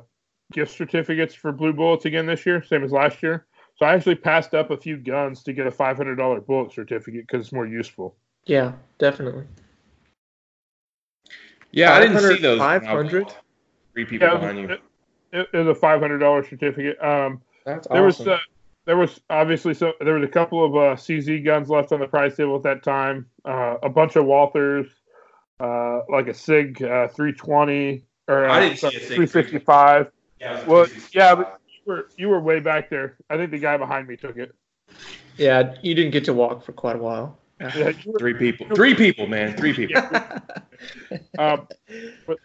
gift 0.54 0.78
certificates 0.78 1.36
for 1.36 1.52
blue 1.52 1.74
bullets 1.74 2.06
again 2.06 2.26
this 2.26 2.46
year, 2.46 2.64
same 2.64 2.86
as 2.86 2.94
last 2.94 3.22
year. 3.22 3.48
So 3.76 3.86
I 3.86 3.96
actually 3.96 4.16
passed 4.16 4.54
up 4.54 4.72
a 4.72 4.78
few 4.78 4.96
guns 4.96 5.44
to 5.44 5.52
get 5.52 5.68
a 5.68 5.72
five 5.72 5.98
hundred 5.98 6.16
dollar 6.16 6.40
bullet 6.40 6.72
certificate 6.72 7.28
because 7.28 7.42
it's 7.46 7.54
more 7.54 7.68
useful. 7.68 8.16
Yeah, 8.46 8.72
definitely. 8.98 9.44
Yeah, 11.74 11.94
I 11.94 12.00
didn't 12.00 12.20
500, 12.20 12.38
see 12.38 12.42
those. 12.42 12.60
when 12.60 12.80
500? 12.80 13.36
Three 13.94 14.06
people 14.06 14.30
Yeah, 14.30 14.38
behind 14.38 14.58
you. 14.58 14.70
it, 14.70 14.82
it, 15.34 15.48
it 15.54 15.58
was 15.58 15.68
a 15.68 15.76
five 15.76 16.00
hundred 16.00 16.20
dollar 16.20 16.48
certificate. 16.48 16.98
Um, 17.04 17.42
That's 17.66 17.88
there 17.88 18.04
awesome. 18.04 18.26
was 18.26 18.36
uh, 18.36 18.38
there 18.88 18.98
was 18.98 19.20
obviously 19.30 19.74
so 19.74 19.92
there 20.00 20.14
was 20.14 20.24
a 20.24 20.32
couple 20.32 20.66
of 20.66 20.76
uh, 20.76 20.96
CZ 20.96 21.44
guns 21.44 21.70
left 21.70 21.92
on 21.92 22.00
the 22.00 22.08
price 22.08 22.38
table 22.38 22.56
at 22.56 22.64
that 22.64 22.84
time. 22.84 23.28
Uh, 23.44 23.76
a 23.84 23.90
bunch 23.90 24.16
of 24.16 24.26
Walthers, 24.26 24.88
uh, 25.60 26.00
like 26.10 26.30
a 26.30 26.34
Sig 26.34 26.82
uh, 26.82 27.10
320 27.10 28.06
or 28.30 28.46
uh, 28.46 28.54
I 28.54 28.60
didn't 28.62 28.78
see 28.78 28.88
a 28.88 28.92
sorry, 28.92 29.04
Sig 29.04 29.30
365. 29.30 30.12
Yeah, 30.40 30.66
Well, 30.66 30.88
yeah, 31.12 31.36
but 31.36 31.60
you 31.68 31.82
were 31.86 32.08
you 32.18 32.30
were 32.30 32.40
way 32.40 32.62
back 32.62 32.90
there. 32.90 33.18
I 33.30 33.36
think 33.36 33.52
the 33.52 33.60
guy 33.60 33.76
behind 33.76 34.08
me 34.08 34.16
took 34.16 34.38
it. 34.38 34.56
yeah, 35.36 35.76
you 35.82 35.94
didn't 35.94 36.12
get 36.12 36.24
to 36.26 36.34
walk 36.34 36.64
for 36.64 36.72
quite 36.72 36.96
a 36.96 37.00
while. 37.00 37.38
Yeah, 37.60 37.92
were, 38.06 38.20
Three 38.20 38.36
people. 38.36 38.74
Three 38.74 38.96
people, 38.96 39.28
man. 39.28 39.58
Three 39.58 39.74
people. 39.74 40.02
um, 41.40 41.68
but 42.26 42.38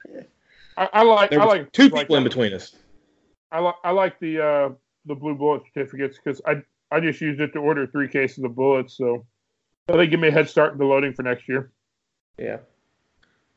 I, 0.77 0.89
I 0.93 1.03
like 1.05 1.31
There 1.31 1.41
I 1.41 1.45
like 1.45 1.71
two 1.71 1.89
like 1.89 2.03
people 2.03 2.17
in 2.17 2.25
between 2.25 2.53
us. 2.53 2.75
I 3.53 3.61
like 3.61 3.75
I 3.85 3.91
like 3.91 4.19
the 4.19 4.41
uh, 4.41 4.69
the 5.07 5.15
blue 5.15 5.35
bullet 5.35 5.63
certificates 5.73 6.19
because 6.23 6.41
I 6.47 6.63
I 6.91 7.01
just 7.01 7.21
used 7.21 7.41
it 7.41 7.53
to 7.55 7.59
order 7.59 7.87
three 7.87 8.09
cases 8.09 8.45
of 8.45 8.55
bullets, 8.55 8.97
so 8.97 9.25
they 9.87 10.07
give 10.07 10.21
me 10.21 10.29
a 10.29 10.33
head 10.33 10.49
start 10.49 10.73
in 10.73 10.79
the 10.79 10.85
loading 10.85 11.15
for 11.15 11.23
next 11.23 11.49
year. 11.49 11.71
Yeah. 12.39 12.59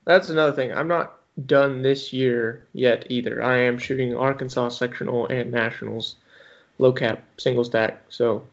That's 0.05 0.29
another 0.29 0.53
thing. 0.53 0.71
I'm 0.71 0.87
not 0.87 1.17
done 1.45 1.81
this 1.81 2.13
year 2.13 2.65
yet 2.73 3.07
either. 3.09 3.43
I 3.43 3.57
am 3.57 3.77
shooting 3.77 4.15
Arkansas 4.15 4.69
sectional 4.69 5.27
and 5.27 5.51
nationals 5.51 6.15
low 6.77 6.93
cap 6.93 7.23
single 7.37 7.63
stack. 7.63 8.01
So 8.09 8.45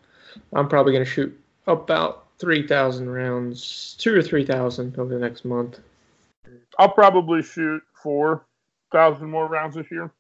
I'm 0.53 0.69
probably 0.69 0.93
going 0.93 1.05
to 1.05 1.11
shoot 1.11 1.39
about 1.67 2.27
3,000 2.39 3.09
rounds, 3.09 3.95
two 3.99 4.17
or 4.17 4.23
3,000 4.23 4.99
over 4.99 5.15
the 5.15 5.21
next 5.21 5.45
month. 5.45 5.79
I'll 6.79 6.89
probably 6.89 7.43
shoot 7.43 7.83
four 8.03 8.45
thousand 8.91 9.31
more 9.31 9.47
rounds 9.47 9.77
this 9.77 9.91
year, 9.91 10.11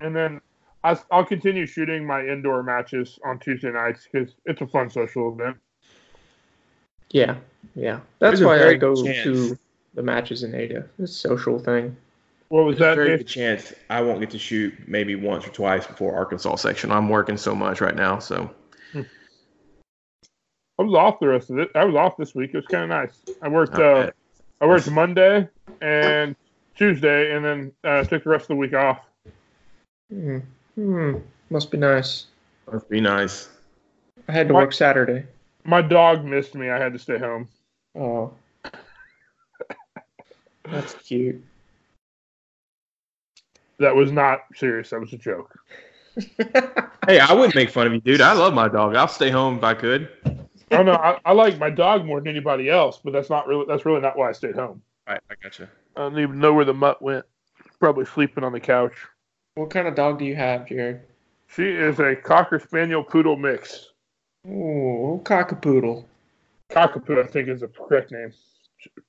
and 0.00 0.14
then 0.14 0.40
I, 0.82 0.98
I'll 1.10 1.24
continue 1.24 1.66
shooting 1.66 2.06
my 2.06 2.24
indoor 2.24 2.62
matches 2.62 3.18
on 3.24 3.38
Tuesday 3.38 3.70
nights 3.70 4.08
because 4.10 4.34
it's 4.46 4.60
a 4.62 4.66
fun 4.66 4.88
social 4.90 5.32
event. 5.32 5.56
Yeah. 7.10 7.36
Yeah. 7.74 8.00
That's 8.18 8.40
There's 8.40 8.44
why 8.46 8.66
I 8.68 8.74
go 8.74 8.94
chance. 9.04 9.24
to 9.24 9.58
the 9.94 10.02
matches 10.02 10.42
in 10.42 10.54
Ada. 10.54 10.86
It's 10.98 11.12
a 11.12 11.14
social 11.14 11.58
thing. 11.58 11.96
What 12.48 12.64
was 12.64 12.78
There's 12.78 12.90
that? 12.92 12.94
very 12.96 13.08
Dave? 13.10 13.18
good 13.18 13.28
chance 13.28 13.72
I 13.90 14.00
won't 14.00 14.20
get 14.20 14.30
to 14.30 14.38
shoot 14.38 14.74
maybe 14.88 15.14
once 15.14 15.46
or 15.46 15.50
twice 15.50 15.86
before 15.86 16.14
Arkansas 16.16 16.56
section. 16.56 16.90
I'm 16.90 17.08
working 17.08 17.36
so 17.36 17.54
much 17.54 17.80
right 17.80 17.94
now, 17.94 18.18
so 18.18 18.50
I 18.94 20.82
was 20.82 20.94
off 20.94 21.20
the 21.20 21.28
rest 21.28 21.50
of 21.50 21.58
it. 21.58 21.70
I 21.74 21.84
was 21.84 21.94
off 21.94 22.16
this 22.16 22.34
week. 22.34 22.50
It 22.54 22.56
was 22.56 22.66
kind 22.66 22.84
of 22.84 22.88
nice. 22.88 23.36
I 23.42 23.48
worked. 23.48 23.74
I 23.74 23.82
Uh. 23.82 24.10
I 24.62 24.66
worked 24.66 24.90
Monday 24.90 25.48
and 25.80 26.36
Tuesday, 26.74 27.34
and 27.34 27.42
then 27.44 27.72
uh, 27.84 28.04
took 28.04 28.24
the 28.24 28.30
rest 28.30 28.44
of 28.44 28.48
the 28.48 28.56
week 28.56 28.74
off. 28.74 29.00
Hmm. 30.10 30.38
Hmm. 30.80 31.16
Must 31.50 31.70
be 31.70 31.76
nice. 31.76 32.26
must 32.72 32.88
be 32.88 33.00
nice. 33.02 33.50
I 34.28 34.32
had 34.32 34.48
to 34.48 34.54
What? 34.54 34.60
work 34.60 34.72
Saturday. 34.72 35.26
My 35.64 35.82
dog 35.82 36.24
missed 36.24 36.54
me. 36.54 36.70
I 36.70 36.78
had 36.78 36.94
to 36.94 36.98
stay 36.98 37.18
home. 37.18 37.48
Oh. 37.94 38.32
That's 40.64 40.94
cute. 40.94 41.44
That 43.78 43.94
was 43.94 44.10
not 44.10 44.40
serious. 44.54 44.88
That 44.90 45.00
was 45.00 45.12
a 45.12 45.18
joke. 45.18 45.58
Hey, 47.08 47.18
I 47.18 47.32
wouldn't 47.32 47.54
make 47.54 47.70
fun 47.70 47.86
of 47.86 47.94
you, 47.94 48.00
dude. 48.00 48.20
I 48.20 48.34
love 48.34 48.52
my 48.52 48.68
dog. 48.68 48.94
I'll 48.94 49.08
stay 49.08 49.30
home 49.30 49.56
if 49.56 49.64
I 49.64 49.72
could. 49.72 50.10
Oh 50.70 50.82
no, 50.82 50.92
I, 50.92 51.18
I 51.24 51.32
like 51.32 51.58
my 51.58 51.70
dog 51.70 52.04
more 52.04 52.20
than 52.20 52.28
anybody 52.28 52.68
else, 52.68 53.00
but 53.02 53.12
that's 53.14 53.30
not 53.30 53.46
really. 53.48 53.64
That's 53.66 53.86
really 53.86 54.02
not 54.02 54.18
why 54.18 54.28
I 54.28 54.32
stayed 54.32 54.54
home. 54.54 54.82
All 55.08 55.14
right, 55.14 55.20
I 55.30 55.34
gotcha. 55.42 55.68
I 55.96 56.00
don't 56.00 56.18
even 56.18 56.38
know 56.38 56.52
where 56.52 56.66
the 56.66 56.74
mutt 56.74 57.00
went. 57.00 57.24
Probably 57.80 58.04
sleeping 58.04 58.44
on 58.44 58.52
the 58.52 58.60
couch. 58.60 58.92
What 59.60 59.68
kind 59.68 59.86
of 59.86 59.94
dog 59.94 60.18
do 60.18 60.24
you 60.24 60.34
have, 60.34 60.66
Jared? 60.66 61.02
She 61.48 61.64
is 61.64 62.00
a 62.00 62.16
cocker 62.16 62.58
spaniel 62.58 63.04
poodle 63.04 63.36
mix. 63.36 63.90
Ooh, 64.46 65.20
cockapoodle. 65.24 66.04
Cockapoo, 66.70 67.22
I 67.22 67.26
think, 67.26 67.48
is 67.48 67.60
the 67.60 67.68
correct 67.68 68.10
name. 68.10 68.32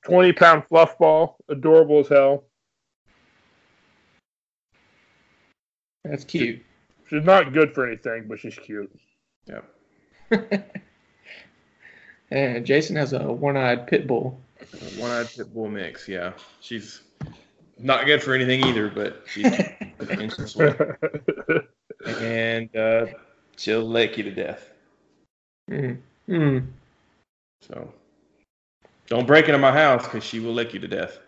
Twenty 0.04 0.34
pound 0.34 0.64
fluff 0.68 0.98
ball, 0.98 1.38
adorable 1.48 2.00
as 2.00 2.10
hell. 2.10 2.44
That's 6.04 6.26
cute. 6.26 6.62
She's 7.10 7.24
not 7.24 7.54
good 7.54 7.74
for 7.74 7.88
anything, 7.88 8.26
but 8.28 8.40
she's 8.40 8.56
cute. 8.56 8.92
Yep. 9.46 9.64
and 12.32 12.66
Jason 12.66 12.98
has 12.98 13.14
a 13.14 13.32
one-eyed 13.32 13.88
pit 13.88 14.08
bull. 14.08 14.38
One-eyed 14.98 15.30
pit 15.30 15.54
bull 15.54 15.70
mix. 15.70 16.10
Yeah, 16.10 16.34
she's 16.60 17.02
not 17.80 18.06
good 18.06 18.22
for 18.22 18.34
anything 18.34 18.66
either, 18.66 18.90
but 18.90 19.24
she's 19.28 19.46
and 22.20 22.76
uh, 22.76 23.06
she'll 23.58 23.84
lick 23.84 24.18
you 24.18 24.24
to 24.24 24.32
death. 24.32 24.72
Mm. 25.70 25.98
Mm. 26.28 26.68
So 27.62 27.94
don't 29.08 29.28
break 29.28 29.46
into 29.46 29.60
my 29.60 29.72
house 29.72 30.04
because 30.04 30.24
she 30.24 30.40
will 30.40 30.54
lick 30.54 30.74
you 30.74 30.80
to 30.80 30.88
death. 30.88 31.20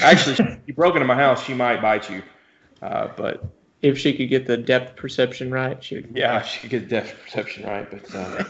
Actually, 0.00 0.36
if 0.38 0.58
you 0.66 0.74
broke 0.74 0.94
into 0.94 1.06
my 1.06 1.14
house, 1.14 1.42
she 1.44 1.54
might 1.54 1.80
bite 1.80 2.10
you. 2.10 2.22
Uh, 2.82 3.08
but 3.16 3.44
If 3.82 3.98
she 3.98 4.12
could 4.12 4.28
get 4.28 4.46
the 4.46 4.56
depth 4.58 4.96
perception 4.96 5.50
right, 5.50 5.82
she 5.82 5.96
would. 5.96 6.12
yeah, 6.14 6.42
she 6.42 6.60
could 6.60 6.70
get 6.70 6.88
depth 6.88 7.14
perception 7.24 7.64
right. 7.64 7.88
But 7.90 8.14
uh, 8.14 8.44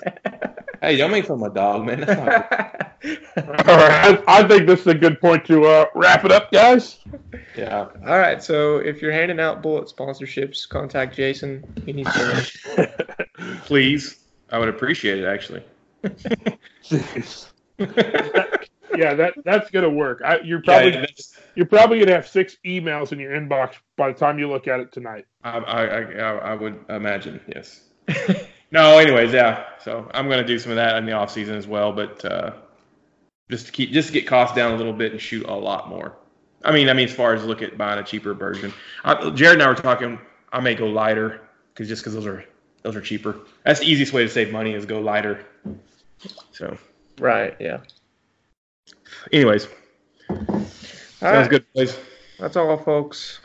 hey, 0.82 0.96
don't 0.96 1.12
make 1.12 1.26
fun 1.26 1.34
of 1.34 1.40
my 1.40 1.48
dog, 1.48 1.86
man. 1.86 2.00
That's 2.00 2.20
not 2.20 3.00
good. 3.00 3.18
All 3.36 3.76
right, 3.76 4.22
I, 4.26 4.40
I 4.40 4.48
think 4.48 4.66
this 4.66 4.80
is 4.80 4.86
a 4.88 4.94
good 4.94 5.20
point 5.20 5.44
to 5.46 5.64
uh, 5.64 5.86
wrap 5.94 6.24
it 6.24 6.32
up, 6.32 6.50
guys. 6.50 6.98
Yeah. 7.56 7.86
All 8.06 8.18
right, 8.18 8.42
so 8.42 8.78
if 8.78 9.00
you're 9.00 9.12
handing 9.12 9.38
out 9.38 9.62
bullet 9.62 9.86
sponsorships, 9.86 10.68
contact 10.68 11.14
Jason. 11.14 11.64
He 11.86 11.92
needs 11.92 12.12
to. 12.12 13.26
Please, 13.64 14.18
I 14.50 14.58
would 14.58 14.68
appreciate 14.68 15.18
it 15.18 15.26
actually. 15.26 15.62
Jeez. 18.92 18.98
Yeah, 18.98 19.14
that 19.14 19.34
that's 19.44 19.70
gonna 19.70 19.90
work. 19.90 20.22
I, 20.24 20.40
you're 20.40 20.62
probably 20.62 20.92
Yeah, 20.92 21.00
that's- 21.00 21.36
you're 21.54 21.66
probably 21.66 21.98
gonna 21.98 22.12
have 22.12 22.28
six 22.28 22.56
emails 22.64 23.12
in 23.12 23.18
your 23.18 23.32
inbox 23.32 23.74
by 23.96 24.12
the 24.12 24.18
time 24.18 24.38
you 24.38 24.48
look 24.48 24.68
at 24.68 24.80
it 24.80 24.92
tonight. 24.92 25.26
I, 25.42 25.58
I, 25.58 25.84
I, 25.84 26.32
I 26.52 26.54
would 26.54 26.84
imagine, 26.88 27.40
yes. 27.48 27.80
No, 28.72 28.98
anyways, 28.98 29.32
yeah. 29.32 29.64
So 29.82 30.08
I'm 30.14 30.28
gonna 30.28 30.46
do 30.46 30.58
some 30.58 30.70
of 30.70 30.76
that 30.76 30.96
in 30.96 31.06
the 31.06 31.12
off 31.12 31.30
season 31.32 31.56
as 31.56 31.66
well, 31.66 31.92
but 31.92 32.24
uh, 32.24 32.52
just 33.50 33.66
to 33.66 33.72
keep 33.72 33.90
just 33.90 34.08
to 34.08 34.12
get 34.14 34.26
costs 34.28 34.54
down 34.54 34.72
a 34.72 34.76
little 34.76 34.92
bit 34.92 35.12
and 35.12 35.20
shoot 35.20 35.44
a 35.48 35.54
lot 35.54 35.88
more. 35.88 36.16
I 36.64 36.72
mean, 36.72 36.88
I 36.88 36.92
mean, 36.92 37.08
as 37.08 37.14
far 37.14 37.34
as 37.34 37.44
look 37.44 37.62
at 37.62 37.76
buying 37.76 37.98
a 37.98 38.04
cheaper 38.04 38.32
version. 38.34 38.72
I, 39.02 39.30
Jared 39.30 39.54
and 39.54 39.62
I 39.62 39.68
were 39.68 39.74
talking. 39.74 40.20
I 40.52 40.60
may 40.60 40.74
go 40.74 40.86
lighter 40.86 41.40
because 41.72 41.88
just 41.88 42.02
because 42.02 42.14
those 42.14 42.26
are 42.26 42.44
those 42.82 42.94
are 42.94 43.00
cheaper. 43.00 43.40
That's 43.64 43.80
the 43.80 43.86
easiest 43.86 44.12
way 44.12 44.22
to 44.22 44.28
save 44.28 44.52
money 44.52 44.72
is 44.74 44.86
go 44.86 45.00
lighter. 45.00 45.44
So, 46.52 46.76
right. 47.18 47.56
Yeah. 47.58 47.78
Anyways, 49.32 49.68
All 50.28 50.36
sounds 50.36 50.70
right. 51.20 51.50
good, 51.50 51.66
boys. 51.74 51.98
That's 52.38 52.56
all, 52.56 52.76
folks. 52.76 53.40